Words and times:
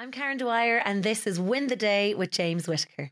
I'm 0.00 0.10
Karen 0.10 0.38
Dwyer, 0.38 0.78
and 0.82 1.02
this 1.02 1.26
is 1.26 1.38
Win 1.38 1.66
the 1.66 1.76
Day 1.76 2.14
with 2.14 2.30
James 2.30 2.66
Whitaker. 2.66 3.10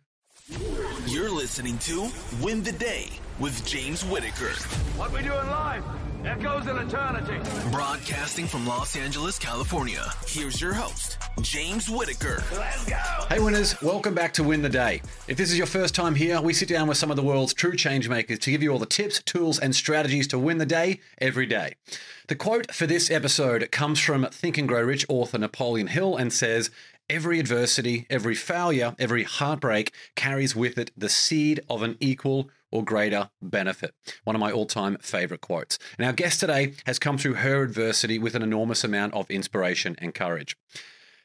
You're 1.07 1.29
listening 1.29 1.77
to 1.81 2.11
Win 2.41 2.63
the 2.63 2.73
Day 2.73 3.11
with 3.41 3.65
James 3.65 4.05
Whitaker. 4.05 4.51
What 4.97 5.13
we 5.13 5.21
do 5.23 5.33
in 5.33 5.47
life 5.51 5.85
echoes 6.25 6.67
in 6.67 6.77
eternity. 6.77 7.39
Broadcasting 7.71 8.47
from 8.47 8.67
Los 8.67 8.97
Angeles, 8.97 9.39
California. 9.39 10.05
Here's 10.27 10.61
your 10.61 10.73
host, 10.73 11.19
James 11.41 11.89
Whitaker. 11.89 12.43
Let's 12.53 12.85
go. 12.85 12.97
Hey 13.29 13.39
winners, 13.39 13.81
welcome 13.81 14.15
back 14.15 14.33
to 14.35 14.43
Win 14.43 14.63
the 14.63 14.69
Day. 14.69 15.03
If 15.29 15.37
this 15.37 15.53
is 15.53 15.59
your 15.59 15.69
first 15.69 15.95
time 15.95 16.17
here, 16.17 16.41
we 16.41 16.53
sit 16.53 16.69
down 16.69 16.89
with 16.89 16.99
some 16.99 17.11
of 17.11 17.17
the 17.17 17.23
world's 17.23 17.55
true 17.55 17.77
change 17.77 18.09
makers 18.09 18.41
to 18.41 18.51
give 18.51 18.63
you 18.63 18.73
all 18.73 18.81
the 18.81 18.87
tips, 18.87 19.23
tools, 19.23 19.61
and 19.61 19.75
strategies 19.75 20.27
to 20.29 20.39
win 20.39 20.59
the 20.59 20.67
day 20.67 21.01
every 21.19 21.47
day. 21.47 21.75
The 22.27 22.35
quote 22.35 22.75
for 22.75 22.87
this 22.87 23.09
episode 23.09 23.71
comes 23.71 24.01
from 24.01 24.27
Think 24.33 24.59
and 24.59 24.67
Grow 24.67 24.83
Rich 24.83 25.07
author 25.09 25.39
Napoleon 25.39 25.87
Hill 25.89 26.17
and 26.17 26.33
says, 26.33 26.71
Every 27.09 27.39
adversity, 27.41 28.07
every 28.11 28.35
failure, 28.35 28.95
every 28.99 29.23
heartbreak 29.23 29.93
carries 30.15 30.55
with 30.55 30.77
it 30.77 30.91
the 30.95 31.09
seed 31.09 31.61
of 31.71 31.83
an 31.83 31.97
equal 32.01 32.51
or 32.71 32.85
greater 32.85 33.31
benefit. 33.41 33.95
One 34.25 34.37
of 34.37 34.41
my 34.41 34.51
all 34.51 34.67
time 34.67 34.97
favorite 35.01 35.41
quotes. 35.41 35.79
And 35.99 36.07
our 36.07 36.13
guest 36.13 36.41
today 36.41 36.75
has 36.87 36.99
come 36.99 37.19
through 37.19 37.35
her 37.35 37.63
adversity 37.63 38.19
with 38.19 38.35
an 38.35 38.43
enormous 38.43 38.85
amount 38.85 39.15
of 39.15 39.31
inspiration 39.31 39.97
and 39.99 40.15
courage. 40.15 40.57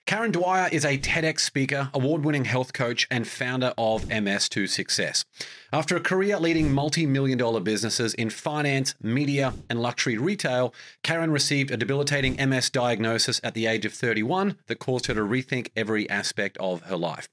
Karen 0.06 0.32
Dwyer 0.32 0.68
is 0.70 0.84
a 0.84 0.98
TEDx 0.98 1.40
speaker, 1.40 1.90
award 1.94 2.26
winning 2.26 2.44
health 2.44 2.74
coach, 2.74 3.08
and 3.10 3.26
founder 3.26 3.74
of 3.78 4.10
MS 4.10 4.50
to 4.50 4.68
Success. 4.68 5.24
After 5.72 5.96
a 5.96 6.02
career 6.02 6.38
leading 6.38 6.74
multi 6.74 7.06
million 7.06 7.38
dollar 7.38 7.62
businesses 7.62 8.14
in 8.14 8.30
finance, 8.30 8.96
media, 9.02 9.54
and 9.70 9.82
luxury 9.82 10.18
retail, 10.18 10.74
Karen 11.04 11.32
received 11.32 11.72
a 11.72 11.78
debilitating 11.78 12.36
MS 12.36 12.70
diagnosis 12.70 13.40
at 13.46 13.54
the 13.54 13.66
age 13.66 13.86
of 13.86 13.94
31 13.94 14.58
that 14.68 14.80
caused 14.80 15.06
her 15.06 15.14
to 15.14 15.22
rethink 15.22 15.70
every 15.74 16.10
aspect 16.10 16.58
of 16.58 16.82
her 16.82 16.98
life. 16.98 17.30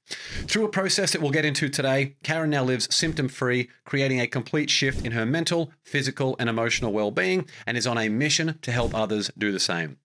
Through 0.47 0.63
a 0.63 0.69
process 0.69 1.11
that 1.11 1.21
we'll 1.21 1.31
get 1.31 1.45
into 1.45 1.67
today, 1.67 2.15
Karen 2.23 2.51
now 2.51 2.63
lives 2.63 2.93
symptom 2.95 3.27
free, 3.27 3.69
creating 3.83 4.21
a 4.21 4.27
complete 4.27 4.69
shift 4.69 5.05
in 5.05 5.11
her 5.11 5.25
mental, 5.25 5.71
physical, 5.83 6.37
and 6.39 6.49
emotional 6.49 6.93
well 6.93 7.11
being, 7.11 7.49
and 7.67 7.77
is 7.77 7.85
on 7.85 7.97
a 7.97 8.07
mission 8.07 8.57
to 8.61 8.71
help 8.71 8.95
others 8.95 9.29
do 9.37 9.51
the 9.51 9.59
same. 9.59 9.97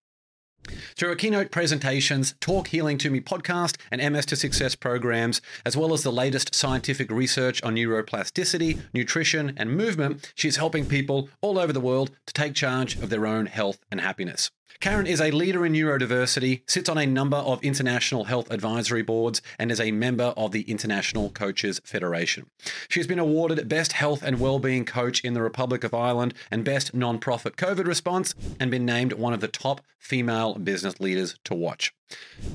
Through 0.97 1.11
her 1.11 1.17
keynote 1.17 1.51
presentations, 1.51 2.35
Talk 2.41 2.69
Healing 2.69 2.99
to 2.99 3.11
Me 3.11 3.21
podcast, 3.21 3.77
and 3.91 4.01
MS 4.13 4.27
to 4.27 4.37
Success 4.37 4.75
programs, 4.75 5.41
as 5.65 5.77
well 5.77 5.93
as 5.93 6.03
the 6.03 6.13
latest 6.13 6.55
scientific 6.55 7.11
research 7.11 7.63
on 7.63 7.75
neuroplasticity, 7.75 8.81
nutrition, 8.93 9.53
and 9.57 9.71
movement, 9.71 10.33
she's 10.35 10.57
helping 10.57 10.87
people 10.87 11.29
all 11.41 11.59
over 11.59 11.73
the 11.73 11.81
world 11.81 12.11
to 12.27 12.33
take 12.33 12.55
charge 12.55 12.97
of 12.97 13.11
their 13.11 13.27
own 13.27 13.47
health 13.47 13.79
and 13.91 14.01
happiness. 14.01 14.51
Karen 14.81 15.07
is 15.07 15.21
a 15.21 15.31
leader 15.31 15.65
in 15.65 15.73
neurodiversity, 15.73 16.63
sits 16.67 16.89
on 16.89 16.99
a 16.99 17.07
number 17.07 17.39
of 17.39 17.63
international 17.63 18.25
health 18.25 18.51
advisory 18.51 19.03
boards, 19.03 19.41
and 19.59 19.73
is 19.73 19.81
a 19.81 19.91
member 19.91 20.35
of 20.37 20.53
the 20.53 20.63
International 20.63 21.31
Coaches 21.31 21.81
Federation. 21.85 22.51
She 22.89 23.01
has 23.01 23.07
been 23.07 23.19
awarded 23.19 23.69
Best 23.69 23.93
Health 23.93 24.23
and 24.23 24.39
Wellbeing 24.39 24.85
Coach 24.85 25.21
in 25.21 25.35
the 25.35 25.43
Republic 25.43 25.83
of 25.83 25.95
Ireland 25.95 26.35
and 26.51 26.65
Best 26.65 26.95
Non-Profit 26.95 27.57
COVID 27.57 27.87
Response, 27.87 28.35
and 28.61 28.71
been 28.71 28.85
named 28.85 29.15
one 29.15 29.33
of 29.33 29.41
the 29.41 29.49
top 29.49 29.81
female 29.99 30.55
business 30.55 31.01
leaders 31.01 31.39
to 31.45 31.55
watch. 31.55 31.93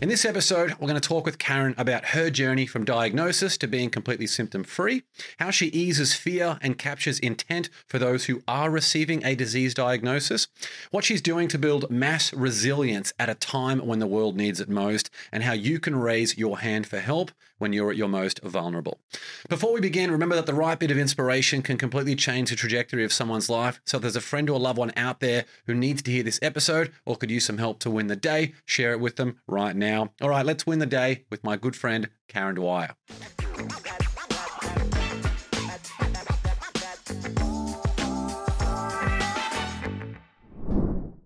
In 0.01 0.09
this 0.09 0.25
episode, 0.25 0.71
we're 0.79 0.87
going 0.87 0.99
to 0.99 1.07
talk 1.07 1.25
with 1.25 1.37
Karen 1.37 1.75
about 1.77 2.05
her 2.05 2.29
journey 2.29 2.65
from 2.65 2.85
diagnosis 2.85 3.57
to 3.57 3.67
being 3.67 3.89
completely 3.89 4.25
symptom 4.27 4.63
free, 4.63 5.03
how 5.39 5.51
she 5.51 5.67
eases 5.67 6.13
fear 6.13 6.57
and 6.61 6.77
captures 6.77 7.19
intent 7.19 7.69
for 7.87 7.99
those 7.99 8.25
who 8.25 8.41
are 8.47 8.69
receiving 8.69 9.23
a 9.23 9.35
disease 9.35 9.73
diagnosis, 9.73 10.47
what 10.89 11.03
she's 11.03 11.21
doing 11.21 11.47
to 11.49 11.59
build 11.59 11.91
mass 11.91 12.33
resilience 12.33 13.13
at 13.19 13.29
a 13.29 13.35
time 13.35 13.85
when 13.85 13.99
the 13.99 14.07
world 14.07 14.37
needs 14.37 14.59
it 14.59 14.69
most, 14.69 15.09
and 15.31 15.43
how 15.43 15.53
you 15.53 15.79
can 15.79 15.95
raise 15.95 16.37
your 16.37 16.59
hand 16.59 16.87
for 16.87 16.99
help 16.99 17.31
when 17.61 17.73
you're 17.73 17.91
at 17.91 17.97
your 17.97 18.09
most 18.09 18.41
vulnerable. 18.43 18.99
Before 19.47 19.71
we 19.71 19.79
begin, 19.79 20.09
remember 20.09 20.35
that 20.35 20.47
the 20.47 20.53
right 20.53 20.79
bit 20.79 20.89
of 20.89 20.97
inspiration 20.97 21.61
can 21.61 21.77
completely 21.77 22.15
change 22.15 22.49
the 22.49 22.55
trajectory 22.55 23.03
of 23.03 23.13
someone's 23.13 23.49
life. 23.49 23.79
So 23.85 23.97
if 23.97 24.01
there's 24.01 24.15
a 24.15 24.21
friend 24.21 24.49
or 24.49 24.53
a 24.53 24.57
loved 24.57 24.79
one 24.79 24.91
out 24.97 25.19
there 25.19 25.45
who 25.67 25.75
needs 25.75 26.01
to 26.01 26.11
hear 26.11 26.23
this 26.23 26.39
episode 26.41 26.91
or 27.05 27.15
could 27.15 27.29
use 27.29 27.45
some 27.45 27.59
help 27.59 27.79
to 27.81 27.91
win 27.91 28.07
the 28.07 28.15
day, 28.15 28.53
share 28.65 28.93
it 28.93 28.99
with 28.99 29.15
them 29.15 29.37
right 29.45 29.75
now. 29.75 30.11
All 30.21 30.29
right, 30.29 30.45
let's 30.45 30.65
win 30.65 30.79
the 30.79 30.87
day 30.87 31.25
with 31.29 31.43
my 31.43 31.55
good 31.55 31.75
friend, 31.75 32.09
Karen 32.27 32.55
Dwyer. 32.55 32.95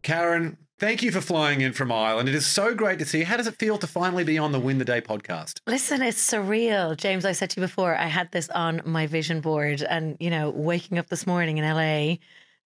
Karen, 0.03 0.57
thank 0.79 1.03
you 1.03 1.11
for 1.11 1.21
flying 1.21 1.61
in 1.61 1.73
from 1.73 1.91
Ireland. 1.91 2.29
It 2.29 2.35
is 2.35 2.45
so 2.45 2.73
great 2.75 2.99
to 2.99 3.05
see 3.05 3.19
you. 3.19 3.25
How 3.25 3.37
does 3.37 3.47
it 3.47 3.55
feel 3.55 3.77
to 3.77 3.87
finally 3.87 4.23
be 4.23 4.37
on 4.37 4.51
the 4.51 4.59
Win 4.59 4.77
the 4.77 4.85
Day 4.85 5.01
podcast? 5.01 5.59
Listen, 5.67 6.01
it's 6.01 6.31
surreal. 6.31 6.95
James, 6.97 7.25
I 7.25 7.31
said 7.31 7.49
to 7.51 7.61
you 7.61 7.67
before, 7.67 7.95
I 7.95 8.07
had 8.07 8.31
this 8.31 8.49
on 8.49 8.81
my 8.85 9.07
vision 9.07 9.41
board, 9.41 9.81
and, 9.81 10.17
you 10.19 10.29
know, 10.29 10.49
waking 10.49 10.97
up 10.97 11.07
this 11.07 11.25
morning 11.25 11.57
in 11.57 11.65
LA, 11.65 12.17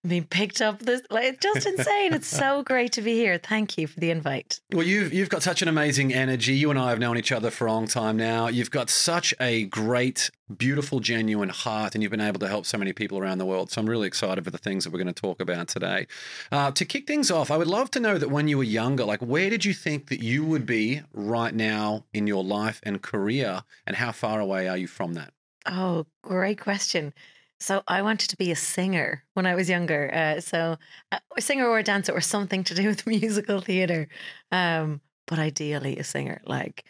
being 0.08 0.24
picked 0.24 0.62
up 0.62 0.80
this, 0.80 1.02
like, 1.10 1.26
it's 1.26 1.40
just 1.40 1.66
insane. 1.66 2.14
it's 2.14 2.28
so 2.28 2.64
great 2.64 2.94
to 2.94 3.02
be 3.02 3.14
here. 3.14 3.38
Thank 3.38 3.78
you 3.78 3.88
for 3.88 4.00
the 4.00 4.12
invite. 4.12 4.62
Well, 4.72 4.86
you've 4.86 5.14
you've 5.14 5.30
got 5.30 5.44
such 5.44 5.62
an 5.62 5.68
amazing 5.68 6.14
energy. 6.14 6.54
You 6.54 6.70
and 6.70 6.80
I 6.80 6.90
have 6.90 7.00
known 7.00 7.18
each 7.18 7.32
other 7.32 7.52
for 7.52 7.68
a 7.68 7.72
long 7.72 7.88
time 7.88 8.16
now. 8.16 8.48
You've 8.48 8.72
got 8.72 8.90
such 8.90 9.34
a 9.42 9.66
great, 9.66 10.32
beautiful, 10.56 11.00
genuine 11.02 11.50
heart, 11.50 11.96
and 11.96 12.02
you've 12.02 12.12
been 12.12 12.22
able 12.22 12.40
to 12.40 12.48
help 12.48 12.66
so 12.66 12.78
many 12.78 12.94
people 12.94 13.20
around 13.20 13.40
the 13.40 13.46
world. 13.46 13.72
So 13.72 13.82
I'm 13.82 13.90
really 13.90 14.08
excited 14.08 14.44
for 14.44 14.52
the 14.52 14.58
things 14.58 14.86
that 14.86 14.94
we're 14.94 15.04
going 15.04 15.14
to 15.14 15.22
talk 15.22 15.42
about 15.42 15.68
today. 15.68 16.08
Uh, 16.52 16.72
to 16.72 16.86
kick 16.86 17.06
things 17.06 17.30
off, 17.30 17.52
I 17.52 17.58
would 17.58 17.68
love 17.68 17.92
to 17.92 18.00
know 18.00 18.18
that 18.18 18.30
when 18.30 18.48
you 18.48 18.58
were 18.58 18.64
younger, 18.64 19.04
like 19.04 19.22
where 19.22 19.50
did 19.50 19.66
you 19.66 19.74
think 19.74 20.08
that 20.10 20.24
you 20.24 20.46
would 20.46 20.66
be 20.66 21.02
right 21.14 21.54
now 21.54 22.06
in 22.14 22.26
your 22.26 22.44
life 22.44 22.80
and 22.84 23.02
career, 23.02 23.64
and 23.86 23.98
how 23.98 24.12
far 24.14 24.40
away 24.40 24.70
are 24.70 24.78
you 24.78 24.88
from 24.88 25.14
that? 25.16 25.34
Oh, 25.66 26.06
great 26.22 26.60
question. 26.60 27.14
So 27.60 27.84
I 27.88 28.02
wanted 28.02 28.30
to 28.30 28.38
be 28.38 28.52
a 28.52 28.56
singer 28.56 29.24
when 29.34 29.46
I 29.46 29.56
was 29.56 29.70
younger. 29.70 30.10
Uh, 30.14 30.40
so 30.40 30.78
uh, 31.12 31.20
a 31.38 31.42
singer 31.42 31.68
or 31.68 31.80
a 31.80 31.84
dancer 31.84 32.14
or 32.14 32.22
something 32.22 32.64
to 32.66 32.76
do 32.76 32.88
with 32.88 33.06
musical 33.08 33.62
theater. 33.62 34.08
Um, 34.52 35.02
but 35.28 35.40
ideally 35.40 35.98
a 35.98 36.04
singer. 36.04 36.42
Like 36.46 36.86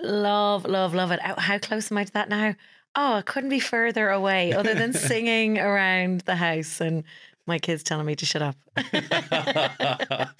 love, 0.00 0.64
love, 0.64 0.94
love 0.94 1.10
it. 1.12 1.20
How, 1.20 1.36
how 1.36 1.58
close 1.58 1.90
am 1.90 1.98
I 1.98 2.04
to 2.04 2.12
that 2.12 2.28
now? 2.28 2.54
Oh, 2.96 3.14
I 3.14 3.22
couldn't 3.22 3.50
be 3.50 3.60
further 3.60 4.08
away 4.08 4.52
other 4.52 4.74
than 4.74 4.92
singing 4.92 5.58
around 5.58 6.22
the 6.22 6.36
house 6.36 6.80
and 6.80 7.04
my 7.48 7.58
kids 7.58 7.82
telling 7.82 8.06
me 8.06 8.14
to 8.14 8.24
shut 8.26 8.42
up. 8.42 8.56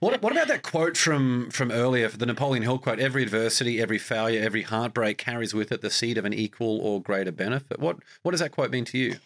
what, 0.00 0.22
what 0.22 0.32
about 0.32 0.48
that 0.48 0.62
quote 0.62 0.96
from 0.96 1.50
from 1.50 1.72
earlier, 1.72 2.08
the 2.08 2.26
Napoleon 2.26 2.62
Hill 2.62 2.78
quote? 2.78 3.00
Every 3.00 3.22
adversity, 3.22 3.80
every 3.80 3.98
failure, 3.98 4.40
every 4.42 4.62
heartbreak 4.62 5.18
carries 5.18 5.54
with 5.54 5.72
it 5.72 5.80
the 5.80 5.90
seed 5.90 6.18
of 6.18 6.24
an 6.24 6.32
equal 6.32 6.80
or 6.80 7.02
greater 7.02 7.32
benefit. 7.32 7.80
What 7.80 7.96
what 8.22 8.30
does 8.32 8.40
that 8.40 8.52
quote 8.52 8.70
mean 8.70 8.84
to 8.86 8.98
you? 8.98 9.16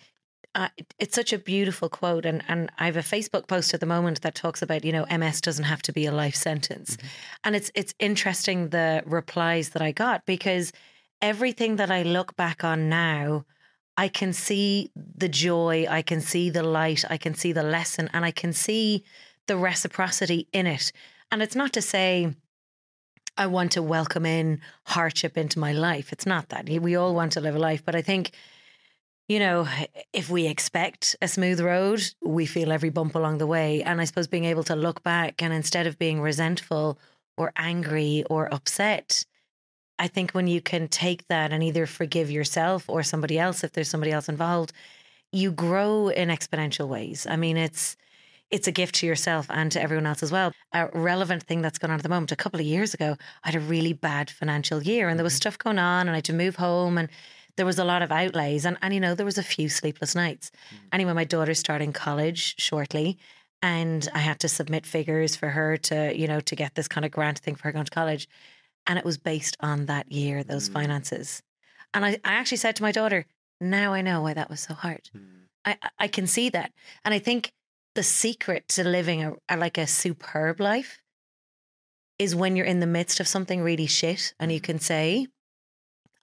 uh, 0.54 0.68
it's 0.98 1.14
such 1.14 1.32
a 1.32 1.38
beautiful 1.38 1.88
quote 1.88 2.26
and 2.26 2.42
and 2.46 2.70
I 2.78 2.86
have 2.86 2.96
a 2.96 3.00
Facebook 3.00 3.46
post 3.46 3.72
at 3.72 3.80
the 3.80 3.86
moment 3.86 4.20
that 4.20 4.34
talks 4.34 4.60
about 4.60 4.84
you 4.84 4.92
know 4.92 5.06
MS 5.10 5.40
doesn't 5.40 5.64
have 5.64 5.82
to 5.82 5.92
be 5.92 6.04
a 6.06 6.12
life 6.12 6.34
sentence 6.34 6.96
Mm-hmm. 6.96 7.06
and 7.44 7.56
it's 7.56 7.70
it's 7.74 7.94
interesting 7.98 8.68
the 8.68 9.02
replies 9.06 9.70
that 9.70 9.80
I 9.82 9.92
got 9.92 10.26
because 10.26 10.72
everything 11.22 11.76
that 11.76 11.90
I 11.90 12.02
look 12.02 12.36
back 12.36 12.64
on 12.64 12.88
now 12.90 13.46
I 13.96 14.08
can 14.08 14.32
see 14.32 14.90
the 14.94 15.28
joy 15.28 15.86
I 15.88 16.02
can 16.02 16.20
see 16.20 16.50
the 16.50 16.62
light 16.62 17.04
I 17.10 17.16
can 17.16 17.34
see 17.34 17.52
the 17.52 17.62
lesson 17.62 18.08
and 18.12 18.24
I 18.24 18.30
can 18.30 18.52
see 18.52 19.04
the 19.46 19.56
reciprocity 19.56 20.48
in 20.52 20.66
it. 20.66 20.92
And 21.30 21.42
it's 21.42 21.56
not 21.56 21.72
to 21.74 21.82
say 21.82 22.34
I 23.36 23.46
want 23.46 23.72
to 23.72 23.82
welcome 23.82 24.26
in 24.26 24.60
hardship 24.86 25.38
into 25.38 25.58
my 25.58 25.72
life. 25.72 26.12
It's 26.12 26.26
not 26.26 26.50
that. 26.50 26.68
We 26.68 26.96
all 26.96 27.14
want 27.14 27.32
to 27.32 27.40
live 27.40 27.56
a 27.56 27.58
life 27.58 27.84
but 27.84 27.94
I 27.94 28.02
think 28.02 28.32
you 29.28 29.38
know, 29.38 29.66
if 30.12 30.28
we 30.28 30.46
expect 30.46 31.16
a 31.22 31.28
smooth 31.28 31.60
road, 31.60 32.02
we 32.20 32.44
feel 32.44 32.72
every 32.72 32.90
bump 32.90 33.14
along 33.14 33.38
the 33.38 33.46
way. 33.46 33.82
And 33.82 34.00
I 34.00 34.04
suppose 34.04 34.26
being 34.26 34.44
able 34.44 34.64
to 34.64 34.76
look 34.76 35.02
back 35.02 35.42
and 35.42 35.54
instead 35.54 35.86
of 35.86 35.98
being 35.98 36.20
resentful 36.20 36.98
or 37.38 37.52
angry 37.56 38.24
or 38.28 38.52
upset, 38.52 39.24
I 39.98 40.08
think 40.08 40.32
when 40.32 40.46
you 40.46 40.60
can 40.60 40.88
take 40.88 41.26
that 41.28 41.52
and 41.52 41.62
either 41.62 41.86
forgive 41.86 42.30
yourself 42.30 42.88
or 42.88 43.02
somebody 43.02 43.38
else, 43.38 43.62
if 43.62 43.72
there's 43.72 43.88
somebody 43.88 44.12
else 44.12 44.28
involved, 44.28 44.72
you 45.30 45.52
grow 45.52 46.08
in 46.08 46.28
exponential 46.28 46.88
ways. 46.88 47.26
I 47.28 47.36
mean, 47.36 47.56
it's 47.56 47.96
it's 48.50 48.68
a 48.68 48.72
gift 48.72 48.96
to 48.96 49.06
yourself 49.06 49.46
and 49.48 49.72
to 49.72 49.80
everyone 49.80 50.04
else 50.04 50.22
as 50.22 50.30
well. 50.30 50.52
A 50.74 50.88
relevant 50.92 51.42
thing 51.44 51.62
that's 51.62 51.78
going 51.78 51.90
on 51.90 51.98
at 51.98 52.02
the 52.02 52.10
moment. 52.10 52.32
A 52.32 52.36
couple 52.36 52.60
of 52.60 52.66
years 52.66 52.92
ago, 52.92 53.16
I 53.42 53.48
had 53.48 53.54
a 53.54 53.60
really 53.60 53.94
bad 53.94 54.30
financial 54.30 54.82
year, 54.82 55.08
and 55.08 55.18
there 55.18 55.24
was 55.24 55.32
mm-hmm. 55.32 55.38
stuff 55.38 55.58
going 55.58 55.78
on, 55.78 56.02
and 56.02 56.10
I 56.10 56.16
had 56.16 56.24
to 56.24 56.34
move 56.34 56.56
home, 56.56 56.98
and 56.98 57.08
there 57.56 57.66
was 57.66 57.78
a 57.78 57.84
lot 57.84 58.02
of 58.02 58.10
outlays 58.10 58.64
and, 58.64 58.78
and 58.82 58.94
you 58.94 59.00
know 59.00 59.14
there 59.14 59.26
was 59.26 59.38
a 59.38 59.42
few 59.42 59.68
sleepless 59.68 60.14
nights 60.14 60.50
mm-hmm. 60.66 60.86
anyway 60.92 61.12
my 61.12 61.24
daughter's 61.24 61.58
starting 61.58 61.92
college 61.92 62.54
shortly 62.58 63.18
and 63.60 64.08
i 64.14 64.18
had 64.18 64.40
to 64.40 64.48
submit 64.48 64.86
figures 64.86 65.36
for 65.36 65.48
her 65.48 65.76
to 65.76 66.16
you 66.16 66.26
know 66.26 66.40
to 66.40 66.56
get 66.56 66.74
this 66.74 66.88
kind 66.88 67.04
of 67.04 67.10
grant 67.10 67.38
thing 67.38 67.54
for 67.54 67.64
her 67.64 67.72
going 67.72 67.84
to 67.84 67.90
college 67.90 68.28
and 68.86 68.98
it 68.98 69.04
was 69.04 69.18
based 69.18 69.56
on 69.60 69.86
that 69.86 70.10
year 70.10 70.42
those 70.44 70.68
Mm. 70.68 70.72
finances 70.74 71.42
and 71.94 72.04
I, 72.04 72.10
I 72.24 72.34
actually 72.34 72.58
said 72.58 72.76
to 72.76 72.82
my 72.82 72.92
daughter 72.92 73.26
now 73.60 73.92
i 73.92 74.00
know 74.00 74.20
why 74.22 74.34
that 74.34 74.50
was 74.50 74.60
so 74.60 74.74
hard 74.74 75.10
I, 75.64 75.76
I- 75.82 75.90
I 76.00 76.08
can 76.08 76.26
see 76.26 76.48
that 76.50 76.72
and 77.04 77.12
i 77.14 77.18
think 77.18 77.52
the 77.94 78.02
secret 78.02 78.68
to 78.68 78.84
living 78.84 79.22
a, 79.22 79.34
a 79.48 79.56
like 79.56 79.78
a 79.78 79.86
superb 79.86 80.60
life 80.60 80.98
is 82.18 82.34
when 82.34 82.56
you're 82.56 82.66
in 82.66 82.80
the 82.80 82.86
midst 82.86 83.20
of 83.20 83.26
something 83.28 83.60
really 83.62 83.86
shit 83.86 84.32
and 84.38 84.52
you 84.52 84.60
can 84.60 84.78
say, 84.78 85.26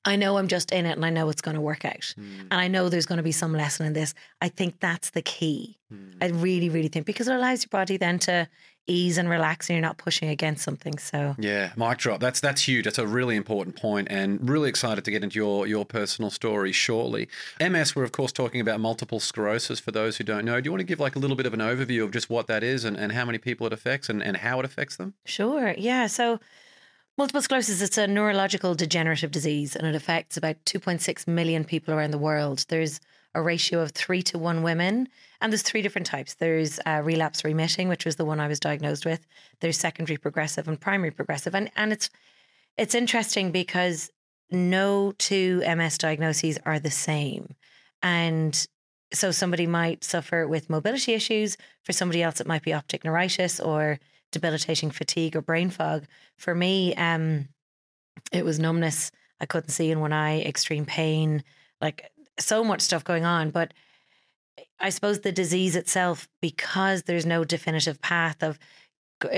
I 0.05 0.15
know 0.15 0.37
I'm 0.37 0.47
just 0.47 0.71
in 0.71 0.85
it 0.85 0.93
and 0.95 1.05
I 1.05 1.09
know 1.09 1.29
it's 1.29 1.41
going 1.41 1.55
to 1.55 1.61
work 1.61 1.83
out. 1.83 2.13
Mm. 2.17 2.41
And 2.51 2.53
I 2.53 2.67
know 2.69 2.87
there's 2.87 3.05
going 3.05 3.17
to 3.17 3.23
be 3.23 3.33
some 3.33 3.51
lesson 3.53 3.85
in 3.85 3.93
this. 3.93 4.13
I 4.41 4.47
think 4.49 4.79
that's 4.79 5.09
the 5.09 5.21
key. 5.21 5.77
Mm. 5.93 6.15
I 6.21 6.27
really, 6.27 6.69
really 6.69 6.87
think 6.87 7.05
because 7.05 7.27
it 7.27 7.35
allows 7.35 7.63
your 7.63 7.69
body 7.69 7.97
then 7.97 8.17
to 8.19 8.47
ease 8.89 9.17
and 9.17 9.29
relax 9.29 9.69
and 9.69 9.75
you're 9.75 9.81
not 9.81 9.97
pushing 9.97 10.29
against 10.29 10.63
something. 10.63 10.97
So, 10.97 11.35
Yeah, 11.37 11.71
mic 11.77 11.99
drop. 11.99 12.19
That's 12.19 12.39
that's 12.39 12.67
huge. 12.67 12.85
That's 12.85 12.97
a 12.97 13.07
really 13.07 13.35
important 13.35 13.75
point, 13.75 14.07
and 14.09 14.49
really 14.49 14.69
excited 14.69 15.05
to 15.05 15.11
get 15.11 15.23
into 15.23 15.35
your 15.35 15.67
your 15.67 15.85
personal 15.85 16.31
story 16.31 16.71
shortly. 16.71 17.27
MS, 17.59 17.95
we're 17.95 18.03
of 18.03 18.11
course 18.11 18.31
talking 18.31 18.61
about 18.61 18.79
multiple 18.79 19.19
sclerosis. 19.19 19.79
For 19.79 19.91
those 19.91 20.17
who 20.17 20.23
don't 20.23 20.45
know, 20.45 20.59
do 20.59 20.67
you 20.67 20.71
want 20.71 20.81
to 20.81 20.85
give 20.85 20.99
like 20.99 21.15
a 21.15 21.19
little 21.19 21.37
bit 21.37 21.45
of 21.45 21.53
an 21.53 21.59
overview 21.59 22.03
of 22.03 22.11
just 22.11 22.29
what 22.29 22.47
that 22.47 22.63
is 22.63 22.83
and, 22.83 22.97
and 22.97 23.11
how 23.11 23.25
many 23.25 23.37
people 23.37 23.67
it 23.67 23.73
affects 23.73 24.09
and, 24.09 24.23
and 24.23 24.37
how 24.37 24.59
it 24.59 24.65
affects 24.65 24.95
them? 24.95 25.13
sure. 25.25 25.73
Yeah. 25.77 26.07
So, 26.07 26.39
multiple 27.17 27.41
sclerosis, 27.41 27.81
it's 27.81 27.97
a 27.97 28.07
neurological 28.07 28.75
degenerative 28.75 29.31
disease 29.31 29.75
and 29.75 29.85
it 29.87 29.95
affects 29.95 30.37
about 30.37 30.57
2.6 30.65 31.27
million 31.27 31.63
people 31.63 31.93
around 31.93 32.11
the 32.11 32.17
world. 32.17 32.65
There's 32.69 32.99
a 33.35 33.41
ratio 33.41 33.79
of 33.79 33.91
three 33.91 34.23
to 34.23 34.39
one 34.39 34.63
women, 34.63 35.07
and 35.41 35.51
there's 35.51 35.61
three 35.61 35.81
different 35.81 36.07
types. 36.07 36.35
There's 36.35 36.79
uh, 36.85 37.01
relapse 37.03 37.43
remitting, 37.43 37.87
which 37.87 38.05
was 38.05 38.17
the 38.17 38.25
one 38.25 38.39
I 38.39 38.47
was 38.47 38.59
diagnosed 38.59 39.05
with. 39.05 39.25
There's 39.61 39.77
secondary 39.77 40.17
progressive 40.17 40.67
and 40.67 40.79
primary 40.79 41.11
progressive, 41.11 41.55
and 41.55 41.71
and 41.75 41.93
it's 41.93 42.09
it's 42.77 42.95
interesting 42.95 43.51
because 43.51 44.11
no 44.51 45.13
two 45.17 45.63
MS 45.65 45.97
diagnoses 45.97 46.59
are 46.65 46.79
the 46.79 46.91
same, 46.91 47.55
and 48.01 48.67
so 49.13 49.31
somebody 49.31 49.65
might 49.65 50.03
suffer 50.03 50.47
with 50.47 50.69
mobility 50.69 51.13
issues. 51.13 51.57
For 51.83 51.93
somebody 51.93 52.21
else, 52.21 52.39
it 52.39 52.47
might 52.47 52.63
be 52.63 52.73
optic 52.73 53.03
neuritis 53.03 53.59
or 53.59 53.99
debilitating 54.31 54.91
fatigue 54.91 55.35
or 55.35 55.41
brain 55.41 55.69
fog. 55.69 56.05
For 56.37 56.53
me, 56.53 56.93
um, 56.95 57.47
it 58.31 58.45
was 58.45 58.59
numbness. 58.59 59.11
I 59.41 59.45
couldn't 59.45 59.69
see 59.69 59.89
in 59.89 59.99
one 59.99 60.13
eye, 60.13 60.41
extreme 60.41 60.85
pain, 60.85 61.43
like 61.81 62.11
so 62.37 62.63
much 62.63 62.81
stuff 62.81 63.03
going 63.03 63.25
on. 63.25 63.51
But 63.51 63.73
I 64.79 64.89
suppose 64.89 65.19
the 65.19 65.31
disease 65.31 65.75
itself, 65.75 66.27
because 66.41 67.03
there's 67.03 67.25
no 67.25 67.43
definitive 67.43 68.01
path 68.01 68.43
of, 68.43 68.59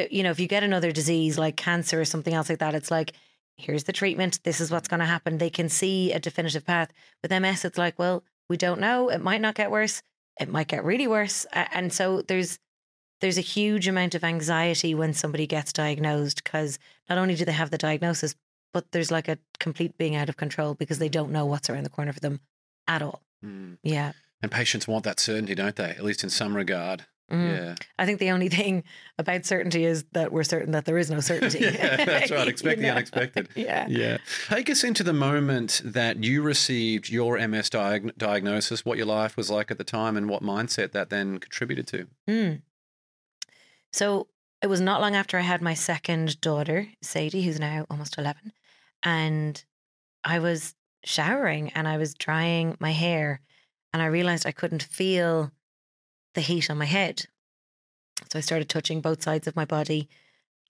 you 0.09 0.23
know, 0.23 0.31
if 0.31 0.39
you 0.39 0.47
get 0.47 0.63
another 0.63 0.91
disease 0.91 1.37
like 1.37 1.57
cancer 1.57 1.99
or 1.99 2.05
something 2.05 2.33
else 2.33 2.49
like 2.49 2.59
that, 2.59 2.75
it's 2.75 2.91
like, 2.91 3.13
here's 3.57 3.83
the 3.83 3.93
treatment, 3.93 4.39
this 4.43 4.59
is 4.61 4.71
what's 4.71 4.87
going 4.87 4.99
to 4.99 5.05
happen. 5.05 5.37
They 5.37 5.49
can 5.49 5.69
see 5.69 6.11
a 6.11 6.19
definitive 6.19 6.65
path. 6.65 6.91
With 7.21 7.31
MS, 7.31 7.65
it's 7.65 7.77
like, 7.77 7.97
well, 7.97 8.23
we 8.49 8.57
don't 8.57 8.79
know. 8.79 9.09
It 9.09 9.21
might 9.21 9.41
not 9.41 9.55
get 9.55 9.71
worse. 9.71 10.01
It 10.39 10.49
might 10.49 10.67
get 10.67 10.83
really 10.83 11.07
worse. 11.07 11.45
And 11.53 11.93
so 11.93 12.21
there's 12.21 12.59
there's 13.21 13.37
a 13.37 13.41
huge 13.41 13.87
amount 13.87 14.15
of 14.15 14.23
anxiety 14.23 14.95
when 14.95 15.13
somebody 15.13 15.45
gets 15.45 15.71
diagnosed 15.71 16.43
because 16.43 16.79
not 17.07 17.19
only 17.19 17.35
do 17.35 17.45
they 17.45 17.51
have 17.51 17.69
the 17.69 17.77
diagnosis, 17.77 18.35
but 18.73 18.91
there's 18.91 19.11
like 19.11 19.27
a 19.27 19.37
complete 19.59 19.97
being 19.97 20.15
out 20.15 20.27
of 20.27 20.37
control 20.37 20.73
because 20.73 20.97
they 20.97 21.09
don't 21.09 21.31
know 21.31 21.45
what's 21.45 21.69
around 21.69 21.83
the 21.83 21.89
corner 21.89 22.11
for 22.11 22.19
them 22.19 22.39
at 22.87 23.01
all. 23.01 23.21
Mm. 23.45 23.77
Yeah. 23.83 24.13
And 24.41 24.51
patients 24.51 24.87
want 24.87 25.03
that 25.03 25.19
certainty, 25.19 25.55
don't 25.55 25.75
they? 25.75 25.89
At 25.91 26.03
least 26.03 26.23
in 26.23 26.29
some 26.29 26.55
regard. 26.55 27.05
Mm. 27.31 27.57
Yeah. 27.57 27.75
I 27.97 28.05
think 28.05 28.19
the 28.19 28.31
only 28.31 28.49
thing 28.49 28.83
about 29.17 29.45
certainty 29.45 29.85
is 29.85 30.03
that 30.11 30.33
we're 30.33 30.43
certain 30.43 30.71
that 30.71 30.85
there 30.85 30.97
is 30.97 31.09
no 31.09 31.21
certainty. 31.21 31.59
yeah, 31.61 32.03
that's 32.03 32.31
right. 32.31 32.43
You 32.45 32.49
Expect 32.49 32.79
the 32.81 32.87
know? 32.87 32.91
unexpected. 32.91 33.49
Yeah. 33.55 33.87
Yeah. 33.87 34.17
Take 34.49 34.69
us 34.69 34.83
into 34.83 35.03
the 35.03 35.13
moment 35.13 35.81
that 35.85 36.23
you 36.23 36.41
received 36.41 37.09
your 37.09 37.37
MS 37.47 37.69
diag- 37.69 38.17
diagnosis, 38.17 38.83
what 38.83 38.97
your 38.97 39.07
life 39.07 39.37
was 39.37 39.49
like 39.49 39.71
at 39.71 39.77
the 39.77 39.83
time, 39.85 40.17
and 40.17 40.27
what 40.27 40.43
mindset 40.43 40.91
that 40.91 41.09
then 41.09 41.39
contributed 41.39 41.87
to. 41.87 42.07
Mm. 42.27 42.61
So 43.93 44.27
it 44.61 44.67
was 44.67 44.81
not 44.81 45.01
long 45.01 45.15
after 45.15 45.37
I 45.37 45.41
had 45.41 45.61
my 45.61 45.73
second 45.73 46.41
daughter, 46.41 46.87
Sadie, 47.01 47.43
who's 47.43 47.59
now 47.59 47.85
almost 47.89 48.17
11. 48.17 48.51
And 49.03 49.63
I 50.23 50.39
was 50.39 50.75
showering 51.03 51.69
and 51.69 51.87
I 51.87 51.97
was 51.97 52.13
drying 52.13 52.77
my 52.79 52.91
hair 52.91 53.41
and 53.93 54.01
I 54.01 54.07
realized 54.07 54.45
I 54.45 54.51
couldn't 54.51 54.83
feel 54.83 55.51
the 56.33 56.41
heat 56.41 56.69
on 56.69 56.77
my 56.77 56.85
head. 56.85 57.25
So 58.31 58.39
I 58.39 58.41
started 58.41 58.69
touching 58.69 59.01
both 59.01 59.23
sides 59.23 59.47
of 59.47 59.55
my 59.55 59.65
body 59.65 60.07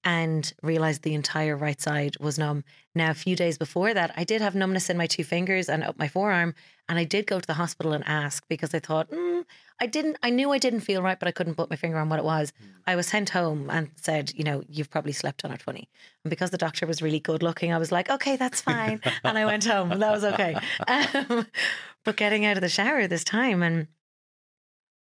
and 0.04 0.52
realized 0.64 1.04
the 1.04 1.14
entire 1.14 1.56
right 1.56 1.80
side 1.80 2.18
was 2.20 2.40
numb. 2.40 2.64
Now, 2.96 3.12
a 3.12 3.16
few 3.16 3.36
days 3.36 3.58
before 3.58 3.94
that, 3.94 4.12
I 4.18 4.24
did 4.24 4.42
have 4.42 4.56
numbness 4.56 4.90
in 4.90 4.98
my 4.98 5.08
two 5.08 5.24
fingers 5.24 5.70
and 5.70 5.84
up 5.84 5.98
my 6.00 6.08
forearm. 6.08 6.56
And 6.90 6.98
I 6.98 7.04
did 7.04 7.28
go 7.28 7.40
to 7.40 7.48
the 7.48 7.54
hospital 7.54 7.94
and 7.94 8.06
ask 8.08 8.44
because 8.50 8.74
I 8.74 8.80
thought, 8.80 9.12
mm, 9.12 9.46
I 9.80 9.86
didn't, 9.86 10.18
I 10.24 10.30
knew 10.30 10.52
I 10.52 10.58
didn't 10.58 10.82
feel 10.82 11.02
right, 11.02 11.18
but 11.18 11.28
I 11.28 11.32
couldn't 11.32 11.56
put 11.56 11.70
my 11.70 11.76
finger 11.76 11.98
on 12.00 12.10
what 12.10 12.20
it 12.20 12.26
was. 12.26 12.52
I 12.86 12.96
was 12.96 13.08
sent 13.08 13.30
home 13.30 13.70
and 13.70 13.92
said, 13.96 14.34
you 14.36 14.44
know, 14.44 14.64
you've 14.68 14.90
probably 14.90 15.14
slept 15.14 15.46
on 15.46 15.52
it 15.52 15.62
funny. 15.62 15.88
And 16.24 16.30
because 16.30 16.50
the 16.50 16.58
doctor 16.58 16.86
was 16.88 17.02
really 17.02 17.20
good 17.20 17.44
looking, 17.44 17.72
I 17.72 17.78
was 17.78 17.92
like, 17.92 18.10
okay, 18.10 18.36
that's 18.36 18.62
fine. 18.72 19.00
and 19.24 19.38
I 19.38 19.46
went 19.46 19.66
home 19.66 19.90
that 19.90 20.12
was 20.12 20.24
okay. 20.24 20.56
Um, 20.88 21.46
but 22.04 22.18
getting 22.18 22.46
out 22.46 22.58
of 22.58 22.62
the 22.62 22.70
shower 22.70 23.08
this 23.08 23.24
time 23.24 23.62
and 23.62 23.88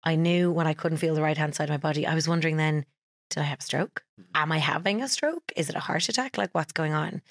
I 0.04 0.14
knew 0.14 0.50
when 0.50 0.66
I 0.66 0.74
couldn't 0.74 0.98
feel 0.98 1.14
the 1.14 1.22
right 1.22 1.36
hand 1.36 1.54
side 1.54 1.64
of 1.64 1.70
my 1.70 1.76
body, 1.76 2.06
I 2.06 2.14
was 2.14 2.28
wondering 2.28 2.56
then, 2.56 2.84
did 3.30 3.40
I 3.40 3.44
have 3.44 3.60
a 3.60 3.62
stroke? 3.62 4.02
Am 4.34 4.52
I 4.52 4.58
having 4.58 5.02
a 5.02 5.08
stroke? 5.08 5.52
Is 5.56 5.70
it 5.70 5.76
a 5.76 5.80
heart 5.80 6.08
attack? 6.08 6.36
Like 6.36 6.50
what's 6.52 6.72
going 6.72 6.92
on? 6.92 7.22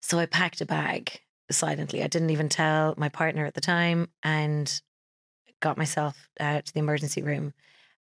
So 0.00 0.18
I 0.18 0.26
packed 0.26 0.60
a 0.60 0.66
bag 0.66 1.20
silently. 1.50 2.02
I 2.02 2.08
didn't 2.08 2.30
even 2.30 2.48
tell 2.48 2.94
my 2.96 3.08
partner 3.08 3.44
at 3.44 3.54
the 3.54 3.60
time 3.60 4.08
and 4.22 4.80
got 5.60 5.78
myself 5.78 6.28
uh, 6.38 6.62
to 6.62 6.72
the 6.72 6.80
emergency 6.80 7.22
room. 7.22 7.52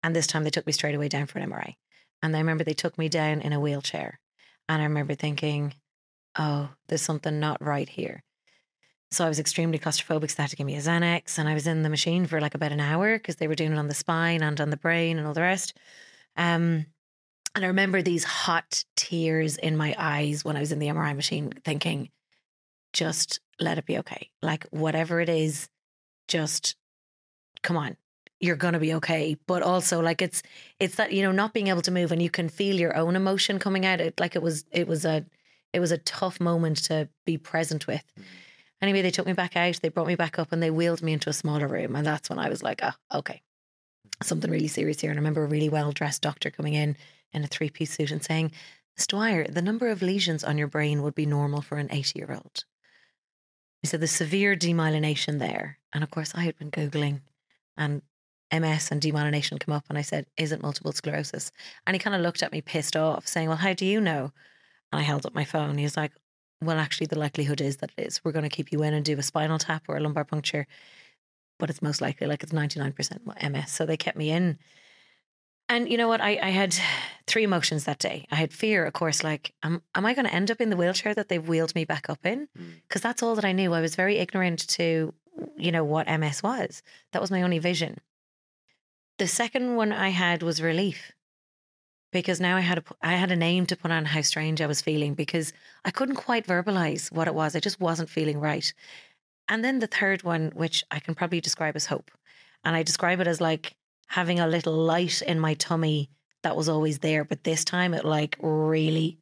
And 0.03 0.15
this 0.15 0.27
time 0.27 0.43
they 0.43 0.49
took 0.49 0.67
me 0.67 0.73
straight 0.73 0.95
away 0.95 1.07
down 1.07 1.27
for 1.27 1.39
an 1.39 1.49
MRI. 1.49 1.75
And 2.21 2.35
I 2.35 2.39
remember 2.39 2.63
they 2.63 2.73
took 2.73 2.97
me 2.97 3.09
down 3.09 3.41
in 3.41 3.53
a 3.53 3.59
wheelchair. 3.59 4.19
And 4.69 4.81
I 4.81 4.85
remember 4.85 5.15
thinking, 5.15 5.73
oh, 6.37 6.69
there's 6.87 7.01
something 7.01 7.39
not 7.39 7.63
right 7.63 7.87
here. 7.87 8.23
So 9.11 9.25
I 9.25 9.29
was 9.29 9.39
extremely 9.39 9.79
claustrophobic. 9.79 10.29
So 10.29 10.35
they 10.37 10.43
had 10.43 10.49
to 10.49 10.55
give 10.57 10.67
me 10.67 10.75
a 10.75 10.81
Xanax. 10.81 11.37
And 11.37 11.47
I 11.47 11.53
was 11.53 11.67
in 11.67 11.83
the 11.83 11.89
machine 11.89 12.25
for 12.25 12.41
like 12.41 12.55
about 12.55 12.73
an 12.73 12.81
hour 12.81 13.17
because 13.17 13.37
they 13.37 13.47
were 13.47 13.55
doing 13.55 13.71
it 13.71 13.77
on 13.77 13.87
the 13.87 13.93
spine 13.93 14.43
and 14.43 14.59
on 14.59 14.69
the 14.69 14.77
brain 14.77 15.17
and 15.17 15.25
all 15.25 15.33
the 15.33 15.41
rest. 15.41 15.73
Um, 16.35 16.85
and 17.57 17.65
I 17.65 17.69
remember 17.69 18.03
these 18.03 18.23
hot 18.23 18.85
tears 18.95 19.57
in 19.57 19.75
my 19.75 19.95
eyes 19.97 20.45
when 20.45 20.55
I 20.55 20.59
was 20.59 20.71
in 20.71 20.77
the 20.77 20.89
MRI 20.89 21.15
machine 21.15 21.51
thinking, 21.65 22.11
just 22.93 23.39
let 23.59 23.79
it 23.79 23.87
be 23.87 23.97
okay. 23.97 24.29
Like, 24.43 24.67
whatever 24.69 25.19
it 25.21 25.27
is, 25.27 25.67
just 26.27 26.75
come 27.63 27.75
on. 27.75 27.97
You're 28.39 28.57
gonna 28.57 28.77
be 28.77 28.93
okay, 28.93 29.37
but 29.47 29.63
also 29.63 29.99
like 30.03 30.21
it's 30.21 30.43
it's 30.79 30.97
that 30.97 31.11
you 31.11 31.23
know 31.23 31.31
not 31.31 31.51
being 31.51 31.69
able 31.69 31.81
to 31.81 31.89
move 31.89 32.11
and 32.11 32.21
you 32.21 32.29
can 32.29 32.47
feel 32.47 32.75
your 32.75 32.95
own 32.95 33.15
emotion 33.15 33.57
coming 33.57 33.87
out. 33.87 33.99
It 33.99 34.19
like 34.19 34.35
it 34.35 34.43
was 34.43 34.63
it 34.71 34.87
was 34.87 35.03
a 35.03 35.25
it 35.73 35.79
was 35.79 35.91
a 35.91 35.97
tough 35.97 36.39
moment 36.39 36.77
to 36.83 37.09
be 37.25 37.39
present 37.39 37.87
with. 37.87 38.03
Mm-hmm. 38.19 38.27
Anyway, 38.83 39.01
they 39.01 39.09
took 39.09 39.25
me 39.25 39.33
back 39.33 39.57
out. 39.57 39.79
They 39.81 39.89
brought 39.89 40.05
me 40.05 40.13
back 40.13 40.37
up 40.37 40.51
and 40.51 40.61
they 40.61 40.69
wheeled 40.69 41.01
me 41.01 41.13
into 41.13 41.31
a 41.31 41.33
smaller 41.33 41.67
room, 41.67 41.95
and 41.95 42.05
that's 42.05 42.29
when 42.29 42.37
I 42.37 42.49
was 42.49 42.61
like, 42.61 42.81
oh, 42.83 42.93
okay, 43.11 43.41
something 44.23 44.49
really 44.49 44.67
serious 44.67 45.01
here. 45.01 45.11
And 45.11 45.17
I 45.17 45.21
remember 45.21 45.43
a 45.43 45.47
really 45.47 45.69
well 45.69 45.91
dressed 45.91 46.21
doctor 46.21 46.49
coming 46.49 46.73
in 46.73 46.97
in 47.33 47.43
a 47.43 47.47
three 47.47 47.69
piece 47.69 47.93
suit 47.93 48.11
and 48.11 48.23
saying, 48.23 48.51
Miss 48.97 49.07
Dwyer, 49.07 49.47
the 49.47 49.61
number 49.61 49.89
of 49.89 50.01
lesions 50.01 50.43
on 50.43 50.57
your 50.57 50.67
brain 50.67 51.03
would 51.03 51.15
be 51.15 51.25
normal 51.25 51.61
for 51.61 51.77
an 51.77 51.89
80 51.91 52.17
year 52.17 52.31
old. 52.31 52.65
He 53.81 53.87
said, 53.87 54.01
There's 54.01 54.11
severe 54.11 54.55
demyelination 54.55 55.39
there. 55.39 55.77
And 55.93 56.03
of 56.03 56.11
course, 56.11 56.33
I 56.35 56.41
had 56.41 56.57
been 56.57 56.71
Googling 56.71 57.21
and 57.77 58.01
MS 58.51 58.91
and 58.91 59.01
demyelination 59.01 59.59
come 59.59 59.73
up. 59.73 59.85
And 59.89 59.97
I 59.97 60.01
said, 60.01 60.25
Is 60.35 60.51
it 60.51 60.61
multiple 60.61 60.91
sclerosis? 60.91 61.51
And 61.85 61.95
he 61.95 61.99
kind 61.99 62.15
of 62.15 62.21
looked 62.21 62.41
at 62.41 62.51
me 62.51 62.61
pissed 62.61 62.95
off, 62.95 63.27
saying, 63.27 63.47
Well, 63.47 63.57
how 63.57 63.73
do 63.73 63.85
you 63.85 64.01
know? 64.01 64.31
And 64.91 64.99
I 64.99 65.03
held 65.03 65.25
up 65.25 65.35
my 65.35 65.45
phone. 65.45 65.77
He 65.77 65.83
was 65.83 65.97
like, 65.97 66.13
Well, 66.61 66.79
actually, 66.79 67.07
the 67.07 67.19
likelihood 67.19 67.61
is 67.61 67.77
that 67.77 67.91
it 67.97 68.07
is. 68.07 68.23
We're 68.23 68.31
going 68.31 68.49
to 68.49 68.55
keep 68.55 68.71
you 68.71 68.81
in 68.83 68.93
and 68.93 69.05
do 69.05 69.19
a 69.19 69.23
spinal 69.23 69.59
tap 69.59 69.83
or 69.87 69.97
a 69.97 70.01
lumbar 70.01 70.25
puncture. 70.25 70.65
But 71.59 71.69
it's 71.69 71.81
most 71.81 72.01
likely 72.01 72.27
like 72.27 72.43
it's 72.43 72.51
99% 72.51 73.51
MS. 73.51 73.71
So 73.71 73.85
they 73.85 73.97
kept 73.97 74.17
me 74.17 74.31
in. 74.31 74.59
And 75.69 75.89
you 75.89 75.97
know 75.97 76.07
what? 76.07 76.21
I, 76.21 76.39
I 76.41 76.49
had 76.49 76.75
three 77.25 77.43
emotions 77.43 77.83
that 77.83 77.99
day. 77.99 78.25
I 78.31 78.35
had 78.35 78.53
fear, 78.53 78.85
of 78.85 78.93
course, 78.93 79.23
like, 79.23 79.53
am, 79.63 79.81
am 79.95 80.05
I 80.05 80.13
going 80.13 80.25
to 80.25 80.33
end 80.33 80.49
up 80.49 80.61
in 80.61 80.69
the 80.69 80.77
wheelchair 80.77 81.13
that 81.13 81.27
they've 81.27 81.45
wheeled 81.45 81.75
me 81.75 81.83
back 81.83 82.09
up 82.09 82.25
in? 82.25 82.47
Mm. 82.57 82.81
Because 82.87 83.01
that's 83.01 83.21
all 83.21 83.35
that 83.35 83.43
I 83.43 83.51
knew. 83.51 83.73
I 83.73 83.81
was 83.81 83.95
very 83.95 84.17
ignorant 84.17 84.65
to, 84.69 85.13
you 85.57 85.71
know, 85.71 85.83
what 85.83 86.07
MS 86.07 86.41
was. 86.41 86.83
That 87.11 87.21
was 87.21 87.31
my 87.31 87.41
only 87.41 87.59
vision. 87.59 87.97
The 89.17 89.27
second 89.27 89.75
one 89.75 89.91
I 89.91 90.09
had 90.09 90.41
was 90.41 90.61
relief 90.61 91.11
because 92.11 92.39
now 92.39 92.55
I 92.55 92.61
had 92.61 92.77
a, 92.77 92.83
I 93.01 93.13
had 93.13 93.31
a 93.31 93.35
name 93.35 93.65
to 93.65 93.75
put 93.75 93.91
on 93.91 94.05
how 94.05 94.21
strange 94.21 94.61
I 94.61 94.67
was 94.67 94.81
feeling 94.81 95.13
because 95.13 95.51
I 95.83 95.91
couldn't 95.91 96.15
quite 96.15 96.47
verbalize 96.47 97.11
what 97.11 97.27
it 97.27 97.35
was. 97.35 97.55
I 97.55 97.59
just 97.59 97.79
wasn't 97.79 98.09
feeling 98.09 98.39
right. 98.39 98.73
And 99.49 99.63
then 99.63 99.79
the 99.79 99.87
third 99.87 100.23
one, 100.23 100.51
which 100.55 100.83
I 100.91 100.99
can 100.99 101.15
probably 101.15 101.41
describe 101.41 101.75
as 101.75 101.85
hope. 101.85 102.11
And 102.63 102.75
I 102.75 102.83
describe 102.83 103.19
it 103.19 103.27
as 103.27 103.39
like 103.39 103.75
having 104.07 104.39
a 104.39 104.47
little 104.47 104.73
light 104.73 105.21
in 105.21 105.39
my 105.39 105.53
tummy 105.53 106.09
that 106.43 106.55
was 106.55 106.69
always 106.69 106.99
there, 106.99 107.23
but 107.23 107.43
this 107.43 107.63
time 107.63 107.93
it 107.93 108.05
like 108.05 108.37
really 108.41 109.17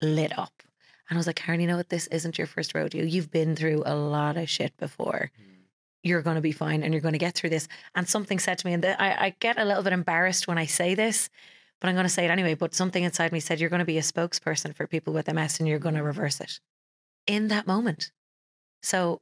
lit 0.00 0.36
up. 0.38 0.62
And 1.08 1.16
I 1.16 1.18
was 1.18 1.26
like, 1.26 1.36
Karen, 1.36 1.60
you 1.60 1.66
know 1.66 1.76
what? 1.76 1.88
This 1.88 2.06
isn't 2.08 2.38
your 2.38 2.46
first 2.46 2.74
rodeo. 2.74 3.04
You've 3.04 3.30
been 3.30 3.56
through 3.56 3.82
a 3.84 3.94
lot 3.94 4.36
of 4.36 4.48
shit 4.48 4.76
before. 4.76 5.30
Mm. 5.38 5.46
You're 6.02 6.22
going 6.22 6.36
to 6.36 6.40
be 6.40 6.52
fine 6.52 6.82
and 6.82 6.94
you're 6.94 7.00
going 7.00 7.12
to 7.12 7.18
get 7.18 7.34
through 7.34 7.50
this. 7.50 7.68
And 7.94 8.08
something 8.08 8.38
said 8.38 8.58
to 8.58 8.66
me, 8.66 8.74
and 8.74 8.86
I, 8.86 9.16
I 9.18 9.34
get 9.40 9.58
a 9.58 9.64
little 9.64 9.82
bit 9.82 9.92
embarrassed 9.92 10.46
when 10.46 10.56
I 10.56 10.66
say 10.66 10.94
this, 10.94 11.28
but 11.80 11.88
I'm 11.88 11.94
going 11.94 12.04
to 12.04 12.08
say 12.10 12.24
it 12.24 12.30
anyway. 12.30 12.54
But 12.54 12.74
something 12.74 13.02
inside 13.02 13.32
me 13.32 13.40
said, 13.40 13.60
You're 13.60 13.70
going 13.70 13.80
to 13.80 13.84
be 13.84 13.98
a 13.98 14.02
spokesperson 14.02 14.74
for 14.74 14.86
people 14.86 15.12
with 15.12 15.32
MS 15.32 15.58
and 15.58 15.68
you're 15.68 15.78
going 15.78 15.96
to 15.96 16.02
reverse 16.02 16.40
it 16.40 16.60
in 17.26 17.48
that 17.48 17.66
moment. 17.66 18.12
So, 18.82 19.20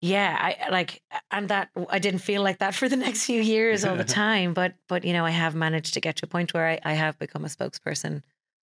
yeah, 0.00 0.36
I 0.40 0.70
like, 0.70 1.02
and 1.30 1.48
that 1.50 1.68
I 1.90 1.98
didn't 1.98 2.20
feel 2.20 2.42
like 2.42 2.58
that 2.58 2.74
for 2.74 2.88
the 2.88 2.96
next 3.06 3.26
few 3.26 3.40
years 3.40 3.84
all 3.84 3.96
the 3.96 4.04
time. 4.24 4.54
But, 4.54 4.74
but, 4.88 5.04
you 5.04 5.12
know, 5.12 5.24
I 5.24 5.30
have 5.30 5.54
managed 5.54 5.94
to 5.94 6.00
get 6.00 6.16
to 6.16 6.26
a 6.26 6.28
point 6.28 6.54
where 6.54 6.66
I, 6.66 6.80
I 6.84 6.92
have 6.94 7.18
become 7.18 7.44
a 7.44 7.48
spokesperson 7.48 8.22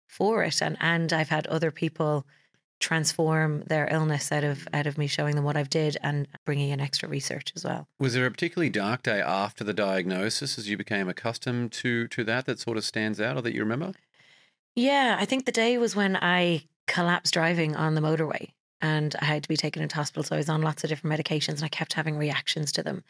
for 0.07 0.45
it. 0.45 0.61
And, 0.61 0.76
and 0.81 1.12
I've 1.12 1.31
had 1.31 1.47
other 1.47 1.71
people 1.71 2.26
transform 2.81 3.62
their 3.69 3.88
illness 3.90 4.31
out 4.31 4.45
of 4.45 4.66
out 4.75 4.87
of 4.87 4.99
me 4.99 5.07
showing 5.07 5.37
them 5.37 5.45
what 5.45 5.57
I've 5.57 5.71
did 5.71 5.97
and 6.02 6.26
bringing 6.45 6.71
in 6.71 6.81
extra 6.81 7.09
research 7.09 7.52
as 7.57 7.64
well. 7.64 7.88
Was 7.99 8.12
there 8.12 8.26
a 8.26 8.31
particularly 8.31 8.69
dark 8.69 9.04
day 9.04 9.21
after 9.21 9.64
the 9.64 9.73
diagnosis 9.73 10.59
as 10.59 10.69
you 10.69 10.76
became 10.76 11.09
accustomed 11.09 11.73
to 11.73 12.09
to 12.09 12.25
that 12.25 12.47
that 12.47 12.59
sort 12.59 12.76
of 12.76 12.85
stands 12.85 13.21
out 13.21 13.37
or 13.37 13.43
that 13.43 13.54
you 13.54 13.61
remember? 13.61 13.93
Yeah, 14.75 15.16
I 15.19 15.25
think 15.25 15.47
the 15.47 15.52
day 15.52 15.78
was 15.78 15.95
when 15.95 16.16
I 16.16 16.64
collapsed 16.87 17.33
driving 17.33 17.76
on 17.76 17.95
the 17.95 18.00
motorway 18.00 18.50
and 18.85 19.17
I 19.19 19.25
had 19.25 19.43
to 19.43 19.49
be 19.49 19.57
taken 19.57 19.83
into 19.83 19.97
hospital. 19.97 20.23
So 20.23 20.35
I 20.35 20.38
was 20.38 20.50
on 20.50 20.61
lots 20.61 20.85
of 20.85 20.91
different 20.91 21.19
medications 21.19 21.55
and 21.55 21.64
I 21.64 21.69
kept 21.69 21.95
having 21.95 22.19
reactions 22.19 22.71
to 22.73 22.83
them. 22.83 23.03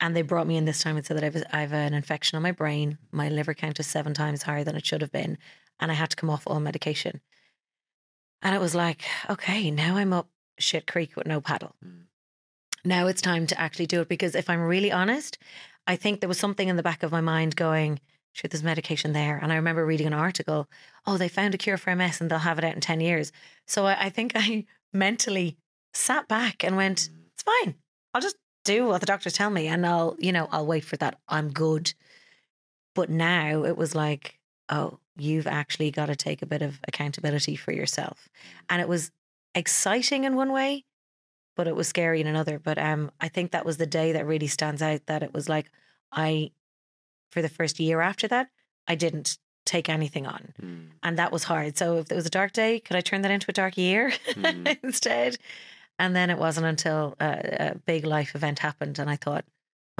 And 0.00 0.16
they 0.16 0.22
brought 0.22 0.46
me 0.46 0.56
in 0.56 0.64
this 0.64 0.82
time 0.82 0.96
and 0.96 1.04
said 1.04 1.18
that 1.18 1.24
I, 1.24 1.28
was, 1.28 1.44
I 1.52 1.60
have 1.60 1.74
an 1.74 1.92
infection 1.92 2.36
on 2.36 2.42
my 2.42 2.50
brain. 2.50 2.96
My 3.10 3.28
liver 3.28 3.52
count 3.52 3.78
is 3.78 3.86
seven 3.86 4.14
times 4.14 4.44
higher 4.44 4.64
than 4.64 4.74
it 4.74 4.86
should 4.86 5.02
have 5.02 5.12
been. 5.12 5.36
And 5.78 5.90
I 5.90 5.94
had 5.94 6.08
to 6.10 6.16
come 6.16 6.30
off 6.30 6.44
all 6.46 6.60
medication. 6.60 7.20
And 8.40 8.54
it 8.54 8.60
was 8.60 8.74
like, 8.74 9.02
okay, 9.28 9.70
now 9.70 9.96
I'm 9.98 10.14
up 10.14 10.28
shit 10.58 10.86
creek 10.86 11.14
with 11.14 11.26
no 11.26 11.42
paddle. 11.42 11.76
Mm. 11.84 12.04
Now 12.82 13.06
it's 13.06 13.20
time 13.20 13.46
to 13.48 13.60
actually 13.60 13.86
do 13.86 14.00
it 14.00 14.08
because 14.08 14.34
if 14.34 14.48
I'm 14.48 14.62
really 14.62 14.90
honest, 14.90 15.36
I 15.86 15.96
think 15.96 16.20
there 16.20 16.28
was 16.28 16.38
something 16.38 16.68
in 16.68 16.76
the 16.76 16.82
back 16.82 17.02
of 17.02 17.12
my 17.12 17.20
mind 17.20 17.54
going, 17.54 18.00
shit, 18.32 18.50
there's 18.50 18.62
medication 18.62 19.12
there. 19.12 19.36
And 19.36 19.52
I 19.52 19.56
remember 19.56 19.84
reading 19.84 20.06
an 20.06 20.14
article, 20.14 20.70
oh, 21.06 21.18
they 21.18 21.28
found 21.28 21.54
a 21.54 21.58
cure 21.58 21.76
for 21.76 21.94
MS 21.94 22.20
and 22.20 22.30
they'll 22.30 22.38
have 22.38 22.58
it 22.58 22.64
out 22.64 22.74
in 22.74 22.80
10 22.80 23.00
years. 23.00 23.30
So 23.66 23.84
I, 23.86 24.06
I 24.06 24.08
think 24.08 24.32
I 24.36 24.64
mentally 24.92 25.56
sat 25.94 26.28
back 26.28 26.64
and 26.64 26.76
went, 26.76 27.08
it's 27.34 27.42
fine. 27.42 27.74
I'll 28.14 28.20
just 28.20 28.36
do 28.64 28.86
what 28.86 29.00
the 29.00 29.06
doctors 29.06 29.32
tell 29.32 29.50
me 29.50 29.66
and 29.66 29.86
I'll, 29.86 30.16
you 30.18 30.32
know, 30.32 30.48
I'll 30.50 30.66
wait 30.66 30.84
for 30.84 30.96
that. 30.98 31.18
I'm 31.28 31.50
good. 31.50 31.94
But 32.94 33.10
now 33.10 33.64
it 33.64 33.76
was 33.76 33.94
like, 33.94 34.38
oh, 34.68 34.98
you've 35.16 35.46
actually 35.46 35.90
got 35.90 36.06
to 36.06 36.16
take 36.16 36.42
a 36.42 36.46
bit 36.46 36.62
of 36.62 36.78
accountability 36.86 37.56
for 37.56 37.72
yourself. 37.72 38.28
And 38.68 38.80
it 38.80 38.88
was 38.88 39.10
exciting 39.54 40.24
in 40.24 40.36
one 40.36 40.52
way, 40.52 40.84
but 41.56 41.66
it 41.66 41.76
was 41.76 41.88
scary 41.88 42.20
in 42.20 42.26
another. 42.26 42.58
But 42.58 42.78
um, 42.78 43.10
I 43.20 43.28
think 43.28 43.50
that 43.50 43.66
was 43.66 43.76
the 43.76 43.86
day 43.86 44.12
that 44.12 44.26
really 44.26 44.46
stands 44.46 44.82
out 44.82 45.06
that 45.06 45.22
it 45.22 45.34
was 45.34 45.48
like, 45.48 45.70
I, 46.12 46.52
for 47.30 47.42
the 47.42 47.48
first 47.48 47.80
year 47.80 48.00
after 48.00 48.28
that, 48.28 48.48
I 48.86 48.94
didn't 48.94 49.38
take 49.64 49.88
anything 49.88 50.26
on. 50.26 50.52
Mm. 50.60 50.86
And 51.02 51.18
that 51.18 51.32
was 51.32 51.44
hard. 51.44 51.76
So 51.78 51.98
if 51.98 52.10
it 52.10 52.14
was 52.14 52.26
a 52.26 52.30
dark 52.30 52.52
day, 52.52 52.80
could 52.80 52.96
I 52.96 53.00
turn 53.00 53.22
that 53.22 53.30
into 53.30 53.46
a 53.48 53.52
dark 53.52 53.76
year 53.76 54.12
Mm. 54.30 54.78
instead? 54.82 55.36
And 55.98 56.16
then 56.16 56.30
it 56.30 56.38
wasn't 56.38 56.66
until 56.66 57.14
a, 57.20 57.72
a 57.72 57.74
big 57.86 58.04
life 58.04 58.34
event 58.34 58.58
happened 58.58 58.98
and 58.98 59.08
I 59.08 59.16
thought, 59.16 59.44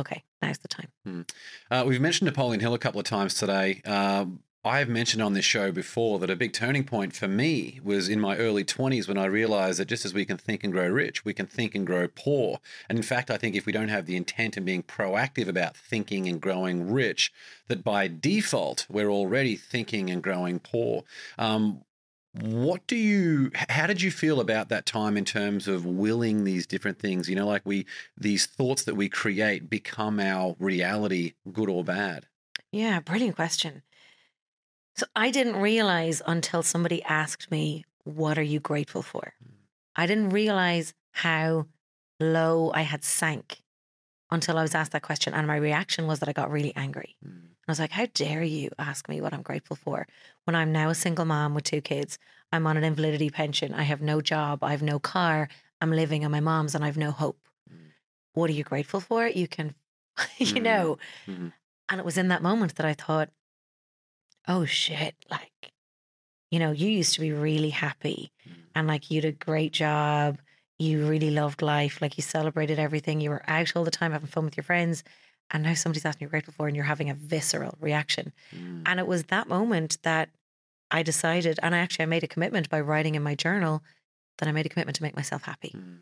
okay, 0.01 0.25
now's 0.41 0.59
the 0.59 0.69
time. 0.69 1.27
Uh, 1.71 1.85
we've 1.87 2.01
mentioned 2.01 2.27
Napoleon 2.27 2.61
Hill 2.61 2.75
a 2.75 2.79
couple 2.79 2.99
of 2.99 3.07
times 3.07 3.35
today. 3.35 3.83
Um, 3.85 4.41
I 4.65 4.79
have 4.79 4.89
mentioned 4.89 5.21
on 5.21 5.33
this 5.33 5.45
show 5.45 5.73
before 5.73 6.21
that 6.21 6.31
a 6.31 6.37
big 6.37 6.53
turning 6.53 6.85
point 6.85 7.17
for 7.17 7.27
me 7.27 7.81
was 7.83 8.09
in 8.09 8.21
my 8.21 8.37
early 8.37 8.65
20s 8.65 9.09
when 9.09 9.19
I 9.19 9.25
realized 9.25 9.81
that 9.81 9.89
just 9.89 10.05
as 10.05 10.15
we 10.15 10.25
can 10.25 10.37
think 10.37 10.63
and 10.63 10.73
grow 10.73 10.87
rich, 10.87 11.25
we 11.25 11.35
can 11.35 11.47
think 11.47 11.75
and 11.75 11.85
grow 11.85 12.07
poor. 12.07 12.61
And 12.89 12.97
in 12.97 13.03
fact, 13.03 13.29
I 13.29 13.39
think 13.39 13.57
if 13.57 13.67
we 13.67 13.73
don't 13.73 13.89
have 13.89 14.07
the 14.07 14.15
intent 14.15 14.57
and 14.57 14.65
being 14.65 14.85
proactive 14.85 15.49
about 15.49 15.77
thinking 15.77 16.29
and 16.29 16.41
growing 16.41 16.93
rich, 16.93 17.33
that 17.67 17.83
by 17.83 18.07
default, 18.07 18.87
we're 18.89 19.11
already 19.11 19.57
thinking 19.57 20.11
and 20.11 20.23
growing 20.23 20.61
poor. 20.61 21.03
Um, 21.39 21.83
what 22.41 22.87
do 22.87 22.97
you 22.97 23.51
how 23.55 23.87
did 23.87 24.01
you 24.01 24.11
feel 24.11 24.41
about 24.41 24.69
that 24.69 24.87
time 24.87 25.17
in 25.17 25.25
terms 25.25 25.69
of 25.69 25.85
willing 25.85 26.45
these 26.45 26.67
different 26.67 26.99
things 26.99 27.29
you 27.29 27.37
know 27.37 27.47
like 27.47 27.61
we 27.67 27.85
these 28.17 28.47
thoughts 28.47 28.85
that 28.85 28.95
we 28.95 29.07
create 29.07 29.69
become 29.69 30.19
our 30.19 30.57
reality 30.59 31.35
good 31.53 31.69
or 31.69 31.85
bad 31.85 32.27
Yeah, 32.71 33.01
brilliant 33.01 33.37
question. 33.37 33.83
So 34.95 35.07
I 35.17 35.31
didn't 35.31 35.57
realize 35.57 36.21
until 36.27 36.63
somebody 36.63 37.03
asked 37.05 37.51
me, 37.51 37.85
What 38.05 38.39
are 38.39 38.43
you 38.43 38.61
grateful 38.61 39.03
for? 39.03 39.35
I 39.97 40.07
didn't 40.07 40.31
realize 40.31 40.95
how 41.13 41.67
low 42.21 42.71
I 42.75 42.83
had 42.83 43.05
sank 43.05 43.63
until 44.31 44.59
I 44.59 44.63
was 44.63 44.75
asked 44.75 44.93
that 44.93 45.03
question. 45.03 45.35
And 45.35 45.47
my 45.47 45.57
reaction 45.57 46.07
was 46.07 46.21
that 46.21 46.29
I 46.29 46.33
got 46.33 46.51
really 46.51 46.75
angry. 46.77 47.17
I 47.25 47.71
was 47.71 47.79
like, 47.79 47.93
How 47.93 48.07
dare 48.13 48.43
you 48.43 48.71
ask 48.79 49.09
me 49.09 49.21
what 49.21 49.33
I'm 49.33 49.43
grateful 49.43 49.77
for 49.77 50.07
when 50.45 50.55
I'm 50.55 50.73
now 50.73 50.91
a 50.91 50.95
single 50.95 51.25
mom 51.25 51.55
with 51.55 51.65
two 51.65 51.81
kids? 51.81 52.19
I'm 52.51 52.67
on 52.67 52.77
an 52.77 52.85
invalidity 52.85 53.31
pension. 53.31 53.73
I 53.73 53.83
have 53.85 54.03
no 54.03 54.21
job. 54.21 54.63
I 54.63 54.73
have 54.73 54.83
no 54.83 54.99
car. 54.99 55.49
I'm 55.81 55.91
living 55.91 56.23
at 56.25 56.31
my 56.31 56.41
mom's 56.41 56.75
and 56.75 56.85
I 56.85 56.87
have 56.89 56.99
no 56.99 57.11
hope. 57.13 57.39
What 58.35 58.51
are 58.51 58.55
you 58.55 58.65
grateful 58.65 59.01
for? 59.01 59.27
You 59.27 59.49
can, 59.49 59.75
you 60.39 60.61
Mm. 60.61 60.63
know. 60.63 60.99
Mhm. 61.27 61.53
And 61.89 61.99
it 62.01 62.05
was 62.05 62.17
in 62.19 62.29
that 62.29 62.43
moment 62.43 62.77
that 62.77 62.87
I 62.87 62.95
thought, 62.95 63.31
oh 64.49 64.65
shit, 64.65 65.15
like, 65.31 65.73
you 66.51 66.59
know, 66.59 66.73
you 66.73 66.89
used 66.89 67.15
to 67.15 67.21
be 67.21 67.33
really 67.33 67.71
happy 67.71 68.33
and 68.75 68.87
like 68.87 69.11
you 69.11 69.21
did 69.21 69.35
a 69.35 69.45
great 69.45 69.73
job. 69.73 70.39
You 70.79 71.07
really 71.07 71.31
loved 71.31 71.63
life. 71.63 72.03
Like 72.03 72.17
you 72.17 72.23
celebrated 72.23 72.79
everything. 72.79 73.21
You 73.21 73.31
were 73.31 73.45
out 73.47 73.77
all 73.77 73.85
the 73.85 73.91
time 73.91 74.13
having 74.13 74.27
fun 74.27 74.45
with 74.45 74.57
your 74.57 74.65
friends. 74.65 75.05
And 75.51 75.63
now 75.63 75.75
somebody's 75.75 76.05
asking 76.05 76.27
you 76.27 76.31
grateful 76.31 76.55
for 76.57 76.67
and 76.67 76.75
you're 76.75 76.85
having 76.85 77.11
a 77.11 77.15
visceral 77.15 77.77
reaction. 77.81 78.33
Mm. 78.55 78.83
And 78.87 79.01
it 79.01 79.07
was 79.07 79.25
that 79.25 79.49
moment 79.49 79.99
that 80.03 80.31
I 80.91 81.03
decided, 81.03 81.59
and 81.63 81.75
I 81.75 81.79
actually 81.79 82.05
I 82.05 82.07
made 82.07 82.25
a 82.25 82.29
commitment 82.29 82.69
by 82.69 82.81
writing 82.81 83.15
in 83.15 83.23
my 83.23 83.35
journal 83.35 83.83
that 84.39 84.49
I 84.49 84.53
made 84.53 84.67
a 84.67 84.69
commitment 84.69 84.97
to 84.97 85.03
make 85.03 85.17
myself 85.17 85.43
happy. 85.43 85.75
Mm. 85.77 85.99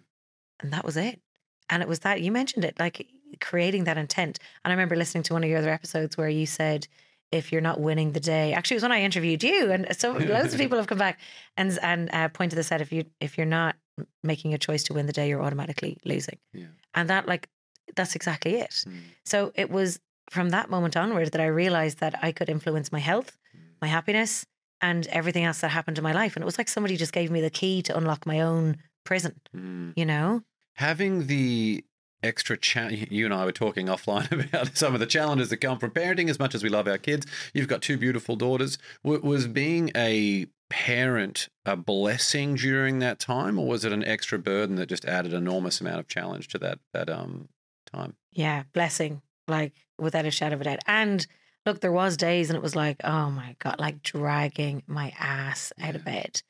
And 0.61 0.73
that 0.73 0.85
was 0.85 0.97
it. 0.97 1.21
And 1.69 1.83
it 1.83 1.89
was 1.89 2.01
that 2.01 2.21
you 2.21 2.33
mentioned 2.33 2.65
it, 2.65 2.79
like 2.79 3.07
creating 3.41 3.85
that 3.85 3.99
intent. 3.99 4.39
And 4.65 4.73
I 4.73 4.75
remember 4.75 4.97
listening 4.97 5.23
to 5.25 5.33
one 5.33 5.45
of 5.45 5.51
your 5.51 5.59
other 5.59 5.71
episodes 5.71 6.17
where 6.17 6.29
you 6.29 6.47
said, 6.47 6.87
if 7.33 7.53
you're 7.53 7.61
not 7.61 7.81
winning 7.81 8.13
the 8.13 8.21
day, 8.21 8.53
actually, 8.53 8.75
it 8.75 8.79
was 8.79 8.83
when 8.83 8.93
I 8.93 9.03
interviewed 9.03 9.43
you, 9.43 9.71
and 9.71 9.87
so 9.97 10.13
loads 10.19 10.53
of 10.53 10.61
people 10.61 10.79
have 10.79 10.87
come 10.87 10.99
back 10.99 11.21
and 11.57 11.79
and 11.83 12.11
uh, 12.13 12.29
pointed 12.29 12.57
this 12.57 12.73
out. 12.73 12.81
If 12.81 12.93
you 12.93 13.05
if 13.21 13.37
you're 13.37 13.47
not 13.47 13.77
making 14.23 14.55
a 14.55 14.59
choice 14.59 14.85
to 14.85 14.95
win 14.95 15.07
the 15.07 15.13
day, 15.13 15.29
you're 15.29 15.43
automatically 15.43 15.99
losing. 16.05 16.39
Yeah. 16.53 16.67
And 16.95 17.11
that, 17.11 17.27
like, 17.27 17.49
that's 17.97 18.17
exactly 18.17 18.55
it. 18.55 18.71
Mm. 18.87 19.01
So 19.25 19.53
it 19.55 19.71
was 19.71 20.01
from 20.31 20.51
that 20.51 20.71
moment 20.71 20.97
onward 20.97 21.33
that 21.33 21.41
I 21.41 21.47
realized 21.47 21.99
that 22.01 22.19
I 22.23 22.33
could 22.33 22.49
influence 22.49 22.93
my 22.93 22.99
health, 22.99 23.37
my 23.83 23.89
happiness, 23.89 24.47
and 24.81 25.07
everything 25.09 25.45
else 25.45 25.61
that 25.61 25.69
happened 25.69 25.99
in 25.99 26.05
my 26.05 26.13
life. 26.13 26.35
And 26.35 26.43
it 26.43 26.47
was 26.47 26.57
like 26.57 26.69
somebody 26.69 26.97
just 26.97 27.13
gave 27.13 27.31
me 27.31 27.43
the 27.43 27.51
key 27.51 27.83
to 27.83 27.97
unlock 27.97 28.25
my 28.25 28.41
own 28.41 28.79
prison. 29.05 29.39
Mm. 29.55 29.93
You 29.97 30.07
know? 30.07 30.43
having 30.81 31.27
the 31.27 31.85
extra 32.23 32.57
challenge 32.57 33.09
you 33.11 33.25
and 33.25 33.35
I 33.35 33.45
were 33.45 33.53
talking 33.53 33.87
offline 33.87 34.31
about 34.49 34.77
some 34.77 34.95
of 34.95 35.01
the 35.01 35.07
challenges 35.07 35.49
that 35.51 35.59
come 35.59 35.79
from 35.79 35.91
parenting 35.91 36.29
as 36.29 36.39
much 36.39 36.55
as 36.55 36.63
we 36.63 36.69
love 36.69 36.87
our 36.87 36.99
kids 36.99 37.27
you've 37.55 37.69
got 37.69 37.83
two 37.83 37.97
beautiful 37.97 38.37
daughters 38.37 38.79
W- 39.05 39.23
was 39.23 39.47
being 39.47 39.91
a 39.97 40.47
parent 40.69 41.49
a 41.65 41.77
blessing 41.77 42.55
during 42.55 43.01
that 43.01 43.19
time 43.19 43.59
or 43.59 43.67
was 43.67 43.85
it 43.85 43.93
an 43.93 44.05
extra 44.05 44.39
burden 44.39 44.77
that 44.77 44.89
just 44.89 45.05
added 45.05 45.33
enormous 45.33 45.81
amount 45.81 45.99
of 45.99 46.07
challenge 46.09 46.49
to 46.49 46.59
that 46.59 46.79
that 46.93 47.09
um 47.11 47.49
time 47.93 48.15
Yeah, 48.33 48.65
blessing, 48.73 49.23
like 49.49 49.73
without 49.99 50.27
a 50.27 50.31
shadow 50.31 50.55
of 50.55 50.61
a 50.61 50.65
doubt. 50.65 50.79
And 50.87 51.27
look, 51.67 51.81
there 51.81 51.93
was 51.93 52.17
days 52.17 52.49
and 52.51 52.57
it 52.57 52.63
was 52.63 52.77
like, 52.77 52.97
oh 53.05 53.31
my 53.31 53.57
God, 53.59 53.81
like 53.81 54.03
dragging 54.03 54.83
my 54.87 55.13
ass 55.19 55.73
out 55.81 55.97
of 55.97 56.05
bed. 56.05 56.43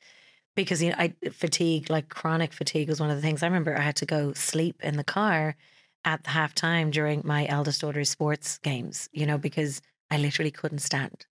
Because 0.55 0.81
you 0.83 0.89
know, 0.89 0.95
I 0.97 1.13
fatigue, 1.31 1.89
like 1.89 2.09
chronic 2.09 2.51
fatigue 2.53 2.89
was 2.89 2.99
one 2.99 3.09
of 3.09 3.15
the 3.15 3.21
things. 3.21 3.41
I 3.41 3.47
remember 3.47 3.77
I 3.77 3.81
had 3.81 3.95
to 3.97 4.05
go 4.05 4.33
sleep 4.33 4.81
in 4.83 4.97
the 4.97 5.03
car 5.03 5.55
at 6.03 6.23
the 6.23 6.31
half 6.31 6.53
time 6.53 6.91
during 6.91 7.21
my 7.23 7.47
eldest 7.47 7.81
daughter's 7.81 8.09
sports 8.09 8.57
games, 8.57 9.07
you 9.13 9.25
know, 9.25 9.37
because 9.37 9.81
I 10.09 10.17
literally 10.17 10.51
couldn't 10.51 10.79
stand. 10.79 11.25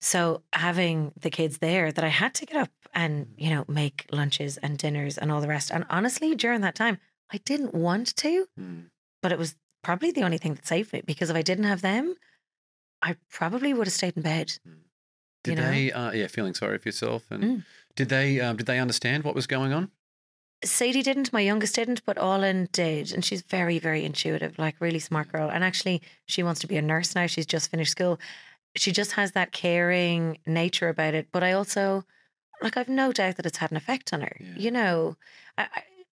So 0.00 0.42
having 0.52 1.12
the 1.18 1.30
kids 1.30 1.58
there 1.58 1.90
that 1.90 2.04
I 2.04 2.08
had 2.08 2.34
to 2.34 2.46
get 2.46 2.56
up 2.56 2.70
and, 2.92 3.28
you 3.38 3.50
know, 3.50 3.64
make 3.68 4.06
lunches 4.12 4.58
and 4.58 4.76
dinners 4.76 5.16
and 5.16 5.32
all 5.32 5.40
the 5.40 5.48
rest. 5.48 5.70
And 5.70 5.84
honestly, 5.88 6.34
during 6.34 6.60
that 6.60 6.74
time, 6.74 6.98
I 7.32 7.38
didn't 7.38 7.74
want 7.74 8.14
to 8.16 8.46
Mm. 8.58 8.90
but 9.22 9.32
it 9.32 9.38
was 9.38 9.56
probably 9.82 10.10
the 10.10 10.22
only 10.22 10.38
thing 10.38 10.54
that 10.54 10.66
saved 10.66 10.92
me 10.92 11.02
because 11.04 11.30
if 11.30 11.36
I 11.36 11.42
didn't 11.42 11.64
have 11.64 11.80
them, 11.80 12.14
I 13.02 13.16
probably 13.30 13.72
would 13.72 13.86
have 13.86 13.94
stayed 13.94 14.16
in 14.16 14.22
bed. 14.22 14.58
did 15.42 15.50
You 15.50 15.56
know? 15.56 15.70
they 15.70 15.92
uh, 15.92 16.12
yeah 16.12 16.26
feeling 16.26 16.54
sorry 16.54 16.78
for 16.78 16.88
yourself 16.88 17.30
and 17.30 17.44
Mm. 17.44 17.64
Did 17.96 18.08
they 18.08 18.40
um, 18.40 18.56
did 18.56 18.66
they 18.66 18.78
understand 18.78 19.24
what 19.24 19.34
was 19.34 19.46
going 19.46 19.72
on 19.72 19.90
Sadie 20.64 21.02
didn't, 21.02 21.30
my 21.30 21.40
youngest 21.40 21.74
didn't, 21.74 22.02
but 22.06 22.16
Olin 22.18 22.68
did. 22.72 23.12
And 23.12 23.22
she's 23.22 23.42
very, 23.42 23.78
very 23.78 24.02
intuitive, 24.02 24.58
like 24.58 24.76
really 24.80 24.98
smart 24.98 25.30
girl. 25.30 25.50
And 25.50 25.62
actually, 25.62 26.00
she 26.24 26.42
wants 26.42 26.60
to 26.62 26.66
be 26.66 26.78
a 26.78 26.82
nurse 26.82 27.14
now. 27.14 27.26
She's 27.26 27.44
just 27.44 27.70
finished 27.70 27.90
school. 27.92 28.18
She 28.74 28.90
just 28.90 29.12
has 29.12 29.32
that 29.32 29.52
caring 29.52 30.38
nature 30.46 30.88
about 30.88 31.12
it. 31.12 31.28
But 31.32 31.42
I 31.44 31.52
also, 31.52 32.04
like, 32.62 32.78
I've 32.78 32.88
no 32.88 33.12
doubt 33.12 33.36
that 33.36 33.44
it's 33.44 33.58
had 33.58 33.72
an 33.72 33.76
effect 33.76 34.14
on 34.14 34.22
her. 34.22 34.36
Yeah. 34.40 34.54
You 34.56 34.70
know, 34.70 35.16
I, 35.58 35.66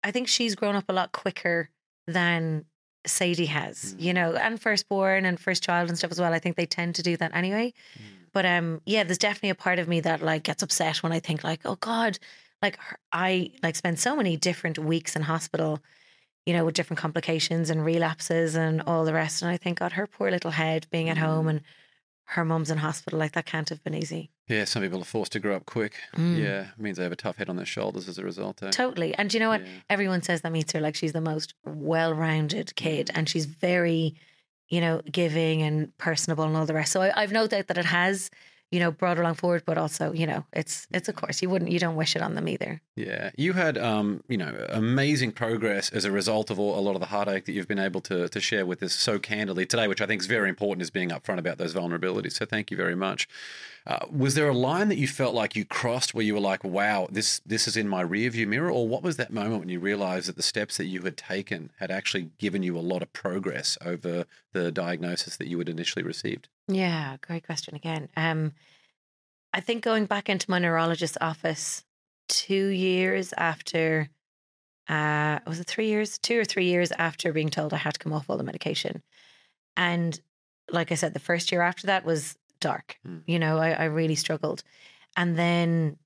I- 0.02 0.10
think 0.10 0.26
she's 0.26 0.56
grown 0.56 0.74
up 0.74 0.88
a 0.88 0.92
lot 0.92 1.12
quicker 1.12 1.70
than 2.08 2.64
Sadie 3.06 3.46
has, 3.46 3.94
Mm. 3.94 4.00
you 4.00 4.12
know, 4.14 4.34
and 4.34 4.60
firstborn 4.60 5.26
and 5.26 5.38
first 5.38 5.62
child 5.62 5.88
and 5.90 5.96
stuff 5.96 6.10
as 6.10 6.20
well. 6.20 6.32
I 6.32 6.40
think 6.40 6.56
they 6.56 6.66
tend 6.66 6.96
to 6.96 7.02
do 7.02 7.16
that 7.18 7.36
anyway. 7.36 7.72
Mm. 7.96 8.02
But 8.32 8.46
um, 8.46 8.80
yeah, 8.86 9.04
there's 9.04 9.18
definitely 9.18 9.50
a 9.50 9.54
part 9.54 9.78
of 9.78 9.88
me 9.88 10.00
that 10.00 10.22
like 10.22 10.42
gets 10.44 10.62
upset 10.62 11.02
when 11.02 11.12
I 11.12 11.20
think 11.20 11.42
like, 11.44 11.60
oh 11.64 11.76
God, 11.76 12.18
like 12.62 12.78
I 13.12 13.52
like 13.62 13.76
spend 13.76 13.98
so 13.98 14.14
many 14.16 14.36
different 14.36 14.78
weeks 14.78 15.16
in 15.16 15.22
hospital, 15.22 15.80
you 16.46 16.52
know, 16.52 16.64
with 16.64 16.74
different 16.74 17.00
complications 17.00 17.70
and 17.70 17.84
relapses 17.84 18.54
and 18.54 18.82
all 18.82 19.04
the 19.04 19.12
rest. 19.14 19.42
And 19.42 19.50
I 19.50 19.56
think, 19.56 19.78
God, 19.78 19.92
her 19.92 20.06
poor 20.06 20.30
little 20.30 20.50
head 20.52 20.86
being 20.90 21.08
at 21.08 21.18
home 21.18 21.46
Mm. 21.46 21.50
and 21.50 21.60
her 22.24 22.44
mum's 22.44 22.70
in 22.70 22.78
hospital, 22.78 23.18
like 23.18 23.32
that 23.32 23.44
can't 23.46 23.68
have 23.70 23.82
been 23.82 23.94
easy. 23.94 24.30
Yeah, 24.46 24.64
some 24.64 24.82
people 24.82 25.00
are 25.00 25.04
forced 25.04 25.32
to 25.32 25.40
grow 25.40 25.56
up 25.56 25.66
quick. 25.66 25.94
Mm. 26.14 26.38
Yeah, 26.38 26.60
it 26.70 26.78
means 26.78 26.96
they 26.96 27.02
have 27.02 27.10
a 27.10 27.16
tough 27.16 27.36
head 27.38 27.48
on 27.48 27.56
their 27.56 27.66
shoulders 27.66 28.08
as 28.08 28.18
a 28.18 28.24
result. 28.24 28.62
Eh? 28.62 28.70
Totally. 28.70 29.12
And 29.16 29.34
you 29.34 29.40
know 29.40 29.48
what? 29.48 29.62
Yeah. 29.62 29.72
Everyone 29.90 30.22
says 30.22 30.42
that 30.42 30.52
meets 30.52 30.72
her 30.72 30.80
like 30.80 30.94
she's 30.94 31.12
the 31.12 31.20
most 31.20 31.54
well 31.64 32.14
rounded 32.14 32.76
kid 32.76 33.08
Mm. 33.08 33.10
and 33.18 33.28
she's 33.28 33.46
very, 33.46 34.14
you 34.70 34.80
know, 34.80 35.02
giving 35.10 35.62
and 35.62 35.96
personable 35.98 36.44
and 36.44 36.56
all 36.56 36.66
the 36.66 36.74
rest. 36.74 36.92
So 36.92 37.02
I, 37.02 37.12
I've 37.22 37.32
no 37.32 37.46
doubt 37.46 37.66
that 37.66 37.78
it 37.78 37.84
has, 37.86 38.30
you 38.70 38.78
know, 38.78 38.92
brought 38.92 39.18
along 39.18 39.34
forward, 39.34 39.64
but 39.66 39.76
also, 39.76 40.12
you 40.12 40.26
know, 40.26 40.44
it's 40.52 40.86
it's 40.92 41.08
of 41.08 41.16
course 41.16 41.42
you 41.42 41.50
wouldn't 41.50 41.72
you 41.72 41.80
don't 41.80 41.96
wish 41.96 42.14
it 42.14 42.22
on 42.22 42.36
them 42.36 42.48
either. 42.48 42.80
Yeah, 42.94 43.30
you 43.36 43.52
had 43.54 43.76
um, 43.76 44.22
you 44.28 44.36
know, 44.36 44.66
amazing 44.68 45.32
progress 45.32 45.90
as 45.90 46.04
a 46.04 46.12
result 46.12 46.50
of 46.50 46.60
all, 46.60 46.78
a 46.78 46.80
lot 46.80 46.94
of 46.94 47.00
the 47.00 47.06
heartache 47.06 47.46
that 47.46 47.52
you've 47.52 47.66
been 47.66 47.80
able 47.80 48.00
to 48.02 48.28
to 48.28 48.40
share 48.40 48.64
with 48.64 48.82
us 48.82 48.94
so 48.94 49.18
candidly 49.18 49.66
today, 49.66 49.88
which 49.88 50.00
I 50.00 50.06
think 50.06 50.22
is 50.22 50.26
very 50.26 50.48
important, 50.48 50.82
is 50.82 50.90
being 50.90 51.10
upfront 51.10 51.38
about 51.38 51.58
those 51.58 51.74
vulnerabilities. 51.74 52.32
So 52.32 52.46
thank 52.46 52.70
you 52.70 52.76
very 52.76 52.94
much. 52.94 53.28
Uh, 53.86 54.06
was 54.10 54.34
there 54.34 54.48
a 54.48 54.54
line 54.54 54.88
that 54.88 54.98
you 54.98 55.08
felt 55.08 55.34
like 55.34 55.56
you 55.56 55.64
crossed 55.64 56.14
where 56.14 56.24
you 56.24 56.34
were 56.34 56.40
like, 56.40 56.62
"Wow, 56.62 57.08
this 57.10 57.40
this 57.44 57.66
is 57.66 57.76
in 57.76 57.88
my 57.88 58.04
rearview 58.04 58.46
mirror," 58.46 58.70
or 58.70 58.86
what 58.86 59.02
was 59.02 59.16
that 59.16 59.32
moment 59.32 59.60
when 59.60 59.68
you 59.68 59.80
realized 59.80 60.28
that 60.28 60.36
the 60.36 60.44
steps 60.44 60.76
that 60.76 60.84
you 60.84 61.02
had 61.02 61.16
taken 61.16 61.72
had 61.80 61.90
actually 61.90 62.30
given 62.38 62.62
you 62.62 62.78
a 62.78 62.80
lot 62.80 63.02
of 63.02 63.12
progress 63.12 63.76
over 63.84 64.26
the 64.52 64.70
diagnosis 64.70 65.36
that 65.38 65.48
you 65.48 65.58
had 65.58 65.68
initially 65.68 66.04
received? 66.04 66.48
Yeah, 66.70 67.16
great 67.20 67.44
question 67.44 67.74
again. 67.74 68.08
Um 68.16 68.52
I 69.52 69.60
think 69.60 69.82
going 69.82 70.06
back 70.06 70.28
into 70.28 70.50
my 70.50 70.60
neurologist's 70.60 71.18
office 71.20 71.84
two 72.28 72.68
years 72.68 73.34
after 73.36 74.08
uh 74.88 75.40
was 75.46 75.60
it 75.60 75.66
three 75.66 75.88
years? 75.88 76.18
Two 76.18 76.38
or 76.38 76.44
three 76.44 76.66
years 76.66 76.92
after 76.92 77.32
being 77.32 77.48
told 77.48 77.74
I 77.74 77.78
had 77.78 77.94
to 77.94 78.00
come 78.00 78.12
off 78.12 78.30
all 78.30 78.36
the 78.36 78.44
medication. 78.44 79.02
And 79.76 80.18
like 80.70 80.92
I 80.92 80.94
said, 80.94 81.14
the 81.14 81.20
first 81.20 81.50
year 81.50 81.62
after 81.62 81.88
that 81.88 82.04
was 82.04 82.36
dark. 82.60 82.98
Mm. 83.06 83.22
You 83.26 83.38
know, 83.38 83.58
I, 83.58 83.70
I 83.70 83.84
really 83.84 84.14
struggled. 84.14 84.62
And 85.16 85.36
then 85.36 85.96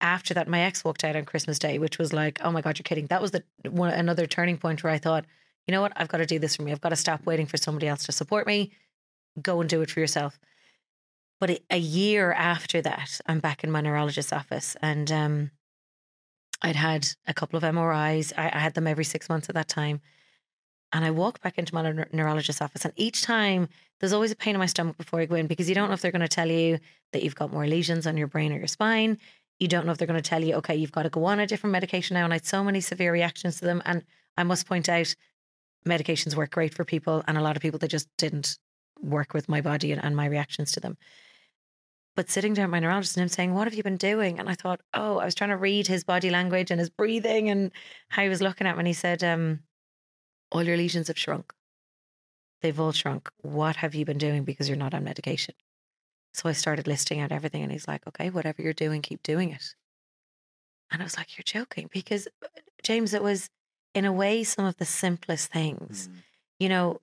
after 0.00 0.34
that, 0.34 0.48
my 0.48 0.60
ex 0.60 0.84
walked 0.84 1.04
out 1.04 1.16
on 1.16 1.24
Christmas 1.24 1.58
Day, 1.58 1.78
which 1.78 1.98
was 1.98 2.12
like, 2.12 2.38
oh 2.42 2.52
my 2.52 2.60
God, 2.60 2.78
you're 2.78 2.84
kidding. 2.84 3.06
That 3.06 3.20
was 3.22 3.32
the 3.32 3.42
one 3.68 3.90
another 3.92 4.26
turning 4.26 4.58
point 4.58 4.82
where 4.82 4.92
I 4.92 4.98
thought, 4.98 5.24
you 5.66 5.72
know 5.72 5.82
what, 5.82 5.92
I've 5.96 6.08
got 6.08 6.18
to 6.18 6.26
do 6.26 6.38
this 6.38 6.56
for 6.56 6.62
me. 6.62 6.72
I've 6.72 6.80
got 6.80 6.90
to 6.90 6.96
stop 6.96 7.26
waiting 7.26 7.46
for 7.46 7.56
somebody 7.56 7.88
else 7.88 8.04
to 8.06 8.12
support 8.12 8.46
me. 8.46 8.72
Go 9.40 9.60
and 9.60 9.68
do 9.68 9.82
it 9.82 9.90
for 9.90 10.00
yourself. 10.00 10.38
But 11.40 11.60
a- 11.70 11.78
year 11.78 12.32
after 12.32 12.82
that, 12.82 13.20
I'm 13.26 13.40
back 13.40 13.64
in 13.64 13.70
my 13.70 13.80
neurologist's 13.80 14.32
office 14.32 14.76
and 14.82 15.10
um, 15.10 15.50
I'd 16.62 16.76
had 16.76 17.08
a 17.26 17.34
couple 17.34 17.56
of 17.56 17.62
MRIs. 17.62 18.32
I, 18.36 18.50
I 18.52 18.58
had 18.58 18.74
them 18.74 18.86
every 18.86 19.04
six 19.04 19.28
months 19.28 19.48
at 19.48 19.54
that 19.54 19.68
time. 19.68 20.00
And 20.92 21.04
I 21.04 21.10
walk 21.12 21.40
back 21.40 21.56
into 21.56 21.74
my 21.74 21.82
neur- 21.82 22.10
neurologist's 22.12 22.60
office, 22.60 22.84
and 22.84 22.92
each 22.96 23.22
time 23.22 23.68
there's 24.00 24.12
always 24.12 24.32
a 24.32 24.36
pain 24.36 24.56
in 24.56 24.58
my 24.58 24.66
stomach 24.66 24.96
before 24.98 25.20
I 25.20 25.26
go 25.26 25.36
in 25.36 25.46
because 25.46 25.68
you 25.68 25.74
don't 25.74 25.86
know 25.88 25.94
if 25.94 26.00
they're 26.00 26.10
going 26.10 26.20
to 26.20 26.28
tell 26.28 26.48
you 26.48 26.80
that 27.12 27.22
you've 27.22 27.36
got 27.36 27.52
more 27.52 27.66
lesions 27.66 28.08
on 28.08 28.16
your 28.16 28.26
brain 28.26 28.52
or 28.52 28.58
your 28.58 28.66
spine. 28.66 29.16
You 29.60 29.68
don't 29.68 29.86
know 29.86 29.92
if 29.92 29.98
they're 29.98 30.08
going 30.08 30.20
to 30.20 30.28
tell 30.28 30.42
you, 30.42 30.54
okay, 30.54 30.74
you've 30.74 30.90
got 30.90 31.04
to 31.04 31.08
go 31.08 31.26
on 31.26 31.38
a 31.38 31.46
different 31.46 31.72
medication 31.72 32.14
now. 32.14 32.24
And 32.24 32.32
I 32.32 32.36
had 32.36 32.46
so 32.46 32.64
many 32.64 32.80
severe 32.80 33.12
reactions 33.12 33.60
to 33.60 33.66
them. 33.66 33.82
And 33.84 34.02
I 34.36 34.42
must 34.42 34.66
point 34.66 34.88
out, 34.88 35.14
medications 35.86 36.34
work 36.34 36.50
great 36.50 36.74
for 36.74 36.84
people, 36.84 37.22
and 37.26 37.38
a 37.38 37.42
lot 37.42 37.56
of 37.56 37.62
people 37.62 37.78
they 37.78 37.88
just 37.88 38.08
didn't 38.18 38.58
work 39.02 39.34
with 39.34 39.48
my 39.48 39.60
body 39.60 39.92
and, 39.92 40.02
and 40.02 40.16
my 40.16 40.26
reactions 40.26 40.72
to 40.72 40.80
them. 40.80 40.96
But 42.16 42.28
sitting 42.28 42.54
down 42.54 42.66
with 42.66 42.72
my 42.72 42.80
neurologist 42.80 43.16
and 43.16 43.22
him 43.22 43.28
saying, 43.28 43.54
What 43.54 43.66
have 43.66 43.74
you 43.74 43.82
been 43.82 43.96
doing? 43.96 44.38
And 44.38 44.48
I 44.48 44.54
thought, 44.54 44.80
Oh, 44.92 45.18
I 45.18 45.24
was 45.24 45.34
trying 45.34 45.50
to 45.50 45.56
read 45.56 45.86
his 45.86 46.04
body 46.04 46.30
language 46.30 46.70
and 46.70 46.80
his 46.80 46.90
breathing 46.90 47.48
and 47.48 47.70
how 48.08 48.22
he 48.22 48.28
was 48.28 48.42
looking 48.42 48.66
at 48.66 48.76
me. 48.76 48.80
And 48.80 48.86
he 48.88 48.92
said, 48.92 49.22
um, 49.22 49.60
All 50.50 50.62
your 50.62 50.76
lesions 50.76 51.08
have 51.08 51.18
shrunk. 51.18 51.52
They've 52.62 52.78
all 52.78 52.92
shrunk. 52.92 53.30
What 53.40 53.76
have 53.76 53.94
you 53.94 54.04
been 54.04 54.18
doing 54.18 54.44
because 54.44 54.68
you're 54.68 54.76
not 54.76 54.92
on 54.92 55.04
medication? 55.04 55.54
So 56.34 56.48
I 56.48 56.52
started 56.52 56.86
listing 56.86 57.20
out 57.20 57.32
everything. 57.32 57.62
And 57.62 57.72
he's 57.72 57.88
like, 57.88 58.06
Okay, 58.06 58.30
whatever 58.30 58.60
you're 58.60 58.72
doing, 58.72 59.02
keep 59.02 59.22
doing 59.22 59.50
it. 59.50 59.74
And 60.90 61.00
I 61.00 61.04
was 61.04 61.16
like, 61.16 61.38
You're 61.38 61.44
joking. 61.44 61.88
Because, 61.92 62.26
uh, 62.44 62.48
James, 62.82 63.14
it 63.14 63.22
was 63.22 63.50
in 63.94 64.04
a 64.04 64.12
way 64.12 64.44
some 64.44 64.64
of 64.64 64.76
the 64.76 64.84
simplest 64.84 65.52
things. 65.52 66.08
Mm. 66.08 66.14
You 66.58 66.68
know, 66.68 67.00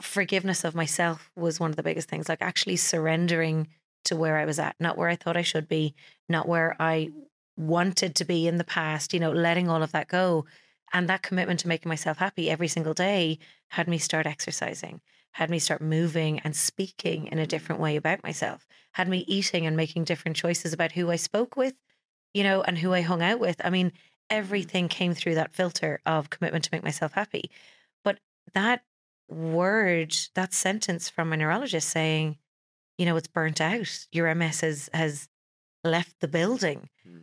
forgiveness 0.00 0.64
of 0.64 0.74
myself 0.74 1.30
was 1.36 1.60
one 1.60 1.70
of 1.70 1.76
the 1.76 1.82
biggest 1.82 2.08
things, 2.08 2.28
like 2.28 2.42
actually 2.42 2.76
surrendering 2.76 3.68
to 4.04 4.16
where 4.16 4.36
I 4.36 4.44
was 4.44 4.58
at, 4.58 4.76
not 4.80 4.98
where 4.98 5.08
I 5.08 5.16
thought 5.16 5.36
I 5.36 5.42
should 5.42 5.68
be, 5.68 5.94
not 6.28 6.48
where 6.48 6.76
I 6.80 7.10
wanted 7.56 8.14
to 8.16 8.24
be 8.24 8.48
in 8.48 8.56
the 8.56 8.64
past, 8.64 9.12
you 9.12 9.20
know, 9.20 9.30
letting 9.30 9.68
all 9.68 9.82
of 9.82 9.92
that 9.92 10.08
go. 10.08 10.46
And 10.92 11.08
that 11.08 11.22
commitment 11.22 11.60
to 11.60 11.68
making 11.68 11.88
myself 11.88 12.18
happy 12.18 12.50
every 12.50 12.68
single 12.68 12.94
day 12.94 13.38
had 13.68 13.88
me 13.88 13.98
start 13.98 14.26
exercising, 14.26 15.00
had 15.32 15.50
me 15.50 15.58
start 15.58 15.80
moving 15.80 16.40
and 16.40 16.54
speaking 16.54 17.26
in 17.28 17.38
a 17.38 17.46
different 17.46 17.80
way 17.80 17.96
about 17.96 18.22
myself, 18.22 18.66
had 18.92 19.08
me 19.08 19.24
eating 19.28 19.66
and 19.66 19.76
making 19.76 20.04
different 20.04 20.36
choices 20.36 20.72
about 20.72 20.92
who 20.92 21.10
I 21.10 21.16
spoke 21.16 21.56
with, 21.56 21.74
you 22.34 22.42
know, 22.42 22.62
and 22.62 22.78
who 22.78 22.92
I 22.92 23.00
hung 23.02 23.22
out 23.22 23.40
with. 23.40 23.60
I 23.64 23.70
mean, 23.70 23.92
everything 24.28 24.88
came 24.88 25.14
through 25.14 25.36
that 25.36 25.54
filter 25.54 26.00
of 26.04 26.30
commitment 26.30 26.64
to 26.64 26.70
make 26.72 26.82
myself 26.82 27.12
happy. 27.12 27.50
But 28.04 28.18
that 28.54 28.82
word, 29.28 30.16
that 30.34 30.52
sentence 30.52 31.08
from 31.08 31.32
a 31.32 31.36
neurologist 31.36 31.88
saying, 31.88 32.38
you 32.98 33.06
know, 33.06 33.16
it's 33.16 33.28
burnt 33.28 33.60
out. 33.60 34.06
Your 34.12 34.32
MS 34.34 34.60
has 34.60 34.90
has 34.92 35.28
left 35.84 36.20
the 36.20 36.28
building. 36.28 36.88
Mm. 37.08 37.22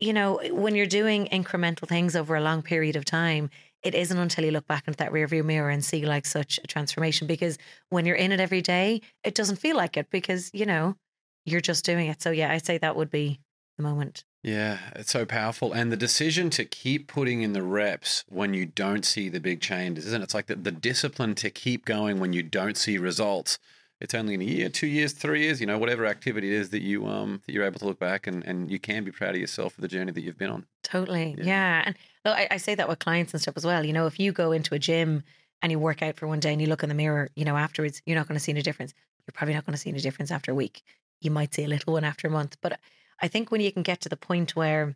You 0.00 0.12
know, 0.12 0.40
when 0.50 0.74
you're 0.74 0.86
doing 0.86 1.26
incremental 1.26 1.88
things 1.88 2.16
over 2.16 2.36
a 2.36 2.40
long 2.40 2.62
period 2.62 2.96
of 2.96 3.04
time, 3.04 3.50
it 3.82 3.94
isn't 3.94 4.18
until 4.18 4.44
you 4.44 4.50
look 4.50 4.66
back 4.66 4.88
into 4.88 4.96
that 4.98 5.12
rearview 5.12 5.44
mirror 5.44 5.70
and 5.70 5.84
see 5.84 6.06
like 6.06 6.26
such 6.26 6.58
a 6.62 6.66
transformation. 6.66 7.26
Because 7.26 7.58
when 7.90 8.06
you're 8.06 8.16
in 8.16 8.32
it 8.32 8.40
every 8.40 8.62
day, 8.62 9.02
it 9.22 9.34
doesn't 9.34 9.56
feel 9.56 9.76
like 9.76 9.96
it 9.96 10.08
because, 10.10 10.50
you 10.54 10.66
know, 10.66 10.96
you're 11.44 11.60
just 11.60 11.84
doing 11.84 12.08
it. 12.08 12.22
So 12.22 12.30
yeah, 12.30 12.50
I'd 12.50 12.64
say 12.64 12.78
that 12.78 12.96
would 12.96 13.10
be 13.10 13.40
the 13.76 13.82
moment. 13.82 14.24
Yeah, 14.44 14.78
it's 14.94 15.10
so 15.10 15.24
powerful. 15.24 15.72
And 15.72 15.90
the 15.90 15.96
decision 15.96 16.50
to 16.50 16.66
keep 16.66 17.08
putting 17.08 17.40
in 17.40 17.54
the 17.54 17.62
reps 17.62 18.24
when 18.28 18.52
you 18.52 18.66
don't 18.66 19.04
see 19.04 19.30
the 19.30 19.40
big 19.40 19.62
changes, 19.62 20.04
isn't 20.06 20.20
it? 20.20 20.24
It's 20.24 20.34
like 20.34 20.46
the, 20.46 20.56
the 20.56 20.70
discipline 20.70 21.34
to 21.36 21.48
keep 21.48 21.86
going 21.86 22.20
when 22.20 22.34
you 22.34 22.42
don't 22.42 22.76
see 22.76 22.98
results. 22.98 23.58
It's 24.02 24.12
only 24.12 24.34
in 24.34 24.42
a 24.42 24.44
year, 24.44 24.68
two 24.68 24.86
years, 24.86 25.14
three 25.14 25.44
years, 25.44 25.62
you 25.62 25.66
know, 25.66 25.78
whatever 25.78 26.04
activity 26.04 26.54
it 26.54 26.60
is 26.60 26.70
that 26.70 26.82
you 26.82 27.06
um 27.06 27.40
that 27.46 27.52
you're 27.54 27.64
able 27.64 27.78
to 27.78 27.86
look 27.86 27.98
back 27.98 28.26
and, 28.26 28.44
and 28.44 28.70
you 28.70 28.78
can 28.78 29.02
be 29.02 29.10
proud 29.10 29.34
of 29.34 29.40
yourself 29.40 29.72
for 29.72 29.80
the 29.80 29.88
journey 29.88 30.12
that 30.12 30.20
you've 30.20 30.36
been 30.36 30.50
on. 30.50 30.66
Totally. 30.82 31.36
Yeah. 31.38 31.44
Yeah. 31.44 31.82
And 31.86 31.96
look, 32.26 32.36
I, 32.36 32.48
I 32.50 32.56
say 32.58 32.74
that 32.74 32.86
with 32.86 32.98
clients 32.98 33.32
and 33.32 33.40
stuff 33.40 33.56
as 33.56 33.64
well. 33.64 33.82
You 33.82 33.94
know, 33.94 34.06
if 34.06 34.20
you 34.20 34.30
go 34.30 34.52
into 34.52 34.74
a 34.74 34.78
gym 34.78 35.22
and 35.62 35.72
you 35.72 35.78
work 35.78 36.02
out 36.02 36.16
for 36.16 36.26
one 36.26 36.40
day 36.40 36.52
and 36.52 36.60
you 36.60 36.68
look 36.68 36.82
in 36.82 36.90
the 36.90 36.94
mirror, 36.94 37.30
you 37.34 37.46
know, 37.46 37.56
afterwards, 37.56 38.02
you're 38.04 38.18
not 38.18 38.28
going 38.28 38.36
to 38.36 38.44
see 38.44 38.52
any 38.52 38.60
difference. 38.60 38.92
You're 39.26 39.32
probably 39.32 39.54
not 39.54 39.64
going 39.64 39.72
to 39.72 39.80
see 39.80 39.88
any 39.88 40.00
difference 40.00 40.30
after 40.30 40.52
a 40.52 40.54
week. 40.54 40.82
You 41.22 41.30
might 41.30 41.54
see 41.54 41.64
a 41.64 41.68
little 41.68 41.94
one 41.94 42.04
after 42.04 42.28
a 42.28 42.30
month. 42.30 42.58
But 42.60 42.78
I 43.20 43.28
think 43.28 43.50
when 43.50 43.60
you 43.60 43.72
can 43.72 43.82
get 43.82 44.00
to 44.02 44.08
the 44.08 44.16
point 44.16 44.56
where 44.56 44.94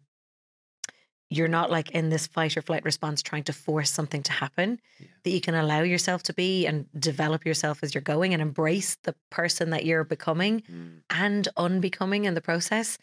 you're 1.31 1.49
not 1.49 1.71
like 1.71 1.91
in 1.91 2.09
this 2.09 2.27
fight 2.27 2.57
or 2.57 2.63
flight 2.63 2.85
response 2.85 3.21
trying 3.23 3.43
to 3.45 3.53
force 3.53 3.91
something 3.91 4.23
to 4.23 4.33
happen, 4.33 4.81
Yeah. 4.99 5.07
that 5.25 5.31
you 5.31 5.41
can 5.43 5.55
allow 5.55 5.83
yourself 5.83 6.23
to 6.25 6.33
be 6.33 6.67
and 6.67 6.87
develop 6.99 7.45
yourself 7.45 7.81
as 7.83 7.95
you're 7.95 8.01
going 8.03 8.33
and 8.33 8.41
embrace 8.41 8.97
the 9.03 9.15
person 9.31 9.71
that 9.71 9.85
you're 9.85 10.05
becoming 10.05 10.63
Mm. 10.63 11.03
and 11.11 11.49
unbecoming 11.59 12.25
in 12.25 12.35
the 12.35 12.41
process, 12.41 12.97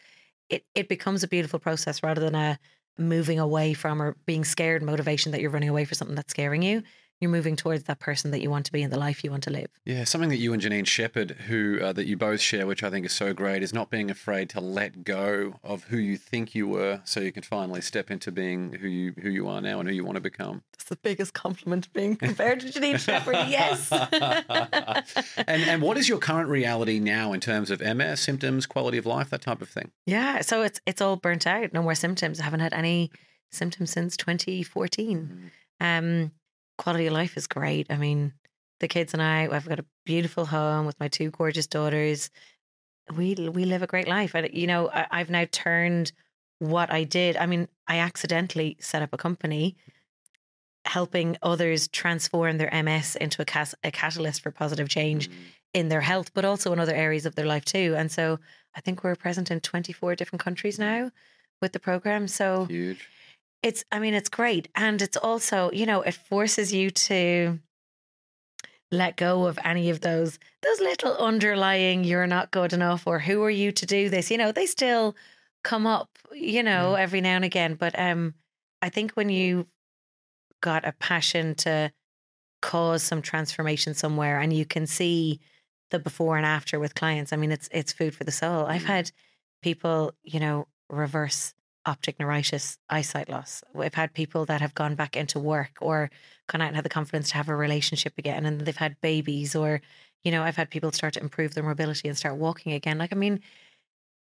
it 0.48 0.64
it 0.74 0.88
becomes 0.88 1.22
a 1.22 1.28
beautiful 1.28 1.60
process 1.60 2.02
rather 2.02 2.20
than 2.20 2.34
a 2.34 2.58
moving 2.98 3.38
away 3.38 3.74
from 3.74 4.02
or 4.02 4.16
being 4.26 4.44
scared 4.44 4.82
motivation 4.82 5.30
that 5.32 5.40
you're 5.40 5.50
running 5.50 5.68
away 5.68 5.84
for 5.84 5.94
something 5.94 6.16
that's 6.16 6.30
scaring 6.32 6.62
you. 6.62 6.82
You're 7.20 7.30
moving 7.30 7.56
towards 7.56 7.84
that 7.84 7.98
person 7.98 8.30
that 8.32 8.42
you 8.42 8.50
want 8.50 8.66
to 8.66 8.72
be 8.72 8.82
in 8.82 8.90
the 8.90 8.98
life 8.98 9.24
you 9.24 9.30
want 9.30 9.44
to 9.44 9.50
live. 9.50 9.68
Yeah, 9.86 10.04
something 10.04 10.28
that 10.28 10.36
you 10.36 10.52
and 10.52 10.60
Janine 10.60 10.86
Shepherd, 10.86 11.30
who 11.30 11.80
uh, 11.80 11.92
that 11.94 12.06
you 12.06 12.16
both 12.16 12.40
share, 12.40 12.66
which 12.66 12.82
I 12.82 12.90
think 12.90 13.06
is 13.06 13.12
so 13.12 13.32
great, 13.32 13.62
is 13.62 13.72
not 13.72 13.88
being 13.88 14.10
afraid 14.10 14.50
to 14.50 14.60
let 14.60 15.02
go 15.02 15.54
of 15.64 15.84
who 15.84 15.96
you 15.96 16.18
think 16.18 16.54
you 16.54 16.68
were, 16.68 17.00
so 17.04 17.20
you 17.20 17.32
can 17.32 17.42
finally 17.42 17.80
step 17.80 18.10
into 18.10 18.30
being 18.30 18.74
who 18.74 18.88
you 18.88 19.14
who 19.22 19.30
you 19.30 19.48
are 19.48 19.62
now 19.62 19.80
and 19.80 19.88
who 19.88 19.94
you 19.94 20.04
want 20.04 20.16
to 20.16 20.20
become. 20.20 20.62
That's 20.72 20.90
the 20.90 20.96
biggest 20.96 21.32
compliment 21.32 21.90
being 21.94 22.16
compared 22.16 22.60
to 22.60 22.66
Janine 22.66 22.98
Shepherd. 22.98 23.36
Yes. 23.48 23.90
and 25.38 25.62
and 25.62 25.80
what 25.80 25.96
is 25.96 26.08
your 26.08 26.18
current 26.18 26.50
reality 26.50 26.98
now 26.98 27.32
in 27.32 27.40
terms 27.40 27.70
of 27.70 27.80
MS 27.80 28.20
symptoms, 28.20 28.66
quality 28.66 28.98
of 28.98 29.06
life, 29.06 29.30
that 29.30 29.40
type 29.40 29.62
of 29.62 29.68
thing? 29.70 29.90
yeah. 30.04 30.42
So 30.42 30.62
it's 30.62 30.80
it's 30.84 31.00
all 31.00 31.16
burnt 31.16 31.46
out. 31.46 31.72
No 31.72 31.82
more 31.82 31.94
symptoms. 31.94 32.40
I 32.40 32.44
haven't 32.44 32.60
had 32.60 32.74
any 32.74 33.10
symptoms 33.50 33.90
since 33.90 34.16
2014. 34.16 35.50
Um, 35.80 36.32
quality 36.78 37.06
of 37.06 37.12
life 37.12 37.36
is 37.36 37.46
great. 37.46 37.86
I 37.90 37.96
mean, 37.96 38.32
the 38.80 38.88
kids 38.88 39.12
and 39.12 39.22
I, 39.22 39.48
I've 39.50 39.68
got 39.68 39.78
a 39.78 39.86
beautiful 40.04 40.46
home 40.46 40.86
with 40.86 40.98
my 41.00 41.08
two 41.08 41.30
gorgeous 41.30 41.66
daughters. 41.66 42.30
We 43.14 43.34
we 43.34 43.64
live 43.64 43.82
a 43.82 43.86
great 43.86 44.08
life. 44.08 44.34
And 44.34 44.48
you 44.52 44.66
know, 44.66 44.90
I, 44.90 45.06
I've 45.10 45.30
now 45.30 45.46
turned 45.50 46.12
what 46.58 46.92
I 46.92 47.04
did. 47.04 47.36
I 47.36 47.46
mean, 47.46 47.68
I 47.86 47.98
accidentally 47.98 48.76
set 48.80 49.02
up 49.02 49.12
a 49.12 49.18
company 49.18 49.76
helping 50.86 51.36
others 51.42 51.88
transform 51.88 52.58
their 52.58 52.70
MS 52.82 53.16
into 53.16 53.42
a, 53.42 53.44
cas- 53.44 53.74
a 53.82 53.90
catalyst 53.90 54.42
for 54.42 54.50
positive 54.50 54.88
change 54.88 55.28
mm. 55.28 55.34
in 55.74 55.88
their 55.88 56.00
health, 56.00 56.32
but 56.32 56.44
also 56.44 56.72
in 56.72 56.78
other 56.78 56.94
areas 56.94 57.26
of 57.26 57.34
their 57.34 57.46
life 57.46 57.64
too. 57.64 57.94
And 57.96 58.10
so 58.10 58.38
I 58.74 58.80
think 58.80 59.02
we're 59.02 59.16
present 59.16 59.50
in 59.50 59.60
24 59.60 60.14
different 60.14 60.42
countries 60.42 60.76
mm. 60.76 60.80
now 60.80 61.10
with 61.60 61.72
the 61.72 61.80
program. 61.80 62.28
So 62.28 62.66
Huge. 62.66 63.08
It's, 63.62 63.84
I 63.90 63.98
mean, 63.98 64.14
it's 64.14 64.28
great. 64.28 64.68
And 64.74 65.00
it's 65.02 65.16
also, 65.16 65.70
you 65.72 65.86
know, 65.86 66.02
it 66.02 66.14
forces 66.14 66.72
you 66.72 66.90
to 66.90 67.58
let 68.92 69.16
go 69.16 69.46
of 69.46 69.58
any 69.64 69.90
of 69.90 70.00
those 70.00 70.38
those 70.62 70.80
little 70.80 71.16
underlying 71.16 72.04
you're 72.04 72.26
not 72.26 72.52
good 72.52 72.72
enough 72.72 73.06
or 73.06 73.18
who 73.18 73.42
are 73.42 73.50
you 73.50 73.72
to 73.72 73.84
do 73.84 74.08
this 74.08 74.30
you 74.30 74.38
know 74.38 74.52
they 74.52 74.66
still 74.66 75.16
come 75.64 75.86
up 75.86 76.08
you 76.32 76.62
know 76.62 76.94
every 76.94 77.20
now 77.20 77.34
and 77.34 77.44
again 77.44 77.74
but 77.74 77.98
um 77.98 78.32
i 78.82 78.88
think 78.88 79.10
when 79.12 79.28
you 79.28 79.66
got 80.62 80.86
a 80.86 80.92
passion 80.92 81.54
to 81.56 81.90
cause 82.62 83.02
some 83.02 83.22
transformation 83.22 83.94
somewhere 83.94 84.40
and 84.40 84.52
you 84.52 84.64
can 84.64 84.86
see 84.86 85.40
the 85.90 85.98
before 85.98 86.36
and 86.36 86.46
after 86.46 86.78
with 86.78 86.94
clients 86.94 87.32
i 87.32 87.36
mean 87.36 87.52
it's 87.52 87.68
it's 87.72 87.92
food 87.92 88.14
for 88.14 88.24
the 88.24 88.32
soul 88.32 88.66
i've 88.66 88.82
Mm. 88.82 88.86
had 88.86 89.12
people 89.62 90.12
you 90.22 90.38
know 90.38 90.68
reverse 90.90 91.54
optic 91.86 92.18
neuritis 92.18 92.78
eyesight 92.90 93.28
loss. 93.28 93.62
I've 93.78 93.94
had 93.94 94.12
people 94.12 94.44
that 94.46 94.60
have 94.60 94.74
gone 94.74 94.94
back 94.96 95.16
into 95.16 95.38
work 95.38 95.78
or 95.80 96.10
gone 96.48 96.60
out 96.60 96.66
and 96.68 96.76
had 96.76 96.84
the 96.84 96.88
confidence 96.90 97.28
to 97.30 97.36
have 97.36 97.48
a 97.48 97.56
relationship 97.56 98.14
again 98.18 98.44
and 98.44 98.60
they've 98.62 98.76
had 98.76 99.00
babies 99.00 99.54
or 99.54 99.80
you 100.24 100.32
know 100.32 100.42
i've 100.42 100.56
had 100.56 100.70
people 100.70 100.90
start 100.92 101.14
to 101.14 101.20
improve 101.20 101.54
their 101.54 101.62
mobility 101.64 102.08
and 102.08 102.18
start 102.18 102.36
walking 102.36 102.72
again. 102.72 102.98
Like 102.98 103.12
i 103.12 103.16
mean 103.16 103.40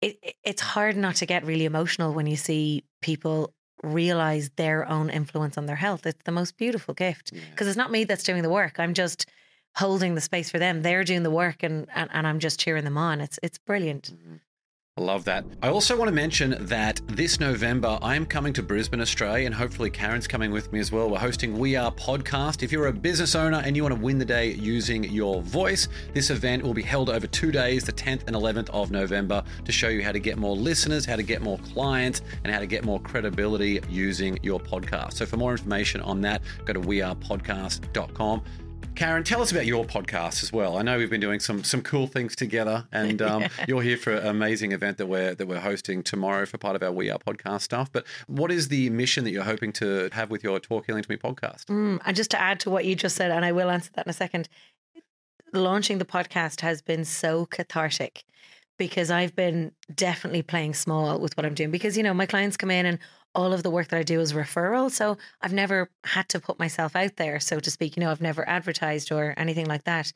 it, 0.00 0.18
it- 0.22 0.37
it's 0.44 0.62
hard 0.62 0.96
not 0.96 1.16
to 1.16 1.26
get 1.26 1.44
really 1.44 1.64
emotional 1.64 2.12
when 2.14 2.26
you 2.26 2.37
see 2.37 2.84
people 3.02 3.52
realize 3.82 4.50
their 4.56 4.88
own 4.88 5.08
influence 5.11 5.56
on 5.56 5.66
their 5.66 5.76
health. 5.76 6.04
It's 6.06 6.22
the 6.24 6.32
most 6.32 6.56
beautiful 6.56 6.94
gift 6.94 7.30
Yeah. 7.32 7.40
because 7.50 7.68
it's 7.68 7.76
not 7.76 7.90
me 7.90 8.04
that's 8.04 8.24
doing 8.24 8.42
the 8.42 8.50
work. 8.50 8.78
I'm 8.78 8.94
just 8.94 9.26
holding 9.76 10.14
the 10.14 10.20
space 10.20 10.50
for 10.50 10.58
them. 10.58 10.82
They're 10.82 11.04
doing 11.04 11.22
the 11.22 11.30
work 11.30 11.62
and, 11.62 11.87
and 11.94 12.11
and 12.12 12.26
i'm 12.26 12.40
just 12.40 12.58
cheering 12.61 12.84
them 12.84 12.98
on. 12.98 13.20
It's 13.20 13.38
it's 13.42 13.58
brilliant 13.58 14.12
mm-hmm. 14.14 14.37
I 14.98 15.00
love 15.00 15.22
that. 15.26 15.44
I 15.62 15.68
also 15.68 15.96
want 15.96 16.08
to 16.08 16.14
mention 16.14 16.56
that 16.58 17.00
this 17.06 17.38
November 17.38 18.00
I'm 18.02 18.26
coming 18.26 18.52
to 18.54 18.64
Brisbane, 18.64 19.00
Australia, 19.00 19.46
and 19.46 19.54
hopefully 19.54 19.90
Karen's 19.90 20.26
coming 20.26 20.50
with 20.50 20.72
me 20.72 20.80
as 20.80 20.90
well. 20.90 21.08
We're 21.08 21.20
hosting 21.20 21.56
We 21.56 21.76
Are 21.76 21.92
Podcast. 21.92 22.64
If 22.64 22.72
you're 22.72 22.88
a 22.88 22.92
business 22.92 23.37
owner 23.37 23.62
and 23.64 23.76
you 23.76 23.84
want 23.84 23.94
to 23.94 24.00
win 24.00 24.18
the 24.18 24.24
day 24.24 24.54
using 24.54 25.04
your 25.04 25.40
voice, 25.42 25.87
this 26.14 26.30
event 26.30 26.64
will 26.64 26.74
be 26.74 26.82
held 26.82 27.11
over 27.11 27.28
two 27.28 27.52
days, 27.52 27.84
the 27.84 27.92
10th 27.92 28.26
and 28.26 28.34
11th 28.34 28.70
of 28.70 28.90
November, 28.90 29.44
to 29.64 29.70
show 29.70 29.87
you 29.87 30.02
how 30.02 30.11
to 30.11 30.18
get 30.18 30.37
more 30.37 30.56
listeners, 30.56 31.04
how 31.06 31.14
to 31.14 31.22
get 31.22 31.42
more 31.42 31.58
clients, 31.58 32.22
and 32.42 32.52
how 32.52 32.58
to 32.58 32.66
get 32.66 32.84
more 32.84 32.98
credibility 32.98 33.80
using 33.88 34.37
your 34.42 34.58
podcast. 34.58 35.12
So 35.12 35.26
for 35.26 35.37
more 35.37 35.52
information 35.52 36.00
on 36.00 36.20
that, 36.22 36.42
go 36.64 36.72
to 36.72 36.80
wearepodcast.com. 36.80 38.42
Karen, 38.98 39.22
tell 39.22 39.40
us 39.40 39.52
about 39.52 39.64
your 39.64 39.84
podcast 39.84 40.42
as 40.42 40.52
well. 40.52 40.76
I 40.76 40.82
know 40.82 40.98
we've 40.98 41.08
been 41.08 41.20
doing 41.20 41.38
some 41.38 41.62
some 41.62 41.82
cool 41.82 42.08
things 42.08 42.34
together, 42.34 42.88
and 42.90 43.22
um, 43.22 43.44
you're 43.68 43.80
here 43.80 43.96
for 43.96 44.12
an 44.12 44.26
amazing 44.26 44.72
event 44.72 44.98
that 44.98 45.06
we're 45.06 45.37
that 45.37 45.46
we're 45.46 45.61
hosting 45.61 46.02
tomorrow 46.02 46.46
for 46.46 46.58
part 46.58 46.74
of 46.74 46.82
our 46.82 46.90
We 46.90 47.08
Are 47.08 47.16
podcast 47.16 47.61
stuff. 47.61 47.92
But 47.92 48.04
what 48.26 48.50
is 48.50 48.66
the 48.66 48.90
mission 48.90 49.22
that 49.22 49.30
you're 49.30 49.44
hoping 49.44 49.72
to 49.74 50.08
have 50.11 50.30
with 50.30 50.42
your 50.42 50.58
Talk 50.58 50.87
Healing 50.87 51.04
to 51.04 51.11
Me 51.12 51.16
podcast? 51.16 51.66
Mm, 51.66 52.00
and 52.04 52.16
just 52.16 52.32
to 52.32 52.40
add 52.40 52.58
to 52.58 52.70
what 52.70 52.87
you 52.87 52.96
just 52.96 53.14
said, 53.14 53.30
and 53.30 53.44
I 53.44 53.52
will 53.52 53.70
answer 53.70 53.92
that 53.94 54.04
in 54.04 54.11
a 54.11 54.14
second, 54.14 54.48
launching 55.52 55.98
the 55.98 56.04
podcast 56.04 56.62
has 56.62 56.82
been 56.82 57.04
so 57.04 57.46
cathartic 57.46 58.24
because 58.78 59.12
I've 59.12 59.37
been 59.37 59.70
definitely 59.94 60.42
playing 60.42 60.74
small 60.74 61.20
with 61.20 61.37
what 61.37 61.46
I'm 61.46 61.54
doing. 61.54 61.70
Because, 61.70 61.96
you 61.96 62.02
know, 62.02 62.14
my 62.14 62.26
clients 62.26 62.56
come 62.56 62.72
in 62.72 62.84
and 62.84 62.98
all 63.34 63.52
of 63.52 63.62
the 63.62 63.70
work 63.70 63.88
that 63.88 63.98
I 63.98 64.02
do 64.02 64.20
is 64.20 64.32
referral. 64.32 64.90
So 64.90 65.16
I've 65.40 65.52
never 65.52 65.90
had 66.04 66.28
to 66.30 66.40
put 66.40 66.58
myself 66.58 66.96
out 66.96 67.16
there, 67.16 67.40
so 67.40 67.60
to 67.60 67.70
speak. 67.70 67.96
You 67.96 68.02
know, 68.02 68.10
I've 68.10 68.20
never 68.20 68.48
advertised 68.48 69.12
or 69.12 69.34
anything 69.36 69.66
like 69.66 69.84
that. 69.84 70.12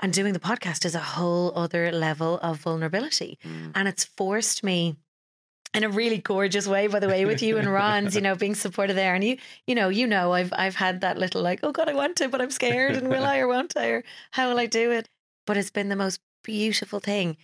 And 0.00 0.12
doing 0.12 0.32
the 0.32 0.40
podcast 0.40 0.84
is 0.84 0.94
a 0.94 1.00
whole 1.00 1.52
other 1.56 1.92
level 1.92 2.38
of 2.38 2.58
vulnerability. 2.58 3.38
And 3.74 3.88
it's 3.88 4.04
forced 4.04 4.64
me 4.64 4.96
in 5.74 5.84
a 5.84 5.88
really 5.88 6.18
gorgeous 6.18 6.66
way, 6.66 6.86
by 6.86 6.98
the 6.98 7.08
way, 7.08 7.24
with 7.24 7.42
you 7.42 7.56
and 7.56 7.72
Ron's, 7.72 8.14
you 8.14 8.20
know, 8.20 8.34
being 8.34 8.54
supportive 8.54 8.96
there. 8.96 9.14
And 9.14 9.24
you, 9.24 9.38
you 9.66 9.74
know, 9.74 9.88
you 9.88 10.06
know, 10.06 10.32
I've 10.32 10.52
I've 10.56 10.74
had 10.74 11.00
that 11.00 11.18
little 11.18 11.42
like, 11.42 11.60
oh 11.62 11.72
God, 11.72 11.88
I 11.88 11.94
want 11.94 12.16
to, 12.16 12.28
but 12.28 12.42
I'm 12.42 12.50
scared, 12.50 12.96
and 12.96 13.08
will 13.08 13.24
I 13.32 13.38
or 13.38 13.48
won't 13.48 13.76
I, 13.76 13.86
or 13.88 14.04
how 14.32 14.48
will 14.50 14.58
I 14.58 14.66
do 14.66 14.90
it? 14.90 15.08
But 15.46 15.56
it's 15.56 15.70
been 15.70 15.88
the 15.88 15.96
most 15.96 16.20
beautiful 16.44 17.00
thing. 17.00 17.36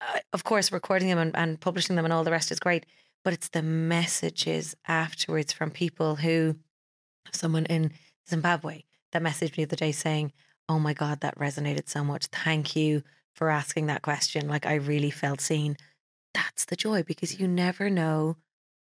Uh, 0.00 0.18
of 0.32 0.44
course, 0.44 0.72
recording 0.72 1.08
them 1.08 1.18
and, 1.18 1.36
and 1.36 1.60
publishing 1.60 1.96
them 1.96 2.04
and 2.04 2.12
all 2.12 2.24
the 2.24 2.30
rest 2.30 2.50
is 2.50 2.60
great, 2.60 2.84
but 3.24 3.32
it's 3.32 3.48
the 3.48 3.62
messages 3.62 4.74
afterwards 4.86 5.52
from 5.52 5.70
people 5.70 6.16
who, 6.16 6.56
someone 7.32 7.66
in 7.66 7.92
Zimbabwe 8.28 8.82
that 9.12 9.22
messaged 9.22 9.56
me 9.56 9.64
the 9.64 9.70
other 9.70 9.76
day 9.76 9.92
saying, 9.92 10.32
"Oh 10.68 10.78
my 10.78 10.94
God, 10.94 11.20
that 11.20 11.38
resonated 11.38 11.88
so 11.88 12.02
much. 12.04 12.26
Thank 12.26 12.76
you 12.76 13.02
for 13.34 13.48
asking 13.50 13.86
that 13.86 14.02
question. 14.02 14.48
Like 14.48 14.66
I 14.66 14.74
really 14.74 15.10
felt 15.10 15.40
seen." 15.40 15.76
That's 16.34 16.64
the 16.64 16.76
joy 16.76 17.02
because 17.02 17.38
you 17.38 17.46
never 17.46 17.90
know 17.90 18.36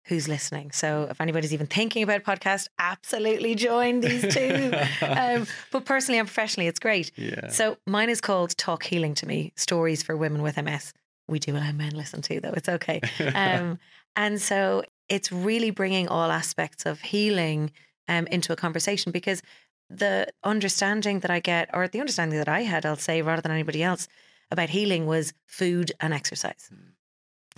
who's 0.06 0.28
listening. 0.28 0.70
So 0.72 1.06
if 1.10 1.20
anybody's 1.20 1.52
even 1.54 1.66
thinking 1.66 2.02
about 2.02 2.18
a 2.18 2.22
podcast, 2.22 2.68
absolutely 2.78 3.54
join 3.54 4.00
these 4.00 4.22
two. 4.34 4.72
um, 5.02 5.46
but 5.70 5.84
personally 5.84 6.18
and 6.18 6.28
professionally, 6.28 6.66
it's 6.66 6.78
great. 6.78 7.10
Yeah. 7.16 7.48
So 7.48 7.76
mine 7.86 8.10
is 8.10 8.20
called 8.20 8.56
Talk 8.56 8.84
Healing 8.84 9.14
to 9.14 9.26
Me: 9.26 9.52
Stories 9.56 10.02
for 10.02 10.16
Women 10.16 10.42
with 10.42 10.56
MS. 10.62 10.92
We 11.28 11.38
do 11.38 11.52
allow 11.52 11.72
men 11.72 11.94
listen 11.94 12.20
to, 12.22 12.40
though. 12.40 12.52
It's 12.54 12.68
okay. 12.68 13.00
Um, 13.34 13.78
and 14.16 14.40
so 14.40 14.84
it's 15.08 15.30
really 15.30 15.70
bringing 15.70 16.08
all 16.08 16.30
aspects 16.30 16.86
of 16.86 17.00
healing 17.00 17.70
um, 18.08 18.26
into 18.28 18.52
a 18.52 18.56
conversation 18.56 19.12
because 19.12 19.42
the 19.90 20.26
understanding 20.42 21.20
that 21.20 21.30
I 21.30 21.40
get, 21.40 21.70
or 21.72 21.88
the 21.88 22.00
understanding 22.00 22.38
that 22.38 22.48
I 22.48 22.62
had, 22.62 22.86
I'll 22.86 22.96
say, 22.96 23.22
rather 23.22 23.42
than 23.42 23.52
anybody 23.52 23.82
else, 23.82 24.08
about 24.50 24.70
healing 24.70 25.06
was 25.06 25.32
food 25.46 25.92
and 26.00 26.14
exercise. 26.14 26.70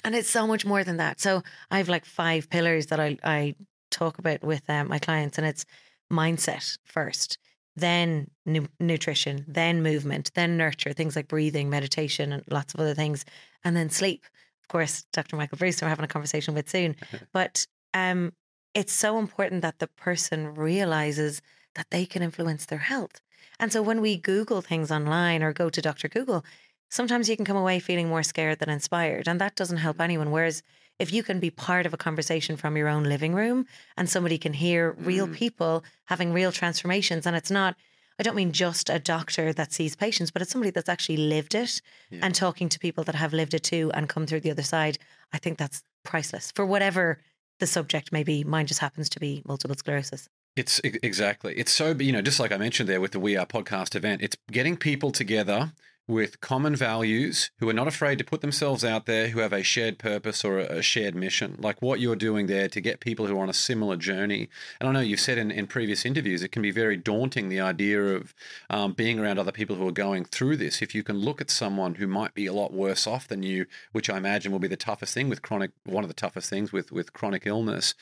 And 0.04 0.14
it's 0.14 0.30
so 0.30 0.46
much 0.46 0.64
more 0.64 0.84
than 0.84 0.98
that. 0.98 1.20
So 1.20 1.42
I 1.70 1.78
have 1.78 1.88
like 1.88 2.04
five 2.04 2.50
pillars 2.50 2.86
that 2.86 3.00
I, 3.00 3.16
I 3.24 3.54
talk 3.90 4.18
about 4.18 4.42
with 4.42 4.68
um, 4.68 4.88
my 4.88 4.98
clients, 4.98 5.38
and 5.38 5.46
it's 5.46 5.64
mindset 6.12 6.78
first, 6.84 7.38
then 7.74 8.30
nu- 8.44 8.68
nutrition, 8.80 9.44
then 9.48 9.82
movement, 9.82 10.30
then 10.34 10.56
nurture, 10.56 10.92
things 10.92 11.16
like 11.16 11.28
breathing, 11.28 11.70
meditation, 11.70 12.32
and 12.32 12.42
lots 12.50 12.74
of 12.74 12.80
other 12.80 12.94
things, 12.94 13.24
and 13.64 13.76
then 13.76 13.90
sleep. 13.90 14.24
Of 14.66 14.72
course, 14.72 15.06
Dr. 15.12 15.36
Michael 15.36 15.58
Breus, 15.58 15.80
we're 15.80 15.88
having 15.88 16.04
a 16.04 16.08
conversation 16.08 16.52
with 16.54 16.68
soon. 16.68 16.96
But 17.32 17.66
um, 17.94 18.32
it's 18.74 18.92
so 18.92 19.18
important 19.18 19.62
that 19.62 19.78
the 19.78 19.86
person 19.86 20.54
realizes 20.56 21.40
that 21.76 21.86
they 21.90 22.04
can 22.04 22.20
influence 22.22 22.66
their 22.66 22.78
health. 22.78 23.20
And 23.60 23.72
so 23.72 23.80
when 23.80 24.00
we 24.00 24.16
Google 24.16 24.62
things 24.62 24.90
online 24.90 25.40
or 25.42 25.52
go 25.52 25.70
to 25.70 25.80
Dr. 25.80 26.08
Google, 26.08 26.44
sometimes 26.90 27.28
you 27.28 27.36
can 27.36 27.44
come 27.44 27.56
away 27.56 27.78
feeling 27.78 28.08
more 28.08 28.24
scared 28.24 28.58
than 28.58 28.68
inspired. 28.68 29.28
And 29.28 29.40
that 29.40 29.54
doesn't 29.54 29.76
help 29.78 30.00
anyone. 30.00 30.32
Whereas 30.32 30.64
if 30.98 31.12
you 31.12 31.22
can 31.22 31.38
be 31.38 31.50
part 31.50 31.86
of 31.86 31.94
a 31.94 31.96
conversation 31.96 32.56
from 32.56 32.76
your 32.76 32.88
own 32.88 33.04
living 33.04 33.34
room 33.34 33.66
and 33.96 34.10
somebody 34.10 34.36
can 34.36 34.52
hear 34.52 34.96
real 34.98 35.28
Mm. 35.28 35.34
people 35.36 35.84
having 36.06 36.32
real 36.32 36.50
transformations, 36.50 37.24
and 37.24 37.36
it's 37.36 37.50
not, 37.52 37.76
I 38.18 38.22
don't 38.22 38.34
mean 38.36 38.52
just 38.52 38.88
a 38.88 38.98
doctor 38.98 39.52
that 39.52 39.72
sees 39.72 39.94
patients, 39.94 40.30
but 40.30 40.40
it's 40.42 40.50
somebody 40.50 40.70
that's 40.70 40.88
actually 40.88 41.18
lived 41.18 41.54
it 41.54 41.82
Yeah. 42.10 42.20
and 42.22 42.34
talking 42.34 42.68
to 42.70 42.78
people 42.78 43.04
that 43.04 43.14
have 43.14 43.32
lived 43.34 43.52
it 43.54 43.62
too 43.62 43.90
and 43.94 44.08
come 44.08 44.26
through 44.26 44.40
the 44.40 44.50
other 44.50 44.62
side. 44.62 44.98
I 45.32 45.38
think 45.38 45.58
that's 45.58 45.82
priceless 46.04 46.50
for 46.52 46.64
whatever 46.64 47.18
the 47.60 47.66
subject 47.66 48.12
may 48.12 48.22
be. 48.22 48.44
Mine 48.44 48.66
just 48.66 48.80
happens 48.80 49.08
to 49.10 49.20
be 49.20 49.42
multiple 49.46 49.76
sclerosis. 49.76 50.28
It's 50.56 50.80
exactly. 50.84 51.54
It's 51.56 51.70
so, 51.72 51.90
you 51.98 52.12
know, 52.12 52.22
just 52.22 52.40
like 52.40 52.52
I 52.52 52.56
mentioned 52.56 52.88
there 52.88 53.00
with 53.00 53.12
the 53.12 53.20
We 53.20 53.36
Are 53.36 53.44
podcast 53.44 53.94
event, 53.94 54.22
it's 54.22 54.36
getting 54.50 54.76
people 54.78 55.10
together 55.10 55.72
with 56.08 56.40
common 56.40 56.76
values 56.76 57.50
who 57.58 57.68
are 57.68 57.72
not 57.72 57.88
afraid 57.88 58.16
to 58.16 58.24
put 58.24 58.40
themselves 58.40 58.84
out 58.84 59.06
there, 59.06 59.28
who 59.28 59.40
have 59.40 59.52
a 59.52 59.62
shared 59.62 59.98
purpose 59.98 60.44
or 60.44 60.58
a, 60.58 60.80
shared 60.80 61.16
mission, 61.16 61.56
like 61.58 61.82
what 61.82 61.98
you're 61.98 62.14
doing 62.14 62.46
there 62.46 62.68
to 62.68 62.80
get 62.80 63.00
people 63.00 63.26
who 63.26 63.36
are 63.36 63.42
on 63.42 63.50
a 63.50 63.54
similar 63.54 63.96
journey. 63.96 64.48
And 64.80 64.88
I 64.88 64.92
know 64.92 65.00
you've 65.00 65.18
said 65.18 65.36
in, 65.36 65.50
in 65.50 65.66
previous 65.66 66.04
interviews, 66.04 66.42
it 66.44 66.52
can 66.52 66.62
be 66.62 66.70
very 66.70 66.96
daunting 66.96 67.48
the 67.48 67.60
idea 67.60 68.14
of 68.14 68.34
um, 68.70 68.92
being 68.92 69.18
around 69.18 69.40
other 69.40 69.50
people 69.50 69.74
who 69.74 69.88
are 69.88 69.92
going 69.92 70.24
through 70.24 70.58
this. 70.58 70.80
If 70.80 70.94
you 70.94 71.02
can 71.02 71.18
look 71.18 71.40
at 71.40 71.50
someone 71.50 71.96
who 71.96 72.06
might 72.06 72.34
be 72.34 72.46
a 72.46 72.52
lot 72.52 72.72
worse 72.72 73.06
off 73.06 73.26
than 73.26 73.42
you, 73.42 73.66
which 73.90 74.08
I 74.08 74.16
imagine 74.16 74.52
will 74.52 74.60
be 74.60 74.68
the 74.68 74.76
toughest 74.76 75.12
thing 75.12 75.28
with 75.28 75.42
chronic, 75.42 75.72
one 75.84 76.04
of 76.04 76.08
the 76.08 76.14
toughest 76.14 76.48
things 76.48 76.72
with, 76.72 76.92
with 76.92 77.12
chronic 77.12 77.46
illness, 77.46 77.94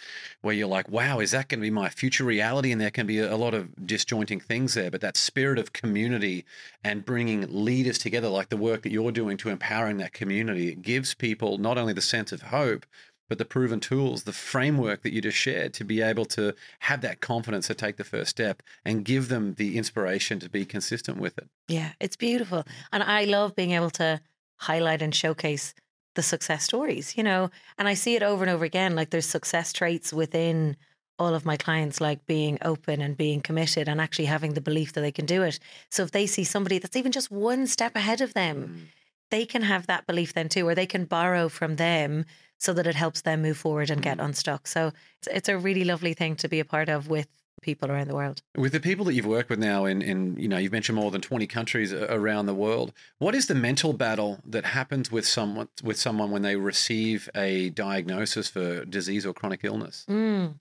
where 0.43 0.55
you're 0.55 0.69
like, 0.69 0.91
wow, 0.91 1.21
is 1.21 1.31
that 1.31 1.49
going 1.49 1.61
to 1.61 1.63
be 1.63 1.71
my 1.71 1.89
future 1.89 2.25
reality? 2.25 2.71
And 2.71 2.81
there 2.81 2.91
can 2.91 3.07
be 3.07 3.21
a 3.21 3.37
lot 3.37 3.55
of 3.55 3.87
disjointing 3.87 4.41
things 4.41 4.75
there. 4.75 4.91
But 4.91 5.01
that 5.01 5.17
spirit 5.17 5.59
of 5.59 5.73
community 5.73 6.45
and 6.83 7.05
bringing 7.05 7.47
leaders 7.49 7.94
together, 7.99 8.29
like 8.29 8.49
the 8.49 8.57
work 8.57 8.83
that 8.83 8.93
you're 8.93 9.13
doing 9.13 9.37
to 9.39 9.49
empowering 9.49 9.99
that 9.99 10.13
community, 10.13 10.69
it 10.69 10.83
gives 10.83 11.15
people 11.15 11.59
not 11.59 11.79
only 11.79 11.93
the 11.93 12.01
sense 12.01 12.33
of 12.33 12.43
hope, 12.43 12.87
but 13.29 13.39
the 13.39 13.45
proven 13.45 13.81
tools, 13.81 14.25
the 14.25 14.33
framework 14.33 15.03
that 15.03 15.13
you 15.13 15.21
just 15.21 15.37
shared 15.37 15.73
to 15.75 15.85
be 15.85 16.03
able 16.03 16.27
to 16.27 16.55
have 16.81 17.01
that 17.01 17.21
confidence 17.21 17.67
to 17.67 17.75
take 17.75 17.97
the 17.97 18.05
first 18.05 18.31
step 18.31 18.63
and 18.85 19.05
give 19.05 19.29
them 19.29 19.55
the 19.55 19.79
inspiration 19.79 20.39
to 20.41 20.51
be 20.51 20.65
consistent 20.65 21.19
with 21.19 21.39
it. 21.39 21.49
Yeah, 21.69 21.93
it's 22.01 22.17
beautiful. 22.17 22.65
And 22.93 23.03
I 23.03 23.25
love 23.25 23.57
being 23.57 23.73
able 23.73 23.91
to 23.91 24.21
highlight 24.57 25.03
and 25.03 25.15
showcase 25.15 25.75
the 26.15 26.23
success 26.23 26.65
stories, 26.65 27.17
you 27.17 27.23
know, 27.23 27.51
and 27.79 27.89
I 27.89 27.95
see 27.95 28.15
it 28.15 28.23
over 28.23 28.45
and 28.45 28.51
over 28.51 28.65
again. 28.65 28.95
Like 28.95 29.11
there's 29.11 29.27
success 29.27 29.73
traits 29.73 30.13
within 30.13 30.77
all 31.19 31.35
of 31.35 31.45
my 31.45 31.57
clients 31.57 32.01
like 32.01 32.27
being 32.27 32.59
open 32.63 33.01
and 33.01 33.17
being 33.17 33.41
committed 33.41 33.89
and 33.89 34.01
actually 34.01 34.25
having 34.25 34.55
the 34.55 34.61
belief 34.61 34.93
that 34.93 35.01
they 35.01 35.13
can 35.13 35.27
do 35.27 35.43
it. 35.43 35.59
So 35.91 36.03
if 36.03 36.11
they 36.11 36.27
see 36.27 36.45
somebody 36.45 36.79
that's 36.79 36.97
even 36.97 37.13
just 37.13 37.31
one 37.31 37.67
step 37.67 37.95
ahead 37.95 38.21
of 38.21 38.35
them, 38.35 38.89
they 39.31 39.47
can 39.47 39.63
have 39.63 39.87
that 39.87 40.07
belief 40.07 40.33
then 40.33 40.49
too, 40.49 40.67
or 40.67 40.75
they 40.75 40.87
can 40.87 41.05
borrow 41.05 41.49
from 41.49 41.77
them 41.77 42.25
so 42.59 42.73
that 42.73 42.87
it 42.87 42.95
helps 42.95 43.23
them 43.23 43.43
move 43.43 43.57
forward 43.57 43.91
and 43.91 44.03
get 44.03 44.21
unstuck. 44.21 44.67
So 44.67 44.93
it's, 45.19 45.29
it's 45.31 45.49
a 45.49 45.59
really 45.59 45.85
lovely 45.85 46.15
thing 46.15 46.37
to 46.37 46.49
be 46.49 46.61
a 46.61 46.65
part 46.65 46.89
of 46.89 47.09
with 47.09 47.29
people 47.63 47.91
around 47.91 48.09
the 48.09 48.15
world. 48.15 48.43
With 48.57 48.73
the 48.73 48.81
people 48.81 49.05
that 49.07 49.15
you've 49.15 49.27
worked 49.27 49.51
with 49.51 49.59
now 49.59 49.87
in, 49.87 50.03
in 50.03 50.37
you 50.37 50.49
know, 50.49 50.59
you've 50.59 50.73
mentioned 50.73 50.97
more 50.97 51.11
than 51.11 51.21
20 51.21 51.47
countries 51.47 51.93
around 51.93 52.47
the 52.47 52.55
world. 52.55 52.93
What 53.19 53.35
is 53.35 53.47
the 53.47 53.55
mental 53.55 53.93
battle 53.93 54.41
that 54.45 54.67
happens 54.67 55.11
with 55.11 55.27
someone 55.27 55.69
with 55.83 55.99
someone 55.99 56.31
when 56.31 56.43
they 56.43 56.57
receive 56.57 57.29
a 57.35 57.71
diagnosis 57.71 58.49
for 58.49 58.85
disease 58.85 59.25
or 59.25 59.33
chronic 59.33 59.61
illness? 59.65 60.05
Mm. 60.09 60.55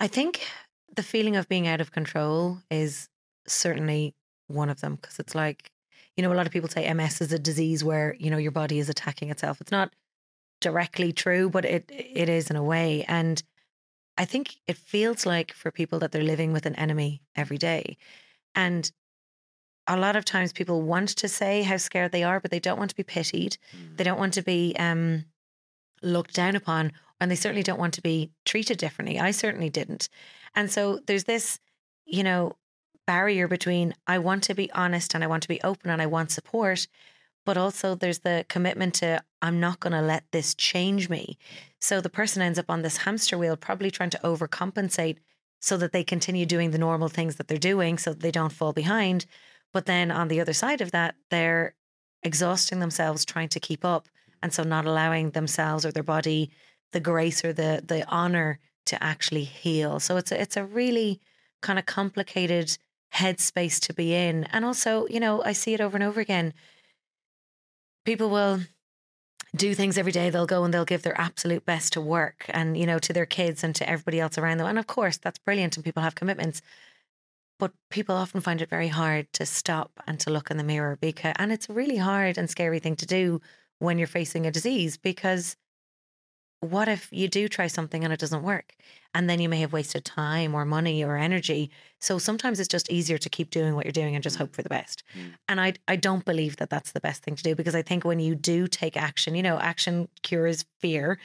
I 0.00 0.06
think 0.06 0.46
the 0.94 1.02
feeling 1.02 1.36
of 1.36 1.48
being 1.48 1.66
out 1.66 1.80
of 1.80 1.92
control 1.92 2.58
is 2.70 3.08
certainly 3.46 4.14
one 4.46 4.68
of 4.68 4.80
them 4.80 4.96
because 4.96 5.18
it's 5.18 5.34
like, 5.34 5.70
you 6.16 6.22
know, 6.22 6.32
a 6.32 6.34
lot 6.34 6.46
of 6.46 6.52
people 6.52 6.68
say 6.68 6.92
MS 6.92 7.20
is 7.20 7.32
a 7.32 7.38
disease 7.38 7.84
where, 7.84 8.14
you 8.18 8.30
know, 8.30 8.38
your 8.38 8.52
body 8.52 8.78
is 8.78 8.88
attacking 8.88 9.30
itself. 9.30 9.60
It's 9.60 9.72
not 9.72 9.92
directly 10.60 11.12
true, 11.12 11.48
but 11.48 11.64
it 11.64 11.84
it 11.88 12.28
is 12.28 12.50
in 12.50 12.56
a 12.56 12.62
way. 12.62 13.04
And 13.06 13.42
I 14.16 14.24
think 14.24 14.56
it 14.66 14.76
feels 14.76 15.24
like 15.26 15.52
for 15.52 15.70
people 15.70 16.00
that 16.00 16.10
they're 16.10 16.22
living 16.22 16.52
with 16.52 16.66
an 16.66 16.74
enemy 16.74 17.22
every 17.36 17.58
day. 17.58 17.96
And 18.54 18.90
a 19.86 19.96
lot 19.96 20.16
of 20.16 20.24
times 20.24 20.52
people 20.52 20.82
want 20.82 21.10
to 21.10 21.28
say 21.28 21.62
how 21.62 21.76
scared 21.76 22.12
they 22.12 22.24
are, 22.24 22.40
but 22.40 22.50
they 22.50 22.60
don't 22.60 22.78
want 22.78 22.90
to 22.90 22.96
be 22.96 23.04
pitied. 23.04 23.56
They 23.96 24.04
don't 24.04 24.18
want 24.18 24.34
to 24.34 24.42
be 24.42 24.74
um, 24.78 25.24
looked 26.02 26.34
down 26.34 26.56
upon, 26.56 26.92
and 27.20 27.30
they 27.30 27.36
certainly 27.36 27.62
don't 27.62 27.78
want 27.78 27.94
to 27.94 28.02
be 28.02 28.30
treated 28.44 28.78
differently. 28.78 29.18
I 29.18 29.30
certainly 29.30 29.70
didn't. 29.70 30.08
And 30.54 30.70
so 30.70 31.00
there's 31.06 31.24
this, 31.24 31.58
you 32.04 32.22
know, 32.22 32.56
barrier 33.06 33.48
between 33.48 33.94
I 34.06 34.18
want 34.18 34.42
to 34.44 34.54
be 34.54 34.70
honest 34.72 35.14
and 35.14 35.24
I 35.24 35.28
want 35.28 35.42
to 35.42 35.48
be 35.48 35.62
open 35.62 35.90
and 35.90 36.02
I 36.02 36.06
want 36.06 36.30
support, 36.30 36.86
but 37.46 37.56
also 37.56 37.94
there's 37.94 38.20
the 38.20 38.44
commitment 38.48 38.94
to 38.96 39.22
I'm 39.40 39.60
not 39.60 39.80
going 39.80 39.94
to 39.94 40.02
let 40.02 40.24
this 40.30 40.54
change 40.54 41.08
me. 41.08 41.38
So 41.80 42.00
the 42.00 42.10
person 42.10 42.42
ends 42.42 42.58
up 42.58 42.68
on 42.68 42.82
this 42.82 42.98
hamster 42.98 43.38
wheel, 43.38 43.56
probably 43.56 43.90
trying 43.90 44.10
to 44.10 44.20
overcompensate 44.22 45.18
so 45.60 45.76
that 45.78 45.92
they 45.92 46.04
continue 46.04 46.46
doing 46.46 46.70
the 46.70 46.78
normal 46.78 47.08
things 47.08 47.36
that 47.36 47.48
they're 47.48 47.58
doing 47.58 47.98
so 47.98 48.10
that 48.10 48.20
they 48.20 48.30
don't 48.30 48.52
fall 48.52 48.72
behind. 48.72 49.26
But 49.72 49.86
then 49.86 50.10
on 50.10 50.28
the 50.28 50.40
other 50.40 50.52
side 50.52 50.80
of 50.80 50.92
that, 50.92 51.14
they're 51.30 51.74
exhausting 52.22 52.80
themselves 52.80 53.24
trying 53.24 53.48
to 53.48 53.60
keep 53.60 53.84
up. 53.84 54.08
And 54.42 54.52
so 54.52 54.62
not 54.62 54.84
allowing 54.84 55.30
themselves 55.30 55.84
or 55.84 55.92
their 55.92 56.02
body 56.02 56.50
the 56.92 57.00
grace 57.00 57.44
or 57.44 57.52
the 57.52 57.82
the 57.86 58.06
honor 58.08 58.58
to 58.86 59.02
actually 59.02 59.44
heal. 59.44 60.00
So 60.00 60.16
it's 60.16 60.32
a, 60.32 60.40
it's 60.40 60.56
a 60.56 60.64
really 60.64 61.20
kind 61.60 61.78
of 61.78 61.86
complicated 61.86 62.76
headspace 63.14 63.80
to 63.80 63.94
be 63.94 64.14
in. 64.14 64.44
And 64.44 64.64
also, 64.64 65.06
you 65.08 65.20
know, 65.20 65.42
I 65.42 65.52
see 65.52 65.74
it 65.74 65.80
over 65.80 65.96
and 65.96 66.04
over 66.04 66.20
again. 66.20 66.54
People 68.04 68.30
will 68.30 68.60
do 69.56 69.74
things 69.74 69.96
every 69.96 70.12
day. 70.12 70.30
They'll 70.30 70.46
go 70.46 70.64
and 70.64 70.72
they'll 70.72 70.84
give 70.84 71.02
their 71.02 71.18
absolute 71.20 71.64
best 71.64 71.92
to 71.94 72.00
work 72.00 72.46
and, 72.48 72.76
you 72.76 72.86
know, 72.86 72.98
to 72.98 73.12
their 73.12 73.26
kids 73.26 73.64
and 73.64 73.74
to 73.76 73.88
everybody 73.88 74.20
else 74.20 74.38
around 74.38 74.58
them. 74.58 74.66
And 74.66 74.78
of 74.78 74.86
course, 74.86 75.16
that's 75.16 75.38
brilliant 75.38 75.76
and 75.76 75.84
people 75.84 76.02
have 76.02 76.14
commitments. 76.14 76.60
But 77.58 77.72
people 77.90 78.14
often 78.14 78.40
find 78.40 78.62
it 78.62 78.68
very 78.68 78.88
hard 78.88 79.32
to 79.32 79.44
stop 79.44 79.90
and 80.06 80.20
to 80.20 80.30
look 80.30 80.50
in 80.50 80.58
the 80.58 80.64
mirror 80.64 80.96
because, 81.00 81.34
and 81.36 81.50
it's 81.50 81.68
a 81.68 81.72
really 81.72 81.96
hard 81.96 82.38
and 82.38 82.48
scary 82.48 82.78
thing 82.78 82.94
to 82.96 83.06
do 83.06 83.40
when 83.80 83.98
you're 83.98 84.06
facing 84.06 84.46
a 84.46 84.50
disease 84.50 84.96
because 84.96 85.56
what 86.60 86.88
if 86.88 87.08
you 87.12 87.28
do 87.28 87.48
try 87.48 87.66
something 87.66 88.02
and 88.04 88.12
it 88.12 88.18
doesn't 88.18 88.42
work? 88.42 88.74
And 89.14 89.28
then 89.28 89.40
you 89.40 89.48
may 89.48 89.60
have 89.60 89.72
wasted 89.72 90.04
time 90.04 90.54
or 90.54 90.64
money 90.64 91.04
or 91.04 91.16
energy. 91.16 91.70
So 92.00 92.18
sometimes 92.18 92.60
it's 92.60 92.68
just 92.68 92.90
easier 92.90 93.18
to 93.18 93.28
keep 93.28 93.50
doing 93.50 93.74
what 93.74 93.84
you're 93.84 93.92
doing 93.92 94.14
and 94.14 94.22
just 94.22 94.36
hope 94.36 94.54
for 94.54 94.62
the 94.62 94.68
best. 94.68 95.02
Mm-hmm. 95.16 95.28
And 95.48 95.60
I, 95.60 95.74
I 95.86 95.96
don't 95.96 96.24
believe 96.24 96.56
that 96.56 96.70
that's 96.70 96.92
the 96.92 97.00
best 97.00 97.22
thing 97.22 97.36
to 97.36 97.42
do 97.42 97.54
because 97.54 97.74
I 97.74 97.82
think 97.82 98.04
when 98.04 98.20
you 98.20 98.34
do 98.34 98.66
take 98.66 98.96
action, 98.96 99.34
you 99.34 99.42
know, 99.42 99.58
action 99.58 100.08
cures 100.22 100.64
fear. 100.78 101.18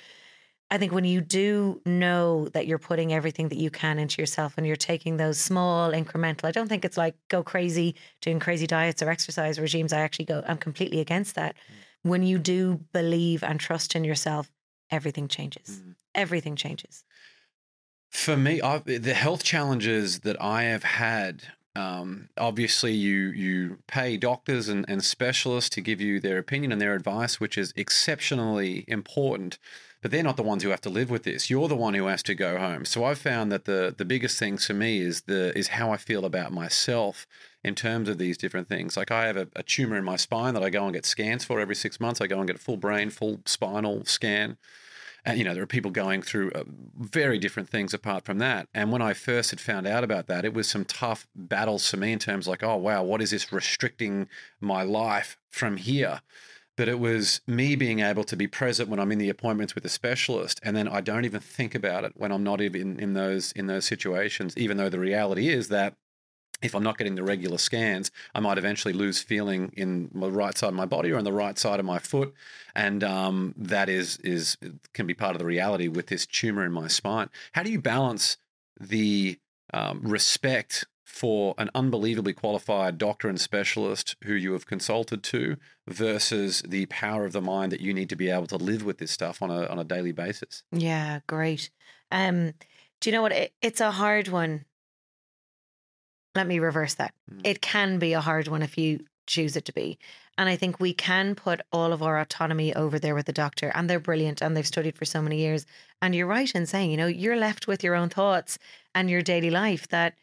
I 0.71 0.77
think 0.77 0.91
when 0.91 1.05
you 1.05 1.21
do 1.21 1.81
know 1.85 2.47
that 2.49 2.65
you're 2.65 2.79
putting 2.79 3.13
everything 3.13 3.49
that 3.49 3.59
you 3.59 3.69
can 3.69 3.99
into 3.99 4.21
yourself 4.21 4.53
and 4.57 4.65
you're 4.65 4.75
taking 4.75 5.17
those 5.17 5.39
small 5.39 5.91
incremental, 5.91 6.45
I 6.45 6.51
don't 6.51 6.67
think 6.67 6.85
it's 6.85 6.97
like 6.97 7.15
go 7.27 7.43
crazy 7.43 7.95
doing 8.21 8.39
crazy 8.39 8.65
diets 8.65 9.01
or 9.03 9.09
exercise 9.09 9.59
regimes. 9.59 9.93
I 9.93 9.99
actually 9.99 10.25
go, 10.25 10.43
I'm 10.47 10.57
completely 10.57 10.99
against 10.99 11.35
that. 11.35 11.55
Mm. 11.55 12.09
When 12.09 12.23
you 12.23 12.39
do 12.39 12.79
believe 12.91 13.43
and 13.43 13.59
trust 13.59 13.95
in 13.95 14.03
yourself, 14.03 14.51
everything 14.91 15.27
changes. 15.27 15.81
Everything 16.15 16.55
changes. 16.55 17.03
For 18.09 18.37
me, 18.37 18.61
i 18.61 18.77
the 18.77 19.13
health 19.13 19.43
challenges 19.43 20.19
that 20.19 20.39
I 20.41 20.63
have 20.63 20.83
had, 20.83 21.43
um, 21.75 22.29
obviously, 22.37 22.93
you 22.93 23.29
you 23.29 23.79
pay 23.87 24.17
doctors 24.17 24.69
and, 24.69 24.85
and 24.87 25.03
specialists 25.03 25.71
to 25.71 25.81
give 25.81 25.99
you 25.99 26.19
their 26.19 26.37
opinion 26.37 26.71
and 26.71 26.79
their 26.79 26.93
advice, 26.93 27.39
which 27.39 27.57
is 27.57 27.73
exceptionally 27.75 28.85
important. 28.87 29.57
But 30.01 30.11
they're 30.11 30.21
not 30.21 30.37
the 30.37 30.43
ones 30.43 30.63
who 30.63 30.69
have 30.69 30.81
to 30.81 30.89
live 30.89 31.09
with 31.09 31.23
this. 31.23 31.49
You're 31.49 31.69
the 31.69 31.77
one 31.77 31.93
who 31.93 32.07
has 32.07 32.21
to 32.23 32.35
go 32.35 32.57
home. 32.59 32.83
So 32.85 33.05
I've 33.05 33.17
found 33.17 33.51
that 33.51 33.65
the 33.65 33.95
the 33.97 34.05
biggest 34.05 34.37
thing 34.37 34.57
for 34.57 34.73
me 34.73 34.99
is 34.99 35.21
the 35.21 35.57
is 35.57 35.69
how 35.69 35.91
I 35.91 35.97
feel 35.97 36.25
about 36.25 36.51
myself 36.51 37.25
in 37.63 37.75
terms 37.75 38.09
of 38.09 38.17
these 38.17 38.37
different 38.37 38.67
things. 38.67 38.97
Like 38.97 39.11
I 39.11 39.25
have 39.27 39.37
a, 39.37 39.47
a 39.55 39.63
tumor 39.63 39.97
in 39.97 40.03
my 40.03 40.17
spine 40.17 40.53
that 40.53 40.63
I 40.63 40.69
go 40.69 40.83
and 40.83 40.93
get 40.93 41.05
scans 41.05 41.45
for 41.45 41.59
every 41.59 41.75
six 41.75 41.99
months. 41.99 42.21
I 42.21 42.27
go 42.27 42.39
and 42.39 42.47
get 42.47 42.57
a 42.57 42.59
full 42.59 42.77
brain, 42.77 43.09
full 43.09 43.41
spinal 43.45 44.05
scan. 44.05 44.57
And, 45.25 45.37
you 45.37 45.45
know, 45.45 45.53
there 45.53 45.63
are 45.63 45.67
people 45.67 45.91
going 45.91 46.21
through 46.21 46.51
uh, 46.51 46.63
very 46.97 47.39
different 47.39 47.69
things 47.69 47.93
apart 47.93 48.25
from 48.25 48.39
that. 48.39 48.67
And 48.73 48.91
when 48.91 49.01
I 49.01 49.13
first 49.13 49.51
had 49.51 49.61
found 49.61 49.87
out 49.87 50.03
about 50.03 50.27
that, 50.27 50.43
it 50.43 50.53
was 50.53 50.67
some 50.67 50.83
tough 50.83 51.27
battles 51.33 51.89
for 51.89 51.95
me 51.95 52.11
in 52.11 52.19
terms 52.19 52.45
like, 52.45 52.61
oh, 52.61 52.75
wow, 52.75 53.03
what 53.03 53.21
is 53.21 53.31
this 53.31 53.53
restricting 53.53 54.27
my 54.59 54.83
life 54.83 55.37
from 55.49 55.77
here? 55.77 56.21
But 56.75 56.89
it 56.89 56.99
was 56.99 57.39
me 57.47 57.77
being 57.77 58.01
able 58.01 58.25
to 58.25 58.35
be 58.35 58.47
present 58.47 58.89
when 58.89 58.99
I'm 58.99 59.11
in 59.11 59.19
the 59.19 59.29
appointments 59.29 59.75
with 59.75 59.85
a 59.85 59.89
specialist, 59.89 60.59
and 60.63 60.75
then 60.75 60.87
I 60.87 61.01
don't 61.01 61.23
even 61.23 61.39
think 61.39 61.75
about 61.75 62.03
it 62.03 62.13
when 62.15 62.31
I'm 62.31 62.43
not 62.43 62.61
even 62.61 62.99
in 62.99 63.13
those 63.13 63.51
in 63.51 63.67
those 63.67 63.85
situations. 63.85 64.57
Even 64.57 64.77
though 64.77 64.89
the 64.89 64.99
reality 64.99 65.49
is 65.49 65.67
that 65.67 65.93
if 66.63 66.75
I'm 66.75 66.83
not 66.83 66.97
getting 66.97 67.15
the 67.15 67.23
regular 67.23 67.57
scans, 67.57 68.11
I 68.33 68.39
might 68.39 68.57
eventually 68.57 68.93
lose 68.93 69.21
feeling 69.21 69.71
in 69.75 70.09
the 70.13 70.31
right 70.31 70.57
side 70.57 70.69
of 70.69 70.73
my 70.73 70.85
body 70.85 71.11
or 71.11 71.17
on 71.17 71.23
the 71.23 71.33
right 71.33 71.57
side 71.57 71.79
of 71.79 71.85
my 71.85 71.99
foot, 71.99 72.33
and 72.75 73.03
um, 73.03 73.53
that 73.57 73.89
is 73.89 74.17
is 74.17 74.57
can 74.93 75.05
be 75.05 75.13
part 75.13 75.35
of 75.35 75.39
the 75.39 75.45
reality 75.45 75.87
with 75.87 76.07
this 76.07 76.25
tumor 76.25 76.65
in 76.65 76.71
my 76.71 76.87
spine. 76.87 77.29
How 77.51 77.63
do 77.63 77.71
you 77.71 77.81
balance 77.81 78.37
the 78.79 79.39
um, 79.73 80.01
respect 80.03 80.85
for 81.03 81.53
an 81.59 81.69
unbelievably 81.75 82.33
qualified 82.33 82.97
doctor 82.97 83.29
and 83.29 83.39
specialist 83.39 84.15
who 84.23 84.33
you 84.33 84.53
have 84.53 84.65
consulted 84.65 85.21
to 85.21 85.57
versus 85.87 86.63
the 86.63 86.87
power 86.87 87.23
of 87.23 87.33
the 87.33 87.41
mind 87.41 87.71
that 87.71 87.81
you 87.81 87.93
need 87.93 88.09
to 88.09 88.15
be 88.15 88.29
able 88.29 88.47
to 88.47 88.57
live 88.57 88.83
with 88.83 88.97
this 88.97 89.11
stuff 89.11 89.41
on 89.41 89.51
a 89.51 89.67
on 89.67 89.77
a 89.77 89.83
daily 89.83 90.11
basis? 90.11 90.63
Yeah, 90.71 91.19
great. 91.27 91.69
Um, 92.11 92.53
do 92.99 93.09
you 93.09 93.11
know 93.11 93.21
what? 93.21 93.31
It, 93.31 93.53
it's 93.61 93.81
a 93.81 93.91
hard 93.91 94.29
one. 94.29 94.65
Let 96.35 96.47
me 96.47 96.59
reverse 96.59 96.95
that. 96.95 97.13
Mm. 97.31 97.41
It 97.43 97.61
can 97.61 97.99
be 97.99 98.13
a 98.13 98.21
hard 98.21 98.47
one 98.47 98.61
if 98.61 98.77
you 98.77 99.05
choose 99.27 99.55
it 99.55 99.65
to 99.65 99.73
be. 99.73 99.97
And 100.37 100.49
I 100.49 100.55
think 100.55 100.79
we 100.79 100.93
can 100.93 101.35
put 101.35 101.61
all 101.71 101.93
of 101.93 102.01
our 102.01 102.19
autonomy 102.19 102.73
over 102.75 102.97
there 102.97 103.13
with 103.13 103.27
the 103.27 103.33
doctor, 103.33 103.71
and 103.75 103.89
they're 103.89 103.99
brilliant 103.99 104.41
and 104.41 104.57
they've 104.57 104.65
studied 104.65 104.97
for 104.97 105.05
so 105.05 105.21
many 105.21 105.37
years. 105.37 105.65
And 106.01 106.15
you're 106.15 106.27
right 106.27 106.53
in 106.53 106.65
saying, 106.65 106.89
you 106.91 106.97
know, 106.97 107.07
you're 107.07 107.35
left 107.35 107.67
with 107.67 107.83
your 107.83 107.95
own 107.95 108.09
thoughts 108.09 108.57
and 108.95 109.09
your 109.09 109.21
daily 109.21 109.51
life 109.51 109.87
that, 109.89 110.15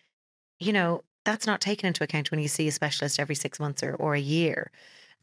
you 0.59 0.73
know, 0.73 1.05
that's 1.25 1.47
not 1.47 1.61
taken 1.61 1.87
into 1.87 2.03
account 2.03 2.31
when 2.31 2.41
you 2.41 2.49
see 2.49 2.67
a 2.67 2.73
specialist 2.73 3.21
every 3.21 3.35
six 3.35 3.61
months 3.61 3.83
or, 3.83 3.95
or 3.95 4.15
a 4.15 4.21
year. 4.21 4.73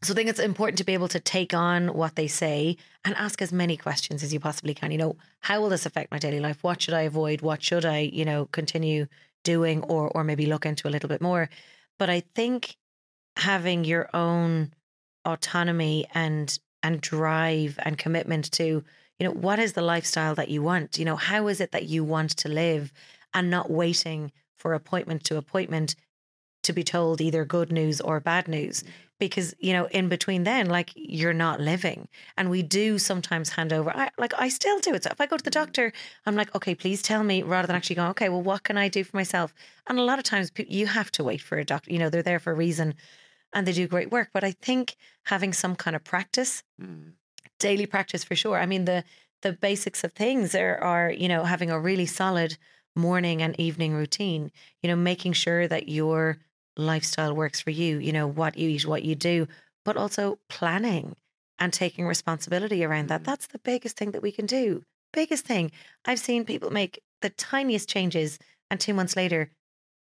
So 0.02 0.12
I 0.12 0.16
think 0.16 0.30
it's 0.30 0.38
important 0.38 0.78
to 0.78 0.84
be 0.84 0.94
able 0.94 1.08
to 1.08 1.18
take 1.18 1.52
on 1.52 1.88
what 1.88 2.14
they 2.14 2.28
say 2.28 2.76
and 3.04 3.16
ask 3.16 3.42
as 3.42 3.52
many 3.52 3.76
questions 3.76 4.22
as 4.22 4.32
you 4.32 4.38
possibly 4.38 4.72
can. 4.72 4.92
You 4.92 4.98
know, 4.98 5.16
how 5.40 5.60
will 5.60 5.70
this 5.70 5.86
affect 5.86 6.12
my 6.12 6.18
daily 6.18 6.38
life? 6.38 6.62
What 6.62 6.80
should 6.80 6.94
I 6.94 7.02
avoid? 7.02 7.42
What 7.42 7.62
should 7.62 7.84
I, 7.84 7.98
you 7.98 8.24
know, 8.24 8.46
continue 8.52 9.06
doing 9.54 9.82
or 9.84 10.04
or 10.14 10.22
maybe 10.24 10.46
look 10.46 10.66
into 10.66 10.88
a 10.88 10.94
little 10.94 11.08
bit 11.08 11.22
more? 11.22 11.48
But 11.98 12.08
I 12.10 12.20
think 12.34 12.76
having 13.36 13.84
your 13.84 14.08
own 14.14 14.72
autonomy 15.24 16.06
and 16.14 16.58
and 16.82 17.00
drive 17.00 17.78
and 17.84 17.98
commitment 18.04 18.52
to, 18.52 18.64
you 19.18 19.24
know, 19.26 19.32
what 19.46 19.58
is 19.58 19.72
the 19.72 19.88
lifestyle 19.94 20.34
that 20.36 20.48
you 20.48 20.62
want? 20.62 20.98
You 20.98 21.04
know, 21.04 21.16
how 21.16 21.48
is 21.48 21.60
it 21.60 21.72
that 21.72 21.88
you 21.92 22.04
want 22.04 22.30
to 22.42 22.48
live 22.48 22.92
and 23.34 23.50
not 23.50 23.70
waiting 23.70 24.32
for 24.56 24.74
appointment 24.74 25.24
to 25.24 25.36
appointment 25.36 25.96
to 26.62 26.72
be 26.72 26.84
told 26.84 27.20
either 27.20 27.44
good 27.44 27.70
news 27.72 28.00
or 28.00 28.20
bad 28.20 28.48
news 28.48 28.82
mm. 28.82 28.88
Because 29.18 29.54
you 29.58 29.72
know 29.72 29.86
in 29.86 30.08
between 30.08 30.44
then 30.44 30.66
like 30.66 30.90
you're 30.94 31.32
not 31.34 31.60
living. 31.60 32.08
And 32.36 32.50
we 32.50 32.62
do 32.62 32.98
sometimes 32.98 33.50
hand 33.50 33.72
over 33.72 33.90
I, 33.90 34.10
like 34.18 34.32
i 34.38 34.48
still 34.48 34.78
do 34.80 34.94
it. 34.94 35.04
So 35.04 35.10
if 35.12 35.20
i 35.20 35.26
go 35.26 35.36
to 35.36 35.44
the 35.44 35.50
doctor 35.50 35.92
i'm 36.26 36.36
like 36.36 36.54
okay 36.54 36.74
please 36.74 37.02
tell 37.02 37.22
me 37.24 37.42
rather 37.42 37.66
than 37.66 37.76
actually 37.76 37.96
going 37.96 38.10
okay 38.10 38.28
well 38.28 38.42
what 38.42 38.62
can 38.64 38.76
i 38.78 38.88
do 38.88 39.04
for 39.04 39.16
myself? 39.16 39.54
And 39.86 39.98
a 39.98 40.02
lot 40.02 40.18
of 40.18 40.24
times 40.24 40.50
you 40.56 40.86
have 40.86 41.10
to 41.12 41.24
wait 41.24 41.40
for 41.42 41.58
a 41.58 41.64
doctor 41.64 41.92
you 41.92 41.98
know 41.98 42.10
they're 42.10 42.22
there 42.22 42.38
for 42.40 42.52
a 42.52 42.56
reason 42.56 42.94
and 43.52 43.66
they 43.66 43.72
do 43.72 43.86
great 43.88 44.10
work. 44.10 44.30
But 44.32 44.44
i 44.44 44.52
think 44.52 44.96
having 45.24 45.52
some 45.52 45.76
kind 45.76 45.96
of 45.96 46.04
practice 46.04 46.62
Mm. 46.80 47.12
daily 47.58 47.86
practice 47.86 48.24
for 48.24 48.36
sure. 48.36 48.58
I 48.58 48.66
mean 48.66 48.84
the 48.84 49.04
the 49.42 49.52
basics 49.52 50.04
of 50.04 50.12
things 50.12 50.54
are 50.54 50.76
are 50.78 51.10
you 51.10 51.28
know 51.28 51.44
having 51.44 51.70
a 51.70 51.80
really 51.80 52.06
solid 52.06 52.56
morning 52.96 53.42
and 53.42 53.58
evening 53.60 53.94
routine, 53.94 54.50
you 54.82 54.88
know, 54.88 54.96
making 54.96 55.32
sure 55.32 55.68
that 55.68 55.88
your 55.88 56.38
lifestyle 56.78 57.34
works 57.34 57.60
for 57.60 57.70
you, 57.70 57.98
you 57.98 58.12
know, 58.12 58.26
what 58.26 58.56
you 58.56 58.70
eat, 58.70 58.86
what 58.86 59.02
you 59.02 59.14
do, 59.14 59.46
but 59.84 59.96
also 59.96 60.38
planning 60.48 61.16
and 61.58 61.72
taking 61.72 62.06
responsibility 62.06 62.84
around 62.84 63.08
that. 63.08 63.22
Mm. 63.22 63.24
That's 63.24 63.48
the 63.48 63.58
biggest 63.58 63.96
thing 63.96 64.12
that 64.12 64.22
we 64.22 64.32
can 64.32 64.46
do. 64.46 64.84
Biggest 65.12 65.44
thing. 65.44 65.70
I've 66.06 66.20
seen 66.20 66.44
people 66.44 66.70
make 66.70 67.02
the 67.20 67.30
tiniest 67.30 67.88
changes 67.88 68.38
and 68.70 68.78
two 68.78 68.94
months 68.94 69.16
later, 69.16 69.50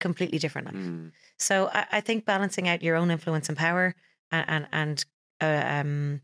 completely 0.01 0.39
different 0.39 0.69
life. 0.69 0.77
Mm. 0.77 1.13
So 1.39 1.71
I, 1.73 1.87
I 1.93 2.01
think 2.01 2.25
balancing 2.25 2.69
out 2.69 2.83
your 2.83 2.97
own 2.97 3.11
influence 3.11 3.49
and 3.49 3.59
power 3.59 3.95
and 4.31 4.45
and, 4.49 4.67
and 4.73 5.05
uh, 5.41 5.65
um, 5.67 6.21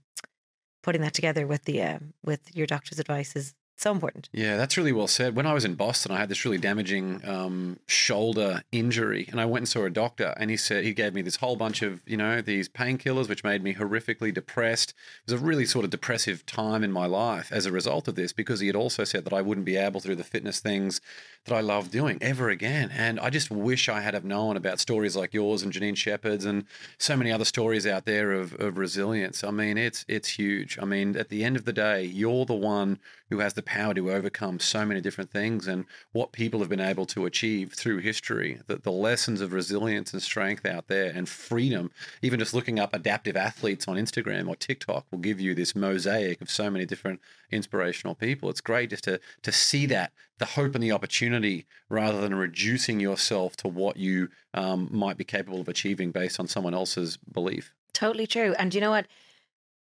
putting 0.83 1.03
that 1.03 1.15
together 1.15 1.47
with 1.47 1.65
the 1.65 1.83
uh, 1.83 1.99
with 2.25 2.55
your 2.57 2.67
doctor's 2.67 2.99
advice 2.99 3.37
is 3.37 3.55
so 3.83 3.93
important. 3.93 4.29
Yeah, 4.33 4.57
that's 4.57 4.77
really 4.77 4.93
well 4.93 5.07
said. 5.07 5.37
When 5.37 5.47
I 5.47 5.55
was 5.55 5.65
in 5.65 5.75
Boston, 5.75 6.13
I 6.13 6.19
had 6.19 6.29
this 6.29 6.45
really 6.45 6.59
damaging 6.59 7.21
um, 7.27 7.79
shoulder 7.87 8.63
injury, 8.73 9.29
and 9.31 9.41
I 9.41 9.45
went 9.45 9.63
and 9.63 9.69
saw 9.69 9.85
a 9.85 9.91
doctor, 9.91 10.35
and 10.37 10.51
he 10.51 10.57
said 10.57 10.85
he 10.85 10.95
gave 10.95 11.15
me 11.15 11.23
this 11.23 11.37
whole 11.37 11.57
bunch 11.57 11.83
of 11.83 12.01
you 12.07 12.17
know 12.17 12.41
these 12.41 12.69
painkillers, 12.69 13.29
which 13.29 13.45
made 13.45 13.63
me 13.63 13.75
horrifically 13.75 14.33
depressed. 14.33 14.91
It 15.27 15.33
was 15.33 15.41
a 15.41 15.45
really 15.45 15.67
sort 15.67 15.85
of 15.85 15.91
depressive 15.91 16.45
time 16.47 16.83
in 16.83 16.93
my 16.93 17.07
life 17.07 17.53
as 17.53 17.67
a 17.67 17.73
result 17.73 18.09
of 18.09 18.15
this, 18.15 18.33
because 18.33 18.61
he 18.61 18.67
had 18.67 18.77
also 18.77 19.05
said 19.05 19.25
that 19.25 19.33
I 19.33 19.43
wouldn't 19.43 19.67
be 19.67 19.77
able 19.77 20.01
to 20.01 20.09
do 20.09 20.15
the 20.15 20.25
fitness 20.25 20.61
things 20.61 21.01
that 21.45 21.55
I 21.55 21.61
love 21.61 21.91
doing 21.91 22.19
ever 22.21 22.49
again. 22.49 22.91
And 22.93 23.19
I 23.21 23.31
just 23.31 23.51
wish 23.51 23.89
I 23.89 24.01
had 24.01 24.15
have 24.15 24.25
known 24.25 24.57
about 24.57 24.81
stories 24.81 25.17
like 25.17 25.33
yours 25.33 25.63
and 25.63 25.73
Janine 25.73 25.97
Shepherd's 25.97 26.45
and 26.45 26.65
so 26.99 27.17
many 27.17 27.33
other 27.33 27.45
stories 27.45 27.87
out 27.87 28.05
there 28.05 28.33
of, 28.33 28.55
of 28.61 28.77
resilience. 28.77 29.43
I 29.45 29.51
mean, 29.51 29.79
it's 29.79 30.05
it's 30.09 30.31
huge. 30.31 30.79
I 30.81 30.85
mean, 30.85 31.17
at 31.17 31.29
the 31.29 31.45
end 31.45 31.57
of 31.57 31.65
the 31.65 31.73
day, 31.73 32.05
you're 32.05 32.45
the 32.45 32.55
one 32.55 32.99
who 33.31 33.39
has 33.41 33.55
the 33.55 33.63
power 33.63 33.95
to 33.95 34.11
overcome 34.11 34.59
so 34.61 34.85
many 34.85 35.01
different 35.01 35.31
things 35.31 35.67
and 35.67 35.85
what 36.13 36.33
people 36.33 36.61
have 36.61 36.69
been 36.69 36.81
able 36.81 37.07
to 37.07 37.27
achieve 37.27 37.73
through 37.73 37.99
history, 37.99 38.61
the, 38.67 38.77
the 38.77 38.93
lessons 38.93 39.41
of 39.41 39.53
resilience 39.53 40.13
and 40.13 40.23
strength 40.23 40.65
out 40.65 40.89
there 40.89 41.13
and 41.15 41.29
freedom. 41.29 41.91
Even 42.23 42.39
just 42.39 42.55
looking 42.55 42.79
up 42.79 42.95
adaptive 42.95 43.37
athletes 43.37 43.87
on 43.87 43.97
Instagram 43.97 44.49
or 44.49 44.57
TikTok 44.57 45.07
will 45.11 45.19
give 45.19 45.41
you 45.41 45.55
this 45.55 45.75
mosaic 45.75 46.41
of 46.41 46.51
so 46.51 46.71
many 46.71 46.87
different 46.87 47.21
inspirational 47.51 48.15
people. 48.15 48.51
It's 48.51 48.61
great 48.61 48.91
just 48.91 49.05
to 49.05 49.21
to 49.43 49.53
see 49.53 49.87
that 49.87 50.13
the 50.39 50.45
hope 50.45 50.75
and 50.75 50.83
the 50.83 50.93
opportunity 50.93 51.67
rather 51.89 52.21
than 52.21 52.35
reducing 52.35 53.01
yourself 53.01 53.57
to 53.57 53.69
what 53.69 53.97
you 53.97 54.29
um, 54.55 54.89
might 54.91 55.17
be 55.17 55.25
capable 55.25 55.61
of 55.61 55.69
achieving 55.69 56.11
based 56.13 56.39
on 56.41 56.47
someone 56.47 56.75
else's 56.75 57.17
belief. 57.17 57.73
Totally 57.93 58.27
true. 58.27 58.55
And 58.59 58.75
you 58.75 58.81
know 58.81 58.91
what? 58.91 59.07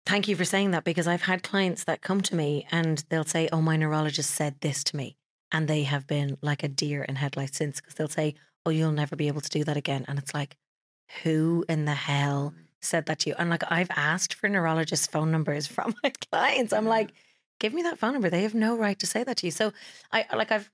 Thank 0.08 0.26
you 0.26 0.36
for 0.36 0.44
saying 0.44 0.70
that 0.70 0.84
because 0.84 1.06
I've 1.06 1.22
had 1.22 1.42
clients 1.42 1.84
that 1.84 2.00
come 2.00 2.22
to 2.22 2.34
me 2.34 2.66
and 2.70 3.04
they'll 3.10 3.24
say, 3.24 3.48
"Oh, 3.52 3.60
my 3.60 3.76
neurologist 3.76 4.30
said 4.30 4.60
this 4.62 4.82
to 4.84 4.96
me," 4.96 5.18
and 5.52 5.68
they 5.68 5.82
have 5.82 6.06
been 6.06 6.38
like 6.40 6.62
a 6.62 6.68
deer 6.68 7.02
in 7.04 7.16
headlights 7.16 7.58
since 7.58 7.78
because 7.80 7.94
they'll 7.94 8.08
say, 8.08 8.34
"Oh, 8.64 8.70
you'll 8.70 8.90
never 8.92 9.16
be 9.16 9.28
able 9.28 9.42
to 9.42 9.50
do 9.50 9.64
that 9.64 9.76
again," 9.76 10.06
and 10.08 10.18
it's 10.18 10.32
like, 10.32 10.56
who 11.24 11.64
in 11.68 11.84
the 11.86 11.94
hell 11.94 12.54
said 12.82 13.06
that 13.06 13.20
to 13.20 13.30
you? 13.30 13.36
And 13.38 13.50
like 13.50 13.64
I've 13.70 13.90
asked 13.96 14.34
for 14.34 14.48
neurologist 14.48 15.10
phone 15.12 15.32
numbers 15.32 15.66
from 15.76 15.94
my 16.04 16.12
clients. 16.30 16.72
I'm 16.72 16.86
like, 16.86 17.12
give 17.60 17.74
me 17.74 17.82
that 17.84 17.98
phone 17.98 18.14
number. 18.14 18.30
They 18.30 18.44
have 18.44 18.54
no 18.54 18.76
right 18.78 18.98
to 19.00 19.06
say 19.06 19.24
that 19.24 19.38
to 19.38 19.48
you. 19.48 19.52
So 19.52 19.72
I 20.12 20.26
like 20.36 20.52
I've 20.52 20.70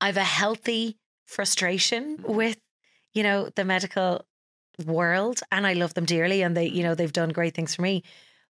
I've 0.00 0.16
a 0.16 0.24
healthy 0.24 0.98
frustration 1.26 2.18
Mhm. 2.18 2.34
with, 2.36 2.58
you 3.14 3.22
know, 3.22 3.50
the 3.56 3.64
medical 3.64 4.24
world 4.86 5.40
and 5.52 5.66
I 5.66 5.74
love 5.74 5.94
them 5.94 6.04
dearly 6.06 6.42
and 6.42 6.56
they, 6.56 6.66
you 6.68 6.82
know, 6.82 6.94
they've 6.94 7.12
done 7.12 7.30
great 7.30 7.54
things 7.54 7.74
for 7.74 7.82
me. 7.82 8.04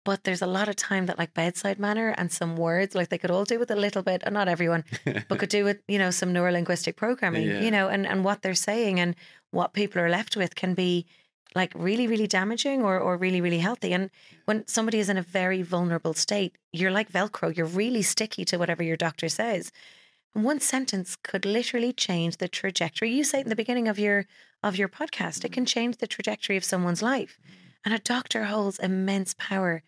But 0.08 0.24
there's 0.24 0.40
a 0.40 0.46
lot 0.46 0.70
of 0.70 0.76
time 0.76 1.04
that 1.04 1.18
like 1.18 1.34
bedside 1.34 1.78
manner 1.78 2.14
and 2.16 2.32
some 2.32 2.56
words, 2.56 2.94
like 2.94 3.10
they 3.10 3.18
could 3.18 3.30
all 3.30 3.44
do 3.44 3.58
with 3.58 3.70
a 3.70 3.76
little 3.76 4.02
bit, 4.02 4.22
and 4.24 4.32
not 4.32 4.48
everyone, 4.48 4.82
but 5.04 5.38
could 5.38 5.50
do 5.58 5.64
with, 5.64 5.82
you 5.86 5.98
know, 5.98 6.10
some 6.10 6.32
neurolinguistic 6.32 6.96
programming, 6.96 7.46
Yeah. 7.46 7.60
you 7.60 7.70
know, 7.70 7.88
and, 7.88 8.06
and 8.06 8.24
what 8.24 8.40
they're 8.40 8.54
saying 8.54 8.98
and 8.98 9.14
what 9.50 9.74
people 9.74 10.00
are 10.00 10.08
left 10.08 10.34
with 10.34 10.54
can 10.54 10.72
be 10.72 11.04
like 11.54 11.72
really, 11.74 12.06
really 12.06 12.26
damaging 12.26 12.82
or, 12.82 12.98
or 12.98 13.18
really, 13.18 13.42
really 13.42 13.58
healthy. 13.58 13.92
And 13.92 14.08
when 14.46 14.66
somebody 14.66 14.98
is 14.98 15.10
in 15.10 15.18
a 15.18 15.22
very 15.22 15.60
vulnerable 15.60 16.14
state, 16.14 16.56
you're 16.72 16.90
like 16.90 17.12
Velcro, 17.12 17.54
you're 17.54 17.66
really 17.66 18.00
sticky 18.00 18.46
to 18.46 18.56
whatever 18.56 18.82
your 18.82 18.96
doctor 18.96 19.28
says. 19.28 19.70
And 20.34 20.42
one 20.42 20.60
sentence 20.60 21.16
could 21.22 21.44
literally 21.44 21.92
change 21.92 22.38
the 22.38 22.48
trajectory. 22.48 23.10
You 23.10 23.24
say 23.24 23.42
in 23.42 23.50
the 23.50 23.62
beginning 23.62 23.88
of 23.88 23.98
your 23.98 24.24
of 24.62 24.76
your 24.76 24.88
podcast, 24.88 25.44
it 25.44 25.52
can 25.52 25.64
mm-hmm. 25.64 25.78
change 25.80 25.96
the 25.98 26.06
trajectory 26.06 26.56
of 26.56 26.64
someone's 26.64 27.02
life. 27.02 27.38
Mm-hmm. 27.42 27.67
And 27.88 27.94
a 27.94 27.98
doctor 28.00 28.44
holds 28.44 28.78
immense 28.78 29.34
power. 29.38 29.82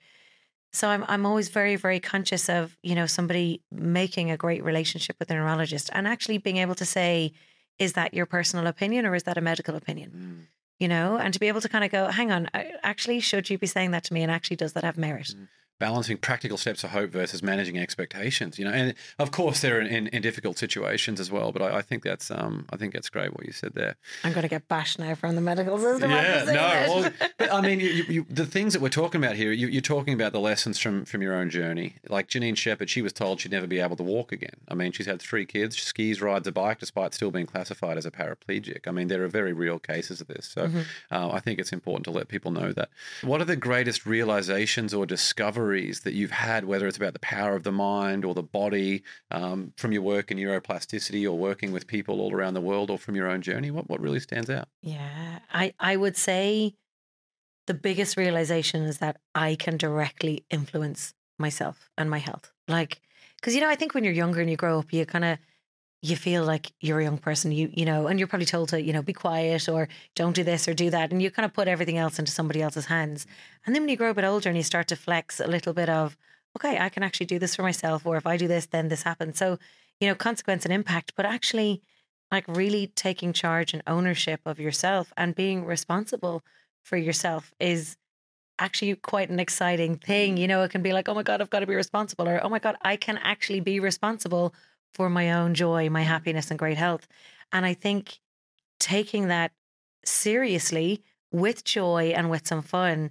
So 0.72 0.88
I'm 0.88 1.04
I'm 1.06 1.26
always 1.26 1.50
very, 1.50 1.76
very 1.76 2.00
conscious 2.00 2.48
of, 2.48 2.78
you 2.82 2.94
know, 2.94 3.04
somebody 3.04 3.60
making 3.70 4.30
a 4.30 4.38
great 4.38 4.64
relationship 4.64 5.16
with 5.18 5.30
a 5.30 5.34
neurologist 5.34 5.90
and 5.92 6.08
actually 6.08 6.38
being 6.38 6.56
able 6.56 6.74
to 6.76 6.86
say, 6.86 7.32
is 7.78 7.92
that 7.92 8.14
your 8.14 8.24
personal 8.24 8.66
opinion 8.66 9.04
or 9.04 9.14
is 9.14 9.24
that 9.24 9.36
a 9.36 9.42
medical 9.42 9.76
opinion? 9.76 10.10
Mm. 10.16 10.46
You 10.78 10.88
know, 10.88 11.18
and 11.18 11.34
to 11.34 11.38
be 11.38 11.48
able 11.48 11.60
to 11.60 11.68
kind 11.68 11.84
of 11.84 11.90
go, 11.90 12.06
hang 12.06 12.32
on, 12.32 12.48
actually, 12.82 13.20
should 13.20 13.50
you 13.50 13.58
be 13.58 13.66
saying 13.66 13.90
that 13.90 14.04
to 14.04 14.14
me? 14.14 14.22
And 14.22 14.32
actually, 14.32 14.56
does 14.56 14.72
that 14.72 14.84
have 14.84 14.96
merit? 14.96 15.34
Balancing 15.80 16.18
practical 16.18 16.58
steps 16.58 16.84
of 16.84 16.90
hope 16.90 17.10
versus 17.10 17.42
managing 17.42 17.78
expectations. 17.78 18.58
You 18.58 18.66
know, 18.66 18.70
and 18.70 18.94
of 19.18 19.32
course 19.32 19.60
they're 19.60 19.80
in, 19.80 19.88
in, 19.88 20.06
in 20.08 20.22
difficult 20.22 20.58
situations 20.58 21.18
as 21.18 21.32
well. 21.32 21.50
But 21.50 21.62
I, 21.62 21.78
I 21.78 21.82
think 21.82 22.04
that's 22.04 22.30
um 22.30 22.66
I 22.70 22.76
think 22.76 22.92
that's 22.92 23.08
great 23.08 23.34
what 23.34 23.46
you 23.46 23.52
said 23.52 23.72
there. 23.74 23.96
I'm 24.22 24.32
going 24.32 24.42
to 24.42 24.48
get 24.48 24.68
bashed 24.68 25.00
now 25.00 25.16
from 25.16 25.34
the 25.34 25.40
medical 25.40 25.78
system. 25.78 26.12
Yeah, 26.12 26.44
no. 26.44 26.70
Well, 27.00 27.12
but 27.38 27.52
I 27.52 27.60
mean, 27.60 27.80
you, 27.80 27.86
you, 27.86 28.26
the 28.28 28.44
things 28.46 28.72
that 28.74 28.82
we're 28.82 28.88
talking 28.88 29.22
about 29.22 29.36
here, 29.36 29.52
you, 29.52 29.68
you're 29.68 29.80
talking 29.80 30.12
about 30.12 30.32
the 30.32 30.40
lessons 30.40 30.78
from 30.78 31.04
from 31.04 31.22
your 31.22 31.34
own 31.34 31.50
journey. 31.50 31.94
Like 32.08 32.28
Janine 32.28 32.56
Shepherd, 32.56 32.90
she 32.90 33.00
was 33.00 33.12
told 33.12 33.40
she'd 33.40 33.52
never 33.52 33.66
be 33.66 33.80
able 33.80 33.96
to 33.96 34.02
walk 34.02 34.32
again. 34.32 34.56
I 34.68 34.74
mean, 34.74 34.92
she's 34.92 35.06
had 35.06 35.20
three 35.22 35.46
kids, 35.46 35.76
she 35.76 35.84
skis, 35.84 36.20
rides 36.20 36.46
a 36.46 36.52
bike, 36.52 36.78
despite 36.78 37.14
still 37.14 37.30
being 37.30 37.46
classified 37.46 37.96
as 37.96 38.04
a 38.04 38.10
paraplegic. 38.10 38.86
I 38.86 38.90
mean, 38.90 39.08
there 39.08 39.24
are 39.24 39.28
very 39.28 39.52
real 39.52 39.78
cases 39.78 40.20
of 40.20 40.26
this. 40.26 40.46
So 40.46 40.70
uh, 41.10 41.30
I 41.30 41.40
think 41.40 41.58
it's 41.58 41.72
important 41.72 42.04
to 42.04 42.10
let 42.10 42.28
people 42.28 42.50
know 42.50 42.72
that. 42.72 42.90
What 43.22 43.40
are 43.40 43.46
the 43.46 43.56
greatest 43.56 44.04
realizations 44.04 44.92
or 44.92 45.06
discoveries 45.06 45.69
that 46.00 46.14
you've 46.14 46.30
had, 46.30 46.64
whether 46.64 46.87
it's 46.87 46.96
about 46.96 47.12
the 47.12 47.18
power 47.20 47.54
of 47.56 47.62
the 47.62 47.72
mind 47.72 48.24
or 48.24 48.35
the 48.35 48.42
body, 48.42 49.02
um, 49.30 49.72
from 49.76 49.92
your 49.92 50.02
work 50.02 50.30
in 50.30 50.38
neuroplasticity 50.38 51.24
or 51.24 51.37
working 51.38 51.72
with 51.72 51.87
people 51.87 52.20
all 52.20 52.35
around 52.35 52.54
the 52.54 52.61
world, 52.61 52.90
or 52.90 52.98
from 52.98 53.16
your 53.16 53.28
own 53.28 53.42
journey? 53.42 53.70
What 53.70 53.88
what 53.88 54.00
really 54.00 54.20
stands 54.20 54.50
out? 54.50 54.68
Yeah, 54.83 55.40
I, 55.52 55.74
I 55.78 55.96
would 55.96 56.16
say 56.16 56.74
the 57.66 57.74
biggest 57.74 58.16
realization 58.16 58.83
is 58.83 58.98
that 58.98 59.18
I 59.35 59.54
can 59.54 59.76
directly 59.76 60.44
influence 60.50 61.14
myself 61.38 61.90
and 61.96 62.11
my 62.11 62.18
health. 62.18 62.52
Like, 62.68 63.00
because 63.37 63.54
you 63.54 63.61
know, 63.61 63.68
I 63.68 63.76
think 63.76 63.94
when 63.94 64.04
you're 64.04 64.12
younger 64.12 64.40
and 64.40 64.50
you 64.50 64.56
grow 64.56 64.78
up, 64.78 64.92
you 64.92 65.06
kind 65.06 65.24
of 65.24 65.38
you 66.02 66.16
feel 66.16 66.44
like 66.44 66.72
you're 66.80 67.00
a 67.00 67.04
young 67.04 67.18
person. 67.18 67.52
You 67.52 67.70
you 67.72 67.84
know, 67.84 68.06
and 68.06 68.18
you're 68.18 68.28
probably 68.28 68.46
told 68.46 68.70
to 68.70 68.82
you 68.82 68.92
know 68.92 69.02
be 69.02 69.12
quiet 69.12 69.68
or 69.68 69.88
don't 70.14 70.34
do 70.34 70.44
this 70.44 70.68
or 70.68 70.74
do 70.74 70.90
that, 70.90 71.12
and 71.12 71.22
you 71.22 71.30
kind 71.30 71.46
of 71.46 71.52
put 71.52 71.68
everything 71.68 71.98
else 71.98 72.18
into 72.18 72.32
somebody 72.32 72.62
else's 72.62 72.86
hands. 72.86 73.26
And 73.66 73.74
then 73.74 73.82
when 73.82 73.88
you 73.90 73.96
grow 73.96 74.10
a 74.10 74.14
bit 74.14 74.24
older 74.24 74.48
and 74.48 74.56
you 74.56 74.64
start 74.64 74.88
to 74.88 74.96
flex 74.96 75.40
a 75.40 75.46
little 75.46 75.72
bit 75.72 75.88
of, 75.88 76.16
okay, 76.56 76.78
I 76.78 76.88
can 76.88 77.02
actually 77.02 77.26
do 77.26 77.38
this 77.38 77.56
for 77.56 77.62
myself, 77.62 78.06
or 78.06 78.16
if 78.16 78.26
I 78.26 78.36
do 78.36 78.48
this, 78.48 78.66
then 78.66 78.88
this 78.88 79.02
happens. 79.02 79.38
So 79.38 79.58
you 80.00 80.08
know, 80.08 80.14
consequence 80.14 80.64
and 80.64 80.72
impact, 80.72 81.12
but 81.16 81.26
actually 81.26 81.82
like 82.30 82.44
really 82.48 82.86
taking 82.88 83.32
charge 83.32 83.74
and 83.74 83.82
ownership 83.86 84.40
of 84.46 84.58
yourself 84.58 85.12
and 85.16 85.34
being 85.34 85.64
responsible 85.64 86.42
for 86.82 86.96
yourself 86.96 87.52
is 87.60 87.96
actually 88.58 88.94
quite 88.94 89.30
an 89.30 89.40
exciting 89.40 89.96
thing. 89.96 90.36
You 90.36 90.46
know, 90.48 90.62
it 90.62 90.70
can 90.70 90.82
be 90.82 90.92
like, 90.92 91.08
oh 91.08 91.14
my 91.14 91.22
God, 91.22 91.40
I've 91.40 91.50
got 91.50 91.60
to 91.60 91.66
be 91.66 91.74
responsible, 91.74 92.28
or 92.28 92.40
oh 92.42 92.48
my 92.48 92.58
God, 92.58 92.76
I 92.82 92.96
can 92.96 93.18
actually 93.18 93.60
be 93.60 93.80
responsible 93.80 94.54
for 94.94 95.11
my 95.11 95.33
own 95.33 95.55
joy, 95.55 95.88
my 95.90 96.03
happiness, 96.03 96.50
and 96.50 96.59
great 96.59 96.76
health. 96.76 97.07
And 97.53 97.64
I 97.66 97.74
think 97.74 98.20
taking 98.79 99.29
that 99.29 99.53
seriously 100.05 101.03
with 101.33 101.64
joy 101.64 102.12
and 102.16 102.31
with 102.31 102.46
some 102.46 102.62
fun, 102.62 103.11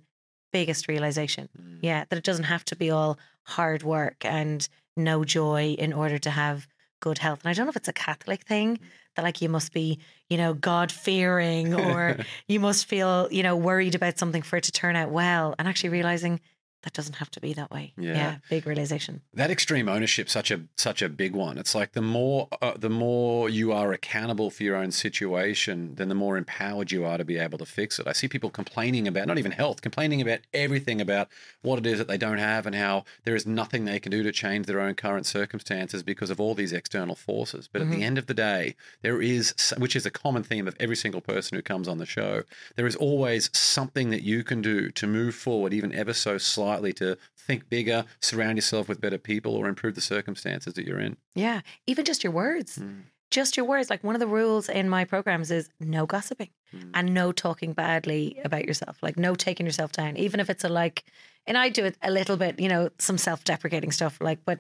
biggest 0.51 0.87
realization. 0.87 1.49
Mm. 1.57 1.79
Yeah, 1.81 2.05
that 2.09 2.17
it 2.17 2.23
doesn't 2.23 2.45
have 2.45 2.65
to 2.65 2.75
be 2.75 2.91
all 2.91 3.17
hard 3.43 3.83
work 3.83 4.25
and 4.25 4.67
no 4.97 5.23
joy 5.23 5.75
in 5.77 5.93
order 5.93 6.17
to 6.19 6.29
have 6.29 6.67
good 6.99 7.19
health. 7.19 7.39
And 7.43 7.49
I 7.49 7.53
don't 7.53 7.65
know 7.65 7.69
if 7.69 7.77
it's 7.77 7.87
a 7.87 7.93
Catholic 7.93 8.43
thing 8.43 8.77
mm. 8.77 8.81
that 9.15 9.23
like 9.23 9.41
you 9.41 9.49
must 9.49 9.73
be, 9.73 9.99
you 10.29 10.37
know, 10.37 10.53
God 10.53 10.91
fearing 10.91 11.73
or 11.73 12.17
you 12.47 12.59
must 12.59 12.85
feel, 12.85 13.27
you 13.31 13.43
know, 13.43 13.55
worried 13.55 13.95
about 13.95 14.19
something 14.19 14.41
for 14.41 14.57
it 14.57 14.65
to 14.65 14.71
turn 14.71 14.95
out 14.95 15.11
well. 15.11 15.55
And 15.57 15.67
actually 15.67 15.89
realizing 15.89 16.41
that 16.83 16.93
doesn't 16.93 17.15
have 17.15 17.29
to 17.31 17.41
be 17.41 17.53
that 17.53 17.71
way. 17.71 17.93
Yeah. 17.97 18.37
big 18.49 18.65
realization. 18.65 19.21
that 19.33 19.51
extreme 19.51 19.89
ownership 19.89 20.29
such 20.29 20.51
a 20.51 20.61
such 20.77 21.01
a 21.01 21.09
big 21.09 21.33
one 21.35 21.57
it's 21.57 21.75
like 21.75 21.91
the 21.93 22.01
more 22.01 22.47
uh, 22.61 22.73
the 22.77 22.89
more 22.89 23.49
you 23.49 23.71
are 23.71 23.91
accountable 23.91 24.49
for 24.49 24.63
your 24.63 24.75
own 24.75 24.91
situation 24.91 25.95
then 25.95 26.09
the 26.09 26.15
more 26.15 26.37
empowered 26.37 26.91
you 26.91 27.05
are 27.05 27.17
to 27.17 27.25
be 27.25 27.37
able 27.37 27.57
to 27.57 27.65
fix 27.65 27.99
it 27.99 28.07
i 28.07 28.11
see 28.11 28.27
people 28.27 28.49
complaining 28.49 29.07
about 29.07 29.27
not 29.27 29.37
even 29.37 29.51
health 29.51 29.81
complaining 29.81 30.21
about 30.21 30.39
everything 30.53 31.01
about 31.01 31.27
what 31.61 31.79
it 31.79 31.85
is 31.85 31.97
that 31.97 32.07
they 32.07 32.17
don't 32.17 32.37
have 32.37 32.65
and 32.65 32.75
how 32.75 33.03
there 33.25 33.35
is 33.35 33.45
nothing 33.45 33.85
they 33.85 33.99
can 33.99 34.11
do 34.11 34.23
to 34.23 34.31
change 34.31 34.65
their 34.65 34.79
own 34.79 34.95
current 34.95 35.25
circumstances 35.25 36.03
because 36.03 36.29
of 36.29 36.39
all 36.39 36.55
these 36.55 36.71
external 36.73 37.15
forces 37.15 37.67
but 37.71 37.81
at 37.81 37.89
the 37.91 38.03
end 38.03 38.17
of 38.17 38.27
the 38.27 38.33
day 38.33 38.75
there 39.01 39.21
is 39.21 39.53
which 39.77 39.95
is 39.95 40.05
a 40.05 40.11
common 40.11 40.43
theme 40.43 40.67
of 40.67 40.75
every 40.79 40.95
single 40.95 41.21
person 41.21 41.55
who 41.55 41.61
comes 41.61 41.87
on 41.87 41.97
the 41.97 42.05
show 42.05 42.43
there 42.75 42.87
is 42.87 42.95
always 42.95 43.49
something 43.57 44.09
that 44.09 44.23
you 44.23 44.43
can 44.43 44.61
do 44.61 44.89
to 44.91 45.05
move 45.07 45.35
forward 45.35 45.73
even 45.73 45.93
ever 45.93 46.13
so 46.13 46.37
slightly 46.37 46.68
to 46.77 47.17
think 47.37 47.69
bigger 47.69 48.05
surround 48.21 48.57
yourself 48.57 48.87
with 48.87 49.01
better 49.01 49.17
people 49.17 49.55
or 49.55 49.67
improve 49.67 49.95
the 49.95 50.01
circumstances 50.01 50.73
that 50.73 50.85
you're 50.85 50.99
in 50.99 51.17
Yeah. 51.35 51.61
Even 51.87 52.05
just 52.05 52.23
your 52.23 52.33
words. 52.33 52.77
Mm. 52.77 53.03
just 53.31 53.57
your 53.57 53.65
words. 53.65 53.89
Like 53.89 54.03
one 54.03 54.15
of 54.15 54.19
the 54.19 54.27
rules 54.27 54.69
in 54.69 54.89
my 54.89 55.05
programs 55.05 55.51
is 55.51 55.69
no 55.79 56.05
gossiping 56.05 56.49
Mm. 56.73 56.91
and 56.93 57.13
no 57.15 57.31
talking 57.31 57.73
badly 57.73 58.39
about 58.43 58.65
yourself. 58.65 59.01
Like 59.01 59.17
no 59.17 59.33
taking 59.35 59.65
yourself 59.65 59.91
down, 59.91 60.17
even 60.17 60.39
if 60.39 60.49
it's 60.51 60.63
a 60.63 60.69
like. 60.69 61.03
And 61.47 61.57
I 61.57 61.69
do 61.69 61.83
it 61.85 61.97
a 62.03 62.11
little 62.11 62.37
bit, 62.37 62.59
you 62.59 62.69
know, 62.69 62.89
some 62.99 63.17
self-deprecating 63.17 63.91
stuff. 63.91 64.19
Like, 64.21 64.39
but 64.45 64.59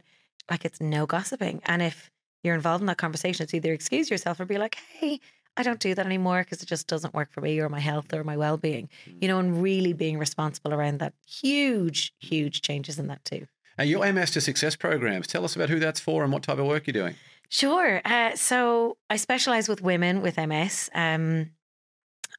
like 0.49 0.65
it's 0.65 0.81
no 0.81 1.05
gossiping. 1.05 1.61
And 1.65 1.81
if 1.83 2.09
you're 2.43 2.55
involved 2.55 2.81
in 2.81 2.87
that 2.87 2.97
conversation, 2.97 3.43
it's 3.43 3.53
either 3.53 3.73
excuse 3.73 4.09
yourself 4.09 4.39
or 4.39 4.45
be 4.45 4.57
like, 4.57 4.75
hey. 4.99 5.19
I 5.59 5.63
don't 5.63 5.81
do 5.81 5.93
that 5.93 6.05
anymore 6.05 6.41
because 6.43 6.63
it 6.63 6.67
just 6.67 6.87
doesn't 6.87 7.13
work 7.13 7.33
for 7.33 7.41
me 7.41 7.59
or 7.59 7.67
my 7.67 7.81
health 7.81 8.13
or 8.13 8.23
my 8.23 8.37
well 8.37 8.55
being, 8.55 8.87
you 9.19 9.27
know, 9.27 9.39
and 9.39 9.61
really 9.61 9.91
being 9.91 10.17
responsible 10.17 10.73
around 10.73 10.99
that. 10.99 11.13
Huge, 11.27 12.13
huge 12.19 12.61
changes 12.61 12.97
in 12.97 13.07
that 13.07 13.25
too. 13.25 13.45
Now, 13.77 13.83
your 13.83 14.11
MS 14.11 14.31
to 14.31 14.41
Success 14.41 14.77
programs, 14.77 15.27
tell 15.27 15.43
us 15.43 15.57
about 15.57 15.69
who 15.69 15.79
that's 15.79 15.99
for 15.99 16.23
and 16.23 16.31
what 16.31 16.43
type 16.43 16.59
of 16.59 16.65
work 16.65 16.87
you're 16.87 16.93
doing. 16.93 17.15
Sure. 17.49 18.01
Uh, 18.05 18.35
so 18.35 18.97
I 19.09 19.17
specialize 19.17 19.67
with 19.67 19.81
women 19.81 20.21
with 20.21 20.37
MS. 20.37 20.89
Um, 20.93 21.51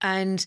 and 0.01 0.47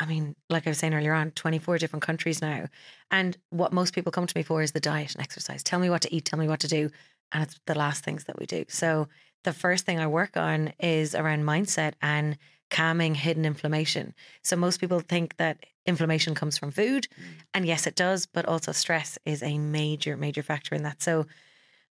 I 0.00 0.06
mean, 0.06 0.34
like 0.50 0.66
I 0.66 0.70
was 0.70 0.78
saying 0.78 0.94
earlier 0.94 1.14
on, 1.14 1.30
24 1.32 1.78
different 1.78 2.02
countries 2.02 2.42
now. 2.42 2.66
And 3.12 3.36
what 3.50 3.72
most 3.72 3.94
people 3.94 4.10
come 4.10 4.26
to 4.26 4.36
me 4.36 4.42
for 4.42 4.60
is 4.60 4.72
the 4.72 4.80
diet 4.80 5.14
and 5.14 5.22
exercise. 5.22 5.62
Tell 5.62 5.78
me 5.78 5.88
what 5.88 6.02
to 6.02 6.12
eat, 6.12 6.24
tell 6.24 6.38
me 6.38 6.48
what 6.48 6.60
to 6.60 6.68
do. 6.68 6.90
And 7.30 7.44
it's 7.44 7.60
the 7.66 7.76
last 7.76 8.02
things 8.02 8.24
that 8.24 8.38
we 8.40 8.46
do. 8.46 8.64
So 8.68 9.08
the 9.48 9.54
first 9.54 9.86
thing 9.86 9.98
I 9.98 10.06
work 10.06 10.36
on 10.36 10.74
is 10.78 11.14
around 11.14 11.44
mindset 11.44 11.94
and 12.02 12.36
calming 12.68 13.14
hidden 13.14 13.46
inflammation. 13.46 14.12
So 14.42 14.56
most 14.56 14.78
people 14.78 15.00
think 15.00 15.38
that 15.38 15.64
inflammation 15.86 16.34
comes 16.34 16.58
from 16.58 16.70
food. 16.70 17.08
Mm. 17.18 17.24
And 17.54 17.66
yes, 17.66 17.86
it 17.86 17.96
does, 17.96 18.26
but 18.26 18.44
also 18.44 18.72
stress 18.72 19.18
is 19.24 19.42
a 19.42 19.56
major, 19.56 20.18
major 20.18 20.42
factor 20.42 20.74
in 20.74 20.82
that. 20.82 21.00
So 21.00 21.24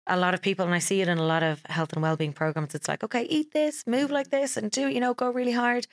a 0.06 0.18
lot 0.18 0.36
of 0.36 0.42
people, 0.44 0.66
and 0.66 0.76
I 0.76 0.78
see 0.78 1.02
it 1.02 1.08
in 1.08 1.18
a 1.18 1.26
lot 1.26 1.42
of 1.42 1.64
health 1.66 1.94
and 1.94 2.04
well-being 2.04 2.34
programs, 2.34 2.76
it's 2.76 2.88
like, 2.88 3.04
okay, 3.04 3.24
eat 3.24 3.54
this, 3.54 3.88
move 3.88 4.12
like 4.12 4.30
this, 4.30 4.56
and 4.56 4.70
do, 4.70 4.88
you 4.88 5.00
know, 5.00 5.16
go 5.16 5.32
really 5.32 5.54
hard. 5.54 5.88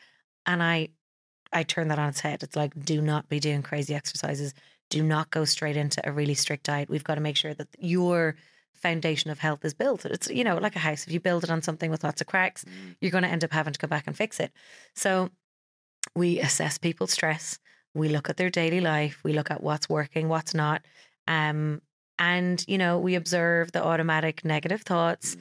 And 0.44 0.62
I 0.62 0.88
I 1.50 1.62
turn 1.62 1.88
that 1.88 1.98
on 1.98 2.10
its 2.10 2.20
head. 2.20 2.42
It's 2.42 2.56
like, 2.56 2.72
do 2.84 3.00
not 3.00 3.30
be 3.30 3.40
doing 3.40 3.62
crazy 3.62 3.94
exercises. 3.94 4.52
Do 4.90 5.02
not 5.02 5.30
go 5.30 5.46
straight 5.46 5.78
into 5.78 6.06
a 6.06 6.12
really 6.12 6.34
strict 6.34 6.64
diet. 6.64 6.90
We've 6.90 7.04
got 7.04 7.14
to 7.14 7.22
make 7.22 7.38
sure 7.38 7.54
that 7.54 7.68
your 7.78 8.36
foundation 8.74 9.30
of 9.30 9.38
health 9.38 9.64
is 9.64 9.74
built. 9.74 10.04
It's, 10.04 10.28
you 10.28 10.44
know, 10.44 10.56
like 10.56 10.76
a 10.76 10.80
house. 10.80 11.06
If 11.06 11.12
you 11.12 11.20
build 11.20 11.44
it 11.44 11.50
on 11.50 11.62
something 11.62 11.90
with 11.90 12.04
lots 12.04 12.20
of 12.20 12.26
cracks, 12.26 12.64
you're 13.00 13.10
going 13.10 13.24
to 13.24 13.30
end 13.30 13.44
up 13.44 13.52
having 13.52 13.72
to 13.72 13.78
go 13.78 13.88
back 13.88 14.06
and 14.06 14.16
fix 14.16 14.40
it. 14.40 14.52
So 14.94 15.30
we 16.14 16.40
assess 16.40 16.78
people's 16.78 17.12
stress. 17.12 17.58
We 17.94 18.08
look 18.08 18.28
at 18.28 18.36
their 18.36 18.50
daily 18.50 18.80
life. 18.80 19.20
We 19.24 19.32
look 19.32 19.50
at 19.50 19.62
what's 19.62 19.88
working, 19.88 20.28
what's 20.28 20.54
not. 20.54 20.82
Um, 21.26 21.80
and, 22.18 22.64
you 22.68 22.78
know, 22.78 22.98
we 22.98 23.14
observe 23.14 23.72
the 23.72 23.82
automatic 23.82 24.44
negative 24.44 24.82
thoughts 24.82 25.36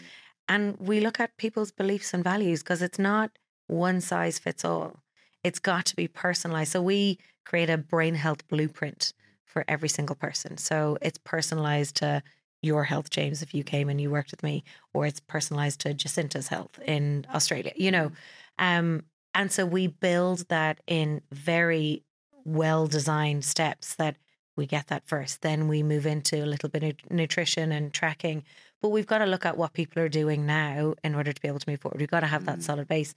and 0.47 0.77
we 0.77 0.99
look 0.99 1.19
at 1.19 1.37
people's 1.37 1.71
beliefs 1.71 2.13
and 2.13 2.23
values 2.23 2.63
because 2.63 2.81
it's 2.81 2.99
not 2.99 3.31
one 3.67 4.01
size 4.01 4.39
fits 4.39 4.65
all. 4.65 4.99
It's 5.43 5.59
got 5.59 5.85
to 5.87 5.95
be 5.95 6.07
personalized. 6.07 6.71
So 6.71 6.81
we 6.81 7.19
create 7.45 7.69
a 7.69 7.77
brain 7.77 8.15
health 8.15 8.47
blueprint 8.47 9.13
for 9.45 9.63
every 9.67 9.89
single 9.89 10.15
person. 10.15 10.57
So 10.57 10.97
it's 11.01 11.19
personalized 11.19 11.95
to 11.97 12.23
your 12.63 12.85
health, 12.85 13.09
James, 13.09 13.41
if 13.41 13.53
you 13.53 13.63
came 13.63 13.89
and 13.89 13.99
you 13.99 14.09
worked 14.09 14.31
with 14.31 14.41
me, 14.41 14.63
or 14.93 15.05
it's 15.05 15.19
personalized 15.19 15.81
to 15.81 15.93
Jacinta's 15.93 16.47
health 16.47 16.79
in 16.85 17.27
Australia, 17.33 17.73
you 17.75 17.91
know. 17.91 18.11
Um, 18.57 19.03
and 19.35 19.51
so 19.51 19.65
we 19.65 19.87
build 19.87 20.47
that 20.49 20.79
in 20.87 21.21
very 21.31 22.03
well 22.45 22.87
designed 22.87 23.45
steps 23.45 23.95
that 23.95 24.17
we 24.55 24.65
get 24.65 24.87
that 24.87 25.07
first. 25.07 25.41
Then 25.41 25.67
we 25.67 25.83
move 25.83 26.05
into 26.05 26.43
a 26.43 26.45
little 26.45 26.69
bit 26.69 26.83
of 26.83 27.11
nutrition 27.11 27.71
and 27.71 27.93
tracking. 27.93 28.43
But 28.81 28.89
we've 28.89 29.07
got 29.07 29.19
to 29.19 29.25
look 29.25 29.45
at 29.45 29.57
what 29.57 29.73
people 29.73 30.01
are 30.01 30.09
doing 30.09 30.45
now 30.45 30.95
in 31.03 31.15
order 31.15 31.33
to 31.33 31.41
be 31.41 31.47
able 31.47 31.59
to 31.59 31.69
move 31.69 31.81
forward. 31.81 31.99
We've 31.99 32.09
got 32.09 32.19
to 32.19 32.27
have 32.27 32.45
that 32.45 32.61
solid 32.61 32.87
base. 32.87 33.15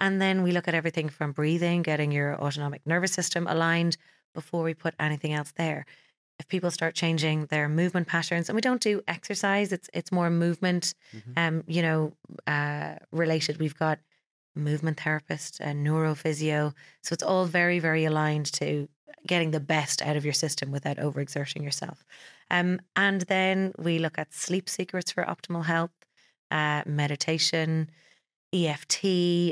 And 0.00 0.20
then 0.20 0.42
we 0.42 0.52
look 0.52 0.68
at 0.68 0.74
everything 0.74 1.08
from 1.08 1.32
breathing, 1.32 1.82
getting 1.82 2.12
your 2.12 2.40
autonomic 2.40 2.82
nervous 2.86 3.12
system 3.12 3.46
aligned 3.46 3.96
before 4.34 4.62
we 4.62 4.74
put 4.74 4.94
anything 4.98 5.32
else 5.32 5.52
there. 5.56 5.84
If 6.38 6.48
people 6.48 6.70
start 6.70 6.94
changing 6.94 7.46
their 7.46 7.68
movement 7.68 8.06
patterns, 8.06 8.48
and 8.48 8.54
we 8.54 8.60
don't 8.60 8.80
do 8.80 9.02
exercise, 9.08 9.72
it's 9.72 9.90
it's 9.92 10.12
more 10.12 10.30
movement, 10.30 10.94
um, 11.36 11.64
you 11.66 11.82
know, 11.82 12.12
uh, 12.46 12.94
related. 13.10 13.58
We've 13.58 13.76
got 13.78 13.98
movement 14.54 15.00
therapist 15.00 15.60
and 15.60 15.86
neurophysio, 15.86 16.74
so 17.02 17.12
it's 17.12 17.22
all 17.22 17.44
very 17.46 17.78
very 17.80 18.04
aligned 18.04 18.46
to 18.52 18.88
getting 19.26 19.50
the 19.50 19.60
best 19.60 20.00
out 20.02 20.16
of 20.16 20.24
your 20.24 20.32
system 20.34 20.70
without 20.70 20.96
overexerting 20.96 21.62
yourself. 21.62 22.04
Um, 22.50 22.80
and 22.94 23.22
then 23.22 23.72
we 23.76 23.98
look 23.98 24.18
at 24.18 24.32
sleep 24.32 24.68
secrets 24.68 25.10
for 25.12 25.24
optimal 25.24 25.64
health, 25.64 25.90
uh, 26.50 26.82
meditation, 26.86 27.90
EFT. 28.52 29.04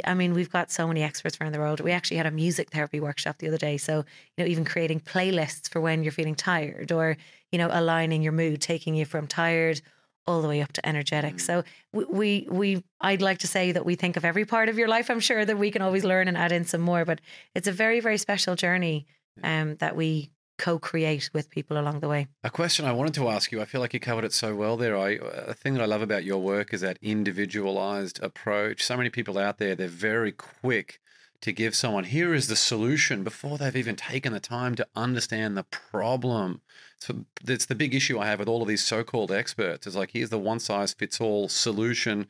I 0.04 0.14
mean, 0.14 0.32
we've 0.32 0.50
got 0.50 0.70
so 0.70 0.86
many 0.88 1.02
experts 1.02 1.38
around 1.40 1.52
the 1.52 1.58
world. 1.58 1.80
We 1.80 1.92
actually 1.92 2.16
had 2.16 2.26
a 2.26 2.30
music 2.30 2.70
therapy 2.70 3.00
workshop 3.00 3.38
the 3.38 3.48
other 3.48 3.58
day. 3.58 3.76
So, 3.76 4.04
you 4.36 4.44
know, 4.44 4.46
even 4.46 4.64
creating 4.64 5.00
playlists 5.00 5.68
for 5.68 5.80
when 5.80 6.02
you're 6.02 6.12
feeling 6.12 6.34
tired 6.34 6.92
or, 6.92 7.16
you 7.52 7.58
know, 7.58 7.68
aligning 7.70 8.22
your 8.22 8.32
mood, 8.32 8.60
taking 8.60 8.94
you 8.94 9.04
from 9.04 9.26
tired 9.26 9.82
all 10.26 10.42
the 10.42 10.48
way 10.48 10.60
up 10.60 10.72
to 10.72 10.86
energetic. 10.86 11.38
So 11.40 11.62
we, 11.92 12.04
we, 12.04 12.48
we, 12.50 12.84
I'd 13.00 13.22
like 13.22 13.38
to 13.38 13.46
say 13.46 13.72
that 13.72 13.84
we 13.84 13.94
think 13.94 14.16
of 14.16 14.24
every 14.24 14.44
part 14.44 14.68
of 14.68 14.78
your 14.78 14.88
life. 14.88 15.10
I'm 15.10 15.20
sure 15.20 15.44
that 15.44 15.58
we 15.58 15.70
can 15.70 15.82
always 15.82 16.04
learn 16.04 16.26
and 16.26 16.36
add 16.36 16.52
in 16.52 16.64
some 16.64 16.80
more, 16.80 17.04
but 17.04 17.20
it's 17.54 17.68
a 17.68 17.72
very, 17.72 18.00
very 18.00 18.18
special 18.18 18.56
journey 18.56 19.06
um, 19.44 19.76
that 19.76 19.94
we 19.94 20.30
co-create 20.58 21.30
with 21.32 21.50
people 21.50 21.78
along 21.78 22.00
the 22.00 22.08
way. 22.08 22.28
A 22.44 22.50
question 22.50 22.84
I 22.84 22.92
wanted 22.92 23.14
to 23.14 23.28
ask 23.28 23.52
you, 23.52 23.60
I 23.60 23.64
feel 23.64 23.80
like 23.80 23.94
you 23.94 24.00
covered 24.00 24.24
it 24.24 24.32
so 24.32 24.54
well 24.54 24.76
there. 24.76 24.96
I, 24.96 25.18
a 25.22 25.54
thing 25.54 25.74
that 25.74 25.82
I 25.82 25.86
love 25.86 26.02
about 26.02 26.24
your 26.24 26.38
work 26.38 26.72
is 26.72 26.80
that 26.80 26.98
individualized 27.02 28.22
approach. 28.22 28.84
So 28.84 28.96
many 28.96 29.10
people 29.10 29.38
out 29.38 29.58
there, 29.58 29.74
they're 29.74 29.88
very 29.88 30.32
quick 30.32 31.00
to 31.42 31.52
give 31.52 31.74
someone, 31.74 32.04
here 32.04 32.32
is 32.34 32.48
the 32.48 32.56
solution 32.56 33.22
before 33.22 33.58
they've 33.58 33.76
even 33.76 33.96
taken 33.96 34.32
the 34.32 34.40
time 34.40 34.74
to 34.74 34.86
understand 34.96 35.56
the 35.56 35.64
problem. 35.64 36.62
So 36.98 37.26
it's 37.46 37.66
the 37.66 37.74
big 37.74 37.94
issue 37.94 38.18
I 38.18 38.26
have 38.26 38.38
with 38.38 38.48
all 38.48 38.62
of 38.62 38.68
these 38.68 38.82
so 38.82 39.04
called 39.04 39.30
experts 39.30 39.86
is 39.86 39.94
like, 39.94 40.12
here's 40.12 40.30
the 40.30 40.38
one 40.38 40.60
size 40.60 40.94
fits 40.94 41.20
all 41.20 41.48
solution 41.48 42.28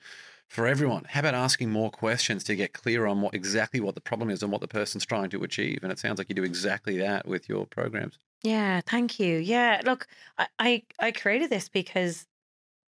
for 0.49 0.67
everyone. 0.67 1.05
How 1.09 1.21
about 1.21 1.35
asking 1.35 1.71
more 1.71 1.91
questions 1.91 2.45
to 2.45 2.57
get 2.57 2.73
clear 2.73 3.07
on 3.07 3.21
what 3.21 3.35
exactly 3.35 3.81
what 3.81 3.95
the 3.95 4.01
problem 4.01 4.31
is 4.31 4.43
and 4.43 4.53
what 4.53 4.61
the 4.61 4.69
person's 4.69 5.05
trying 5.05 5.31
to 5.31 5.43
achieve? 5.43 5.81
And 5.83 5.91
it 5.91 5.99
sounds 5.99 6.19
like 6.19 6.29
you 6.29 6.35
do 6.35 6.45
exactly 6.45 6.99
that 6.99 7.27
with 7.27 7.49
your 7.49 7.67
programs. 7.67 8.19
Yeah, 8.43 8.81
thank 8.87 9.19
you. 9.19 9.39
Yeah, 9.39 9.81
look, 9.85 10.07
I, 10.39 10.47
I, 10.59 10.83
I 11.01 11.11
created 11.11 11.51
this 11.51 11.69
because 11.69 12.27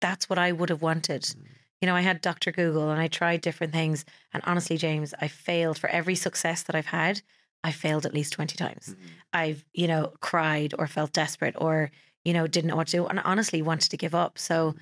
that's 0.00 0.30
what 0.30 0.38
I 0.38 0.52
would 0.52 0.70
have 0.70 0.82
wanted. 0.82 1.22
Mm. 1.22 1.44
You 1.80 1.86
know, 1.86 1.96
I 1.96 2.00
had 2.00 2.20
Dr. 2.20 2.52
Google 2.52 2.90
and 2.90 3.00
I 3.00 3.08
tried 3.08 3.40
different 3.40 3.72
things. 3.72 4.04
And 4.32 4.42
honestly, 4.46 4.76
James, 4.76 5.14
I 5.20 5.28
failed 5.28 5.78
for 5.78 5.90
every 5.90 6.14
success 6.14 6.62
that 6.62 6.76
I've 6.76 6.86
had. 6.86 7.22
I 7.64 7.70
failed 7.72 8.06
at 8.06 8.14
least 8.14 8.32
20 8.32 8.56
times. 8.56 8.88
Mm-hmm. 8.88 9.06
I've, 9.32 9.64
you 9.72 9.88
know, 9.88 10.12
cried 10.20 10.74
or 10.78 10.86
felt 10.86 11.12
desperate 11.12 11.54
or, 11.58 11.90
you 12.24 12.32
know, 12.32 12.46
didn't 12.46 12.68
know 12.68 12.76
what 12.76 12.88
to 12.88 12.98
do 12.98 13.06
and 13.06 13.20
honestly 13.20 13.62
wanted 13.62 13.90
to 13.90 13.96
give 13.96 14.14
up. 14.14 14.38
So 14.38 14.72
mm. 14.72 14.78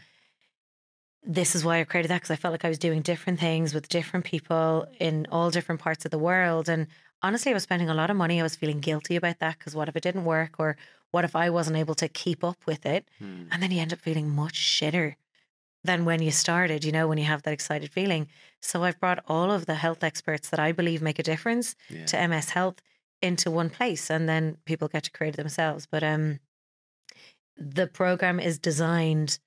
This 1.23 1.55
is 1.55 1.65
why 1.65 1.81
I 1.81 1.85
created 1.85 2.09
that 2.09 2.17
because 2.17 2.31
I 2.31 2.37
felt 2.37 2.53
like 2.53 2.65
I 2.65 2.69
was 2.69 2.79
doing 2.79 3.03
different 3.03 3.39
things 3.41 3.75
with 3.75 3.89
different 3.89 4.25
people 4.25 4.87
in 4.99 5.27
all 5.31 5.51
different 5.51 5.81
parts 5.81 6.05
of 6.05 6.11
the 6.11 6.19
world. 6.19 6.69
And 6.69 6.87
honestly, 7.23 7.51
I 7.51 7.55
was 7.55 7.63
spending 7.65 7.91
a 7.91 7.95
lot 7.95 8.11
of 8.11 8.17
money. 8.17 8.41
I 8.41 8.43
was 8.43 8.57
feeling 8.57 8.81
guilty 8.81 9.17
about 9.17 9.39
that 9.41 9.59
because 9.59 9.75
what 9.75 9.89
if 9.89 9.97
it 9.97 10.03
didn't 10.03 10.25
work 10.25 10.55
or 10.59 10.77
what 11.11 11.25
if 11.25 11.37
I 11.37 11.51
wasn't 11.51 11.77
able 11.77 11.95
to 11.97 12.09
keep 12.09 12.43
up 12.43 12.57
with 12.67 12.87
it? 12.87 13.07
And 13.21 13.63
then 13.63 13.71
you 13.71 13.81
end 13.81 13.93
up 13.93 14.01
feeling 14.01 14.31
much 14.31 14.55
shitter 14.55 15.17
than 15.85 16.05
when 16.05 16.23
you 16.23 16.31
started, 16.31 16.85
you 16.85 16.93
know, 16.93 17.07
when 17.09 17.19
you 17.19 17.25
have 17.25 17.43
that 17.43 17.53
excited 17.55 17.91
feeling. 17.91 18.29
So 18.61 18.85
I've 18.85 19.01
brought 19.01 19.23
all 19.27 19.51
of 19.51 19.67
the 19.67 19.75
health 19.77 20.03
experts 20.05 20.49
that 20.51 20.61
I 20.61 20.73
believe 20.73 21.03
make 21.03 21.19
a 21.19 21.23
difference 21.23 21.75
Yeah. 21.89 22.07
to 22.07 22.19
MS 22.19 22.51
Health 22.51 22.81
into 23.23 23.51
one 23.51 23.69
place 23.71 24.09
and 24.11 24.27
then 24.29 24.57
people 24.65 24.89
get 24.89 25.05
to 25.05 25.11
create 25.11 25.35
it 25.35 25.37
themselves. 25.37 25.87
But 25.87 26.03
um 26.03 26.41
the 27.57 27.87
program 27.87 28.41
is 28.41 28.59
designed 28.59 29.39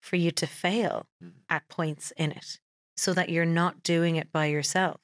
for 0.00 0.16
you 0.16 0.30
to 0.32 0.46
fail 0.46 1.06
Mhm. 1.22 1.32
at 1.48 1.68
points 1.68 2.12
in 2.16 2.32
it 2.32 2.58
so 2.96 3.12
that 3.14 3.28
you're 3.28 3.44
not 3.44 3.82
doing 3.82 4.16
it 4.16 4.30
by 4.32 4.46
yourself. 4.46 5.00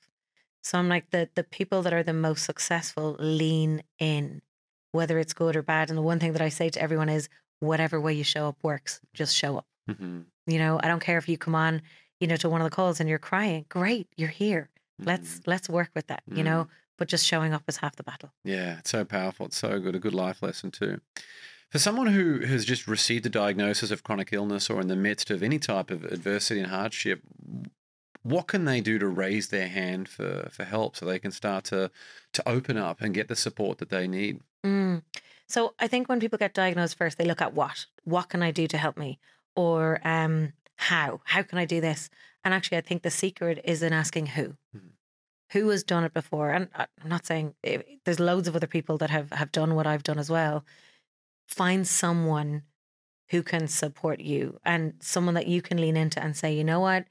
So 0.62 0.78
I'm 0.78 0.88
like 0.88 1.11
the 1.11 1.28
the 1.34 1.45
people 1.45 1.82
that 1.82 1.93
are 1.93 2.03
the 2.05 2.12
most 2.12 2.45
successful 2.45 3.16
lean 3.18 3.82
in, 3.99 4.43
whether 4.93 5.18
it's 5.18 5.32
good 5.34 5.57
or 5.57 5.62
bad. 5.62 5.88
And 5.90 5.99
the 5.99 6.03
one 6.03 6.18
thing 6.20 6.32
that 6.34 6.43
I 6.43 6.49
say 6.51 6.70
to 6.70 6.80
everyone 6.80 7.09
is 7.09 7.28
whatever 7.61 8.01
way 8.01 8.12
you 8.14 8.24
show 8.24 8.49
up 8.49 8.59
works, 8.62 9.01
just 9.14 9.34
show 9.36 9.59
up. 9.59 9.66
Mhm. 9.90 10.26
You 10.47 10.59
know, 10.59 10.80
I 10.82 10.88
don't 10.88 11.01
care 11.01 11.18
if 11.18 11.28
you 11.28 11.36
come 11.38 11.55
on, 11.55 11.82
you 12.20 12.26
know, 12.28 12.36
to 12.36 12.49
one 12.49 12.61
of 12.61 12.64
the 12.64 12.74
calls 12.74 13.01
and 13.01 13.09
you're 13.09 13.18
crying. 13.18 13.66
Great, 13.68 14.09
you're 14.16 14.28
here. 14.28 14.70
Mm-hmm. 15.01 15.09
Let's 15.09 15.40
let's 15.47 15.68
work 15.68 15.90
with 15.95 16.07
that, 16.09 16.22
you 16.26 16.43
know. 16.45 16.68
But 16.99 17.09
just 17.09 17.26
showing 17.26 17.53
up 17.53 17.64
is 17.66 17.78
half 17.78 17.97
the 17.97 18.05
battle. 18.05 18.32
Yeah, 18.45 18.78
it's 18.78 18.90
so 18.90 19.05
powerful. 19.05 19.47
It's 19.47 19.57
so 19.57 19.80
good. 19.80 19.97
A 19.97 19.99
good 19.99 20.14
life 20.14 20.43
lesson, 20.43 20.70
too. 20.70 21.01
For 21.73 21.79
someone 21.79 22.09
who 22.09 22.41
has 22.41 22.66
just 22.66 22.87
received 22.87 23.25
a 23.25 23.31
diagnosis 23.31 23.91
of 23.91 24.03
chronic 24.05 24.29
illness 24.31 24.68
or 24.68 24.79
in 24.79 24.89
the 24.89 24.97
midst 24.97 25.31
of 25.31 25.43
any 25.43 25.59
type 25.59 25.91
of 25.91 26.05
adversity 26.05 26.61
and 26.61 26.68
hardship, 26.68 27.23
what 28.23 28.47
can 28.47 28.66
they 28.66 28.83
do 28.83 28.99
to 28.99 29.07
raise 29.07 29.49
their 29.49 29.68
hand 29.68 30.07
for, 30.07 30.51
for 30.53 30.64
help 30.64 30.97
so 30.97 31.07
they 31.07 31.18
can 31.18 31.33
start 31.33 31.64
to, 31.64 31.91
to 32.35 32.47
open 32.47 32.77
up 32.77 33.01
and 33.01 33.14
get 33.14 33.29
the 33.29 33.35
support 33.35 33.79
that 33.79 33.89
they 33.89 34.07
need? 34.07 34.41
Mm. 34.62 35.01
So 35.49 35.73
I 35.79 35.89
think 35.89 36.11
when 36.11 36.20
people 36.20 36.37
get 36.39 36.53
diagnosed 36.53 36.99
first, 36.99 37.16
they 37.16 37.25
look 37.25 37.41
at 37.41 37.55
what? 37.55 37.87
What 38.05 38.29
can 38.29 38.43
I 38.43 38.51
do 38.51 38.66
to 38.68 38.77
help 38.77 38.99
me? 38.99 39.18
Or 39.57 39.99
um, 40.05 40.53
how? 40.77 41.23
How 41.25 41.43
can 41.43 41.57
I 41.57 41.64
do 41.64 41.81
this? 41.81 42.11
And 42.45 42.53
actually, 42.53 42.77
I 42.77 42.83
think 42.83 43.01
the 43.03 43.11
secret 43.11 43.62
is 43.64 43.83
in 43.83 43.95
asking 43.95 44.27
who. 44.27 44.57
Mhm. 44.77 44.91
Who 45.53 45.70
has 45.70 45.85
done 45.85 46.05
it 46.05 46.12
before? 46.12 46.51
And 46.51 46.68
I- 46.75 46.87
I'm 47.03 47.09
not 47.09 47.25
saying 47.25 47.55
eh, 47.64 47.79
there's 48.05 48.20
loads 48.20 48.47
of 48.47 48.57
other 48.57 48.66
people 48.66 48.99
that 48.99 49.09
have, 49.09 49.31
have 49.33 49.53
done 49.53 49.75
what 49.75 49.87
I've 49.87 50.03
done 50.03 50.18
as 50.18 50.29
well. 50.29 50.66
Find 51.53 51.87
someone 51.87 52.63
who 53.29 53.43
can 53.43 53.69
support 53.69 54.21
you 54.21 54.59
and 54.65 54.95
someone 55.01 55.35
that 55.35 55.47
you 55.47 55.61
can 55.61 55.79
lean 55.79 55.99
into 55.99 56.23
and 56.23 56.35
say, 56.35 56.55
you 56.55 56.65
know 56.65 56.81
what? 56.81 57.05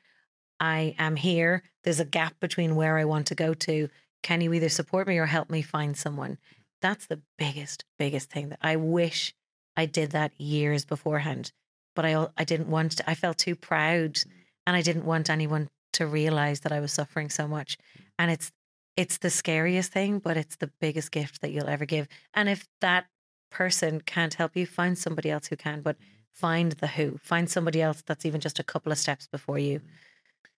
I 0.59 0.95
am 0.97 1.15
here. 1.15 1.61
There's 1.83 1.99
a 1.99 2.05
gap 2.05 2.39
between 2.39 2.75
where 2.75 2.97
I 2.97 3.05
want 3.05 3.27
to 3.27 3.35
go 3.35 3.53
to. 3.53 3.87
Can 4.23 4.41
you 4.41 4.51
either 4.53 4.67
support 4.69 5.07
me 5.07 5.19
or 5.19 5.27
help 5.27 5.51
me 5.51 5.61
find 5.61 5.95
someone? 5.95 6.39
That's 6.81 7.05
the 7.05 7.21
biggest, 7.37 7.85
biggest 7.99 8.31
thing 8.31 8.49
that 8.49 8.57
I 8.63 8.77
wish 8.77 9.35
I 9.77 9.85
did 9.85 10.09
that 10.11 10.31
years 10.41 10.85
beforehand. 10.85 11.51
But 11.95 12.05
I, 12.05 12.27
I 12.35 12.43
didn't 12.43 12.69
want 12.69 12.93
to, 12.93 13.07
I 13.07 13.13
felt 13.13 13.37
too 13.37 13.55
proud 13.55 14.15
mm. 14.15 14.25
and 14.65 14.75
I 14.75 14.81
didn't 14.81 15.05
want 15.05 15.29
anyone 15.29 15.69
to 15.93 16.07
realize 16.07 16.61
that 16.61 16.71
I 16.71 16.79
was 16.79 16.91
suffering 16.91 17.29
so 17.29 17.47
much. 17.47 17.77
Mm. 17.77 18.03
And 18.17 18.31
it's, 18.31 18.51
it's 18.97 19.19
the 19.19 19.29
scariest 19.29 19.91
thing, 19.91 20.17
but 20.17 20.35
it's 20.35 20.55
the 20.55 20.71
biggest 20.81 21.11
gift 21.11 21.41
that 21.41 21.51
you'll 21.51 21.69
ever 21.69 21.85
give. 21.85 22.07
And 22.33 22.49
if 22.49 22.67
that 22.81 23.05
person 23.51 24.01
can't 24.01 24.33
help 24.33 24.55
you, 24.55 24.65
find 24.65 24.97
somebody 24.97 25.29
else 25.29 25.47
who 25.47 25.55
can. 25.55 25.81
But 25.81 25.97
find 26.33 26.71
the 26.73 26.87
who. 26.87 27.17
Find 27.21 27.49
somebody 27.49 27.81
else 27.81 28.01
that's 28.05 28.25
even 28.25 28.41
just 28.41 28.57
a 28.59 28.63
couple 28.63 28.91
of 28.91 28.97
steps 28.97 29.27
before 29.27 29.59
you. 29.59 29.81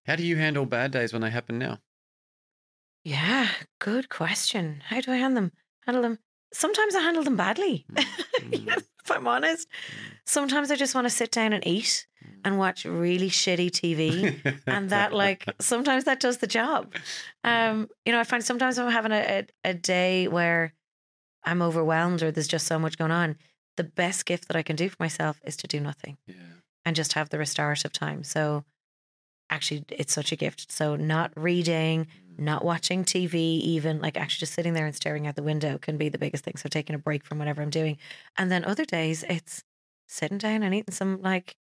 How 0.05 0.15
do 0.15 0.23
you 0.23 0.37
handle 0.37 0.65
bad 0.65 0.91
days 0.91 1.11
when 1.13 1.21
they 1.21 1.29
happen 1.29 1.57
now? 1.57 1.79
Yeah, 3.03 3.49
good 3.79 4.09
question. 4.09 4.81
How 4.87 5.01
do 5.01 5.11
I 5.11 5.17
handle 5.17 5.41
them? 5.43 5.51
Handle 5.85 6.03
them. 6.03 6.19
Sometimes 6.53 6.95
I 6.95 7.01
handle 7.01 7.23
them 7.23 7.35
badly. 7.35 7.85
Mm. 8.43 8.67
if 8.67 9.11
I'm 9.11 9.27
honest. 9.27 9.67
Sometimes 10.25 10.69
I 10.69 10.75
just 10.75 10.95
want 10.95 11.05
to 11.05 11.09
sit 11.09 11.31
down 11.31 11.53
and 11.53 11.65
eat 11.65 12.07
and 12.43 12.57
watch 12.57 12.83
really 12.83 13.29
shitty 13.29 13.69
TV. 13.71 14.61
and 14.67 14.89
that 14.89 15.13
like 15.13 15.45
sometimes 15.61 16.03
that 16.05 16.19
does 16.19 16.39
the 16.39 16.47
job. 16.47 16.93
Um, 17.45 17.89
you 18.05 18.11
know, 18.11 18.19
I 18.19 18.23
find 18.25 18.43
sometimes 18.43 18.77
I'm 18.77 18.91
having 18.91 19.11
a, 19.13 19.45
a, 19.65 19.69
a 19.69 19.73
day 19.73 20.27
where 20.27 20.73
I'm 21.43 21.61
overwhelmed 21.61 22.23
or 22.23 22.31
there's 22.31 22.47
just 22.47 22.67
so 22.67 22.79
much 22.79 22.97
going 22.97 23.11
on. 23.11 23.37
The 23.77 23.83
best 23.83 24.25
gift 24.25 24.47
that 24.47 24.57
I 24.57 24.63
can 24.63 24.75
do 24.75 24.89
for 24.89 24.97
myself 24.99 25.41
is 25.45 25.57
to 25.57 25.67
do 25.67 25.79
nothing 25.79 26.17
yeah. 26.27 26.35
and 26.85 26.95
just 26.95 27.13
have 27.13 27.29
the 27.29 27.37
restorative 27.37 27.91
time. 27.91 28.23
So 28.23 28.63
actually 29.49 29.85
it's 29.89 30.13
such 30.13 30.31
a 30.31 30.35
gift. 30.35 30.71
So 30.71 30.95
not 30.95 31.31
reading, 31.35 32.05
mm. 32.05 32.39
not 32.39 32.63
watching 32.63 33.03
TV, 33.03 33.33
even 33.33 33.99
like 33.99 34.17
actually 34.17 34.41
just 34.41 34.53
sitting 34.53 34.73
there 34.73 34.85
and 34.85 34.95
staring 34.95 35.27
out 35.27 35.35
the 35.35 35.43
window 35.43 35.77
can 35.77 35.97
be 35.97 36.09
the 36.09 36.17
biggest 36.17 36.43
thing. 36.43 36.55
So 36.57 36.69
taking 36.69 36.95
a 36.95 36.99
break 36.99 37.23
from 37.23 37.39
whatever 37.39 37.61
I'm 37.61 37.69
doing. 37.69 37.97
And 38.37 38.51
then 38.51 38.65
other 38.65 38.85
days 38.85 39.23
it's 39.29 39.63
sitting 40.07 40.37
down 40.37 40.63
and 40.63 40.73
eating 40.73 40.93
some 40.93 41.21
like 41.21 41.55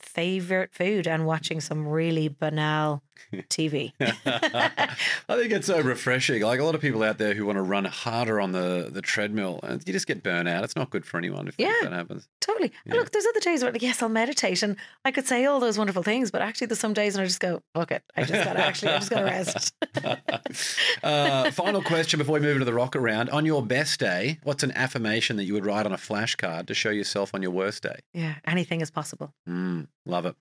favorite 0.00 0.74
food 0.74 1.06
and 1.06 1.26
watching 1.26 1.60
some 1.60 1.86
really 1.86 2.28
banal 2.28 3.02
TV. 3.48 3.92
I 4.00 4.96
think 5.36 5.52
it's 5.52 5.66
so 5.66 5.80
refreshing. 5.80 6.42
Like 6.42 6.60
a 6.60 6.64
lot 6.64 6.74
of 6.74 6.80
people 6.80 7.02
out 7.02 7.18
there 7.18 7.34
who 7.34 7.46
want 7.46 7.56
to 7.56 7.62
run 7.62 7.84
harder 7.84 8.40
on 8.40 8.52
the, 8.52 8.88
the 8.92 9.02
treadmill, 9.02 9.60
and 9.62 9.82
you 9.86 9.92
just 9.92 10.06
get 10.06 10.22
burnt 10.22 10.48
out. 10.48 10.64
It's 10.64 10.76
not 10.76 10.90
good 10.90 11.04
for 11.04 11.18
anyone 11.18 11.48
if 11.48 11.54
Yeah. 11.58 11.72
that 11.82 11.92
happens. 11.92 12.28
Totally. 12.40 12.72
And 12.84 12.94
Yeah. 12.94 13.00
look, 13.00 13.10
there's 13.12 13.26
other 13.26 13.40
days 13.40 13.62
where 13.62 13.72
like, 13.72 13.82
yes, 13.82 14.02
I'll 14.02 14.08
meditate 14.08 14.62
and 14.62 14.76
I 15.04 15.10
could 15.10 15.26
say 15.26 15.44
all 15.44 15.60
those 15.60 15.76
wonderful 15.78 16.02
things, 16.02 16.30
but 16.30 16.42
actually 16.42 16.68
there's 16.68 16.78
some 16.80 16.92
days 16.94 17.14
and 17.16 17.22
I 17.22 17.26
just 17.26 17.40
go, 17.40 17.62
fuck 17.74 17.90
it. 17.92 18.02
I 18.16 18.22
just 18.24 18.44
gotta 18.44 18.60
actually 18.60 18.92
I 18.92 18.98
just 18.98 19.10
gotta 19.10 19.24
rest. 19.24 19.74
uh, 21.02 21.50
final 21.50 21.82
question 21.82 22.18
before 22.18 22.34
we 22.34 22.40
move 22.40 22.52
into 22.56 22.64
the 22.64 22.74
rocket 22.74 23.00
round. 23.00 23.30
On 23.30 23.44
your 23.44 23.64
best 23.64 23.98
day, 24.00 24.38
what's 24.44 24.62
an 24.62 24.72
affirmation 24.72 25.36
that 25.36 25.44
you 25.44 25.54
would 25.54 25.66
write 25.66 25.86
on 25.86 25.92
a 25.92 25.96
flashcard 25.96 26.66
to 26.66 26.74
show 26.74 26.90
yourself 26.90 27.34
on 27.34 27.42
your 27.42 27.50
worst 27.50 27.82
day? 27.82 27.98
yeah, 28.14 28.34
anything 28.46 28.80
is 28.80 28.90
possible. 28.90 29.32
Mm, 29.48 29.88
love 30.06 30.26
it. 30.26 30.36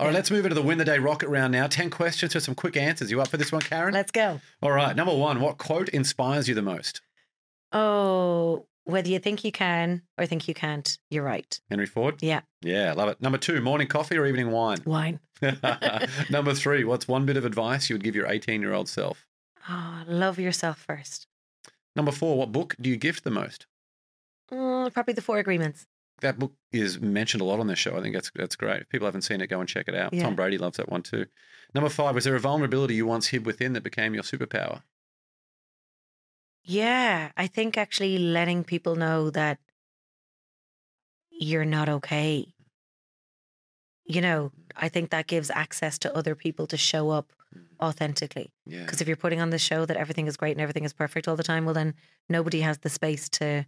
All 0.00 0.06
right, 0.06 0.14
let's 0.14 0.30
move 0.30 0.46
into 0.46 0.54
the 0.54 0.62
win 0.62 0.78
the 0.78 0.84
day 0.86 0.98
rocket 0.98 1.28
round 1.28 1.52
now. 1.52 1.66
10 1.66 1.90
questions 1.90 2.32
for 2.32 2.40
some 2.40 2.54
quick 2.54 2.74
answers. 2.74 3.10
You 3.10 3.20
up 3.20 3.28
for 3.28 3.36
this 3.36 3.52
one, 3.52 3.60
Karen? 3.60 3.92
Let's 3.92 4.10
go. 4.10 4.40
All 4.62 4.72
right, 4.72 4.96
number 4.96 5.14
one, 5.14 5.42
what 5.42 5.58
quote 5.58 5.90
inspires 5.90 6.48
you 6.48 6.54
the 6.54 6.62
most? 6.62 7.02
Oh, 7.70 8.64
whether 8.84 9.10
you 9.10 9.18
think 9.18 9.44
you 9.44 9.52
can 9.52 10.00
or 10.16 10.24
think 10.24 10.48
you 10.48 10.54
can't, 10.54 10.96
you're 11.10 11.22
right. 11.22 11.60
Henry 11.68 11.84
Ford? 11.84 12.14
Yeah. 12.22 12.40
Yeah, 12.62 12.94
love 12.94 13.10
it. 13.10 13.20
Number 13.20 13.36
two, 13.36 13.60
morning 13.60 13.88
coffee 13.88 14.16
or 14.16 14.24
evening 14.24 14.50
wine? 14.50 14.78
Wine. 14.86 15.20
Number 16.30 16.54
three, 16.54 16.82
what's 16.82 17.06
one 17.06 17.26
bit 17.26 17.36
of 17.36 17.44
advice 17.44 17.90
you 17.90 17.94
would 17.94 18.02
give 18.02 18.16
your 18.16 18.26
18 18.26 18.62
year 18.62 18.72
old 18.72 18.88
self? 18.88 19.26
Oh, 19.68 20.02
love 20.06 20.38
yourself 20.38 20.78
first. 20.78 21.26
Number 21.94 22.10
four, 22.10 22.38
what 22.38 22.52
book 22.52 22.74
do 22.80 22.88
you 22.88 22.96
gift 22.96 23.22
the 23.22 23.30
most? 23.30 23.66
Mm, 24.50 24.94
probably 24.94 25.12
the 25.12 25.20
four 25.20 25.36
agreements. 25.36 25.86
That 26.20 26.38
book 26.38 26.52
is 26.72 27.00
mentioned 27.00 27.40
a 27.40 27.44
lot 27.44 27.60
on 27.60 27.66
this 27.66 27.78
show. 27.78 27.96
I 27.96 28.02
think 28.02 28.14
that's 28.14 28.30
that's 28.34 28.56
great. 28.56 28.82
If 28.82 28.88
people 28.88 29.06
haven't 29.06 29.22
seen 29.22 29.40
it, 29.40 29.48
go 29.48 29.60
and 29.60 29.68
check 29.68 29.88
it 29.88 29.94
out. 29.94 30.12
Yeah. 30.12 30.22
Tom 30.22 30.36
Brady 30.36 30.58
loves 30.58 30.76
that 30.76 30.90
one 30.90 31.02
too. 31.02 31.26
Number 31.74 31.88
five, 31.88 32.14
was 32.14 32.24
there 32.24 32.34
a 32.34 32.40
vulnerability 32.40 32.94
you 32.94 33.06
once 33.06 33.28
hid 33.28 33.46
within 33.46 33.74
that 33.74 33.82
became 33.82 34.14
your 34.14 34.22
superpower? 34.22 34.82
Yeah, 36.62 37.30
I 37.36 37.46
think 37.46 37.78
actually 37.78 38.18
letting 38.18 38.64
people 38.64 38.96
know 38.96 39.30
that 39.30 39.58
you're 41.30 41.64
not 41.64 41.88
okay. 41.88 42.52
You 44.04 44.20
know, 44.20 44.52
I 44.76 44.88
think 44.88 45.10
that 45.10 45.26
gives 45.26 45.50
access 45.50 45.98
to 46.00 46.14
other 46.14 46.34
people 46.34 46.66
to 46.66 46.76
show 46.76 47.10
up 47.10 47.32
mm. 47.56 47.62
authentically. 47.80 48.52
Yeah. 48.66 48.82
Because 48.82 49.00
if 49.00 49.08
you're 49.08 49.16
putting 49.16 49.40
on 49.40 49.50
the 49.50 49.58
show 49.58 49.86
that 49.86 49.96
everything 49.96 50.26
is 50.26 50.36
great 50.36 50.52
and 50.52 50.60
everything 50.60 50.84
is 50.84 50.92
perfect 50.92 51.28
all 51.28 51.36
the 51.36 51.42
time, 51.42 51.64
well, 51.64 51.74
then 51.74 51.94
nobody 52.28 52.60
has 52.60 52.78
the 52.78 52.90
space 52.90 53.28
to 53.30 53.64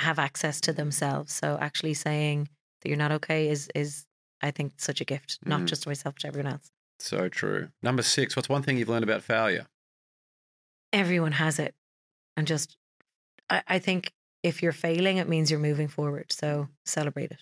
have 0.00 0.18
access 0.18 0.60
to 0.62 0.72
themselves. 0.72 1.32
So 1.32 1.56
actually 1.60 1.94
saying 1.94 2.48
that 2.80 2.88
you're 2.88 2.98
not 2.98 3.12
okay 3.12 3.48
is 3.48 3.68
is 3.74 4.06
I 4.42 4.50
think 4.50 4.72
such 4.78 5.00
a 5.00 5.04
gift, 5.04 5.38
not 5.44 5.60
Mhm. 5.60 5.66
just 5.66 5.82
to 5.82 5.88
myself, 5.90 6.14
but 6.14 6.20
to 6.22 6.28
everyone 6.28 6.52
else. 6.52 6.70
So 6.98 7.28
true. 7.28 7.68
Number 7.82 8.02
six, 8.02 8.36
what's 8.36 8.48
one 8.48 8.62
thing 8.62 8.76
you've 8.78 8.88
learned 8.88 9.04
about 9.04 9.22
failure? 9.22 9.66
Everyone 10.92 11.32
has 11.32 11.58
it, 11.58 11.74
and 12.36 12.46
just 12.46 12.76
I, 13.48 13.62
I 13.68 13.78
think 13.78 14.12
if 14.42 14.62
you're 14.62 14.72
failing, 14.72 15.18
it 15.18 15.28
means 15.28 15.50
you're 15.50 15.60
moving 15.60 15.88
forward. 15.88 16.32
So 16.32 16.68
celebrate 16.84 17.30
it. 17.30 17.38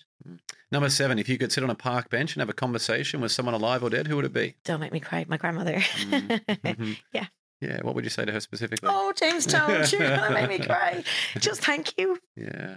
Number 0.70 0.90
seven, 0.90 1.18
if 1.18 1.28
you 1.28 1.38
could 1.38 1.52
sit 1.52 1.62
on 1.64 1.70
a 1.70 1.74
park 1.74 2.10
bench 2.10 2.34
and 2.34 2.40
have 2.40 2.48
a 2.50 2.52
conversation 2.52 3.20
with 3.20 3.32
someone 3.32 3.54
alive 3.54 3.82
or 3.82 3.88
dead, 3.90 4.06
who 4.08 4.16
would 4.16 4.24
it 4.26 4.32
be? 4.32 4.56
Don't 4.64 4.80
make 4.80 4.92
me 4.92 5.00
cry. 5.00 5.24
My 5.28 5.36
grandmother. 5.38 5.76
Mhm. 5.98 6.96
Yeah. 7.12 7.26
Yeah. 7.60 7.80
What 7.82 7.94
would 7.94 8.04
you 8.04 8.10
say 8.10 8.24
to 8.24 8.32
her 8.32 8.40
specifically? 8.40 8.88
oh, 8.92 9.12
James 9.16 9.46
Town, 9.46 9.84
gonna 9.90 10.30
make 10.30 10.48
me 10.60 10.64
cry. 10.64 11.02
Just 11.38 11.60
thank 11.64 11.96
you. 11.98 12.18
Yeah. 12.36 12.74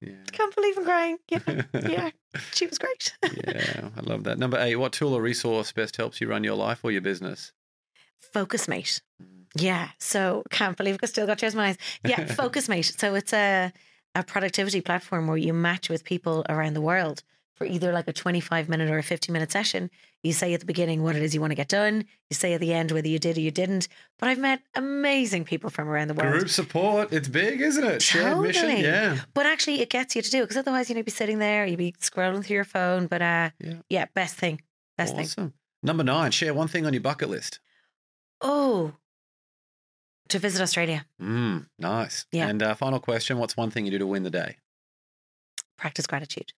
Yeah. 0.00 0.12
Can't 0.30 0.54
believe 0.54 0.76
I'm 0.78 0.84
crying. 0.84 1.18
Yeah, 1.28 1.62
yeah. 1.72 2.10
She 2.52 2.66
was 2.66 2.76
great. 2.78 3.16
yeah, 3.46 3.88
I 3.96 4.00
love 4.02 4.24
that. 4.24 4.38
Number 4.44 4.58
eight, 4.58 4.76
what 4.76 4.92
tool 4.92 5.14
or 5.14 5.22
resource 5.22 5.72
best 5.72 5.96
helps 5.96 6.20
you 6.20 6.28
run 6.28 6.44
your 6.44 6.54
life 6.54 6.84
or 6.84 6.90
your 6.90 7.00
business? 7.00 7.52
Focusmate. 8.34 9.00
Mm. 9.22 9.46
Yeah. 9.56 9.88
So 9.98 10.42
can't 10.50 10.76
believe 10.76 10.98
I 11.02 11.06
still 11.06 11.26
got 11.26 11.38
tears 11.38 11.54
in 11.54 11.58
my 11.58 11.68
eyes. 11.68 11.78
Yeah, 12.04 12.26
Focusmate. 12.26 12.98
So 12.98 13.14
it's 13.14 13.32
a 13.32 13.72
a 14.14 14.22
productivity 14.22 14.80
platform 14.80 15.26
where 15.26 15.36
you 15.36 15.52
match 15.52 15.88
with 15.88 16.04
people 16.04 16.44
around 16.48 16.74
the 16.74 16.80
world 16.80 17.22
for 17.56 17.64
either 17.66 17.92
like 17.92 18.06
a 18.06 18.12
25 18.12 18.68
minute 18.68 18.88
or 18.90 18.98
a 18.98 19.02
50 19.02 19.32
minute 19.32 19.50
session. 19.50 19.90
You 20.22 20.32
say 20.32 20.52
at 20.54 20.60
the 20.60 20.66
beginning 20.66 21.02
what 21.02 21.16
it 21.16 21.22
is 21.22 21.34
you 21.34 21.40
want 21.40 21.50
to 21.52 21.54
get 21.56 21.68
done. 21.68 22.04
You 22.30 22.34
say 22.34 22.52
at 22.54 22.60
the 22.60 22.72
end 22.72 22.92
whether 22.92 23.08
you 23.08 23.18
did 23.18 23.36
or 23.36 23.40
you 23.40 23.50
didn't. 23.50 23.88
But 24.18 24.28
I've 24.28 24.38
met 24.38 24.60
amazing 24.74 25.44
people 25.44 25.70
from 25.70 25.88
around 25.88 26.08
the 26.08 26.14
world. 26.14 26.32
Group 26.32 26.48
support, 26.50 27.12
it's 27.12 27.28
big, 27.28 27.60
isn't 27.60 27.82
it? 27.84 28.02
Shared 28.02 28.38
mission, 28.40 28.76
yeah. 28.78 29.18
But 29.34 29.46
actually, 29.46 29.80
it 29.80 29.90
gets 29.90 30.14
you 30.14 30.22
to 30.22 30.30
do 30.30 30.38
it 30.38 30.42
because 30.42 30.56
otherwise, 30.56 30.88
you 30.88 30.94
know, 30.94 30.98
you'd 31.00 31.06
be 31.06 31.10
sitting 31.12 31.38
there, 31.38 31.64
you'd 31.66 31.78
be 31.78 31.92
scrolling 32.00 32.44
through 32.44 32.54
your 32.54 32.64
phone. 32.64 33.06
But 33.06 33.22
uh, 33.22 33.50
Yeah. 33.60 33.74
yeah, 33.88 34.04
best 34.14 34.36
thing, 34.36 34.60
best 34.98 35.14
thing. 35.14 35.24
Awesome. 35.24 35.52
Number 35.82 36.04
nine, 36.04 36.30
share 36.32 36.52
one 36.54 36.68
thing 36.68 36.84
on 36.86 36.92
your 36.92 37.02
bucket 37.02 37.30
list. 37.30 37.60
Oh, 38.40 38.92
to 40.28 40.38
visit 40.40 40.60
Australia, 40.60 41.06
Mm, 41.22 41.66
nice. 41.78 42.26
Yeah. 42.32 42.48
And 42.48 42.60
uh, 42.62 42.74
final 42.74 42.98
question, 42.98 43.38
what's 43.38 43.56
one 43.56 43.70
thing 43.70 43.84
you 43.84 43.92
do 43.92 43.98
to 43.98 44.06
win 44.06 44.24
the 44.24 44.30
day? 44.30 44.56
practice 45.78 46.06
gratitude. 46.06 46.52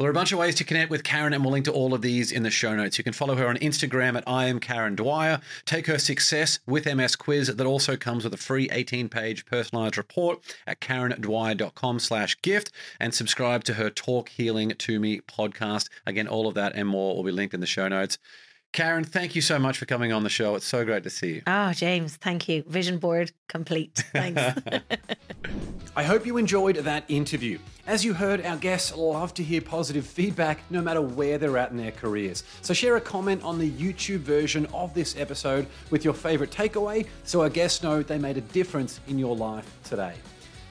Well, 0.00 0.04
there 0.04 0.12
are 0.12 0.12
a 0.12 0.14
bunch 0.14 0.32
of 0.32 0.38
ways 0.38 0.54
to 0.54 0.64
connect 0.64 0.88
with 0.88 1.04
Karen, 1.04 1.34
and 1.34 1.44
we'll 1.44 1.52
link 1.52 1.66
to 1.66 1.72
all 1.72 1.92
of 1.92 2.00
these 2.00 2.32
in 2.32 2.42
the 2.42 2.50
show 2.50 2.74
notes. 2.74 2.96
You 2.96 3.04
can 3.04 3.12
follow 3.12 3.34
her 3.34 3.46
on 3.46 3.58
Instagram 3.58 4.16
at 4.16 4.24
I 4.26 4.46
am 4.46 4.58
Karen 4.58 4.96
Dwyer. 4.96 5.42
Take 5.66 5.88
her 5.88 5.98
success 5.98 6.58
with 6.66 6.86
MS 6.86 7.16
quiz 7.16 7.54
that 7.54 7.66
also 7.66 7.98
comes 7.98 8.24
with 8.24 8.32
a 8.32 8.38
free 8.38 8.66
18-page 8.70 9.44
personalized 9.44 9.98
report 9.98 10.40
at 10.66 10.80
karendwyer.com 10.80 11.98
slash 11.98 12.40
gift 12.40 12.70
and 12.98 13.12
subscribe 13.12 13.62
to 13.64 13.74
her 13.74 13.90
Talk 13.90 14.30
Healing 14.30 14.70
to 14.70 14.98
Me 14.98 15.20
podcast. 15.20 15.90
Again, 16.06 16.26
all 16.26 16.48
of 16.48 16.54
that 16.54 16.74
and 16.74 16.88
more 16.88 17.14
will 17.14 17.24
be 17.24 17.30
linked 17.30 17.52
in 17.52 17.60
the 17.60 17.66
show 17.66 17.86
notes. 17.86 18.16
Karen, 18.72 19.04
thank 19.04 19.36
you 19.36 19.42
so 19.42 19.58
much 19.58 19.76
for 19.76 19.84
coming 19.84 20.14
on 20.14 20.22
the 20.22 20.30
show. 20.30 20.54
It's 20.54 20.64
so 20.64 20.82
great 20.82 21.02
to 21.02 21.10
see 21.10 21.34
you. 21.34 21.42
Oh, 21.46 21.74
James, 21.74 22.16
thank 22.16 22.48
you. 22.48 22.62
Vision 22.66 22.96
board 22.96 23.32
complete. 23.48 24.02
Thanks. 24.14 24.62
I 25.96 26.04
hope 26.04 26.24
you 26.24 26.36
enjoyed 26.36 26.76
that 26.76 27.04
interview. 27.08 27.58
As 27.88 28.04
you 28.04 28.14
heard, 28.14 28.46
our 28.46 28.56
guests 28.56 28.96
love 28.96 29.34
to 29.34 29.42
hear 29.42 29.60
positive 29.60 30.06
feedback 30.06 30.60
no 30.70 30.80
matter 30.80 31.00
where 31.00 31.36
they're 31.36 31.58
at 31.58 31.72
in 31.72 31.76
their 31.76 31.90
careers. 31.90 32.44
So 32.62 32.72
share 32.72 32.94
a 32.94 33.00
comment 33.00 33.42
on 33.42 33.58
the 33.58 33.68
YouTube 33.68 34.20
version 34.20 34.66
of 34.66 34.94
this 34.94 35.16
episode 35.18 35.66
with 35.90 36.04
your 36.04 36.14
favorite 36.14 36.52
takeaway 36.52 37.08
so 37.24 37.42
our 37.42 37.48
guests 37.48 37.82
know 37.82 38.04
they 38.04 38.18
made 38.18 38.36
a 38.36 38.40
difference 38.40 39.00
in 39.08 39.18
your 39.18 39.34
life 39.34 39.68
today. 39.82 40.14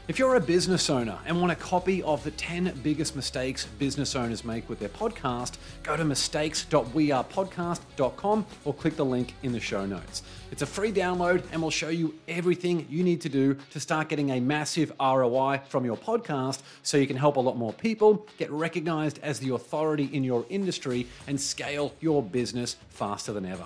If 0.09 0.17
you're 0.17 0.37
a 0.37 0.41
business 0.41 0.89
owner 0.89 1.19
and 1.27 1.39
want 1.39 1.51
a 1.51 1.55
copy 1.55 2.01
of 2.01 2.23
the 2.23 2.31
10 2.31 2.79
biggest 2.81 3.15
mistakes 3.15 3.67
business 3.77 4.15
owners 4.15 4.43
make 4.43 4.67
with 4.67 4.79
their 4.79 4.89
podcast, 4.89 5.57
go 5.83 5.95
to 5.95 6.03
mistakes.wearepodcast.com 6.03 8.45
or 8.65 8.73
click 8.73 8.95
the 8.95 9.05
link 9.05 9.35
in 9.43 9.51
the 9.51 9.59
show 9.59 9.85
notes. 9.85 10.23
It's 10.51 10.63
a 10.63 10.65
free 10.65 10.91
download 10.91 11.43
and 11.51 11.61
will 11.61 11.69
show 11.69 11.89
you 11.89 12.15
everything 12.27 12.87
you 12.89 13.03
need 13.03 13.21
to 13.21 13.29
do 13.29 13.55
to 13.69 13.79
start 13.79 14.09
getting 14.09 14.31
a 14.31 14.39
massive 14.39 14.91
ROI 14.99 15.61
from 15.69 15.85
your 15.85 15.97
podcast 15.97 16.63
so 16.81 16.97
you 16.97 17.05
can 17.05 17.15
help 17.15 17.35
a 17.35 17.39
lot 17.39 17.55
more 17.55 17.73
people, 17.73 18.25
get 18.39 18.49
recognized 18.49 19.19
as 19.21 19.39
the 19.39 19.53
authority 19.53 20.05
in 20.05 20.23
your 20.23 20.43
industry, 20.49 21.05
and 21.27 21.39
scale 21.39 21.93
your 21.99 22.23
business 22.23 22.77
faster 22.89 23.31
than 23.31 23.45
ever. 23.45 23.65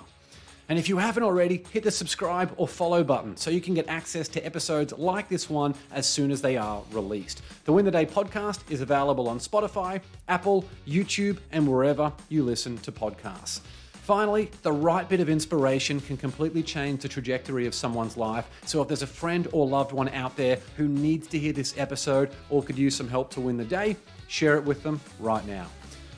And 0.68 0.78
if 0.78 0.88
you 0.88 0.96
haven't 0.96 1.22
already, 1.22 1.64
hit 1.70 1.84
the 1.84 1.90
subscribe 1.90 2.54
or 2.56 2.66
follow 2.66 3.04
button 3.04 3.36
so 3.36 3.50
you 3.50 3.60
can 3.60 3.74
get 3.74 3.88
access 3.88 4.28
to 4.28 4.44
episodes 4.44 4.92
like 4.96 5.28
this 5.28 5.50
one 5.50 5.74
as 5.92 6.06
soon 6.06 6.30
as 6.30 6.40
they 6.40 6.56
are 6.56 6.82
released. 6.92 7.42
The 7.64 7.72
Win 7.72 7.84
the 7.84 7.90
Day 7.90 8.06
podcast 8.06 8.60
is 8.70 8.80
available 8.80 9.28
on 9.28 9.38
Spotify, 9.38 10.00
Apple, 10.28 10.64
YouTube, 10.86 11.38
and 11.52 11.68
wherever 11.68 12.12
you 12.28 12.42
listen 12.42 12.78
to 12.78 12.92
podcasts. 12.92 13.60
Finally, 14.04 14.50
the 14.62 14.70
right 14.72 15.08
bit 15.08 15.20
of 15.20 15.30
inspiration 15.30 15.98
can 15.98 16.16
completely 16.18 16.62
change 16.62 17.00
the 17.00 17.08
trajectory 17.08 17.66
of 17.66 17.74
someone's 17.74 18.18
life. 18.18 18.46
So 18.66 18.82
if 18.82 18.88
there's 18.88 19.00
a 19.00 19.06
friend 19.06 19.48
or 19.52 19.66
loved 19.66 19.92
one 19.92 20.10
out 20.10 20.36
there 20.36 20.58
who 20.76 20.88
needs 20.88 21.26
to 21.28 21.38
hear 21.38 21.54
this 21.54 21.74
episode 21.78 22.30
or 22.50 22.62
could 22.62 22.76
use 22.76 22.94
some 22.94 23.08
help 23.08 23.30
to 23.30 23.40
win 23.40 23.56
the 23.56 23.64
day, 23.64 23.96
share 24.28 24.56
it 24.56 24.64
with 24.64 24.82
them 24.82 25.00
right 25.20 25.46
now. 25.46 25.66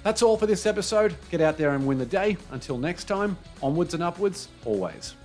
That's 0.07 0.23
all 0.23 0.37
for 0.37 0.47
this 0.47 0.67
episode. 0.67 1.17
Get 1.33 1.41
out 1.41 1.59
there 1.59 1.75
and 1.75 1.85
win 1.85 1.99
the 1.99 2.07
day. 2.07 2.37
Until 2.53 2.79
next 2.79 3.09
time, 3.09 3.37
onwards 3.61 3.93
and 3.93 4.05
upwards, 4.05 4.47
always. 4.65 5.17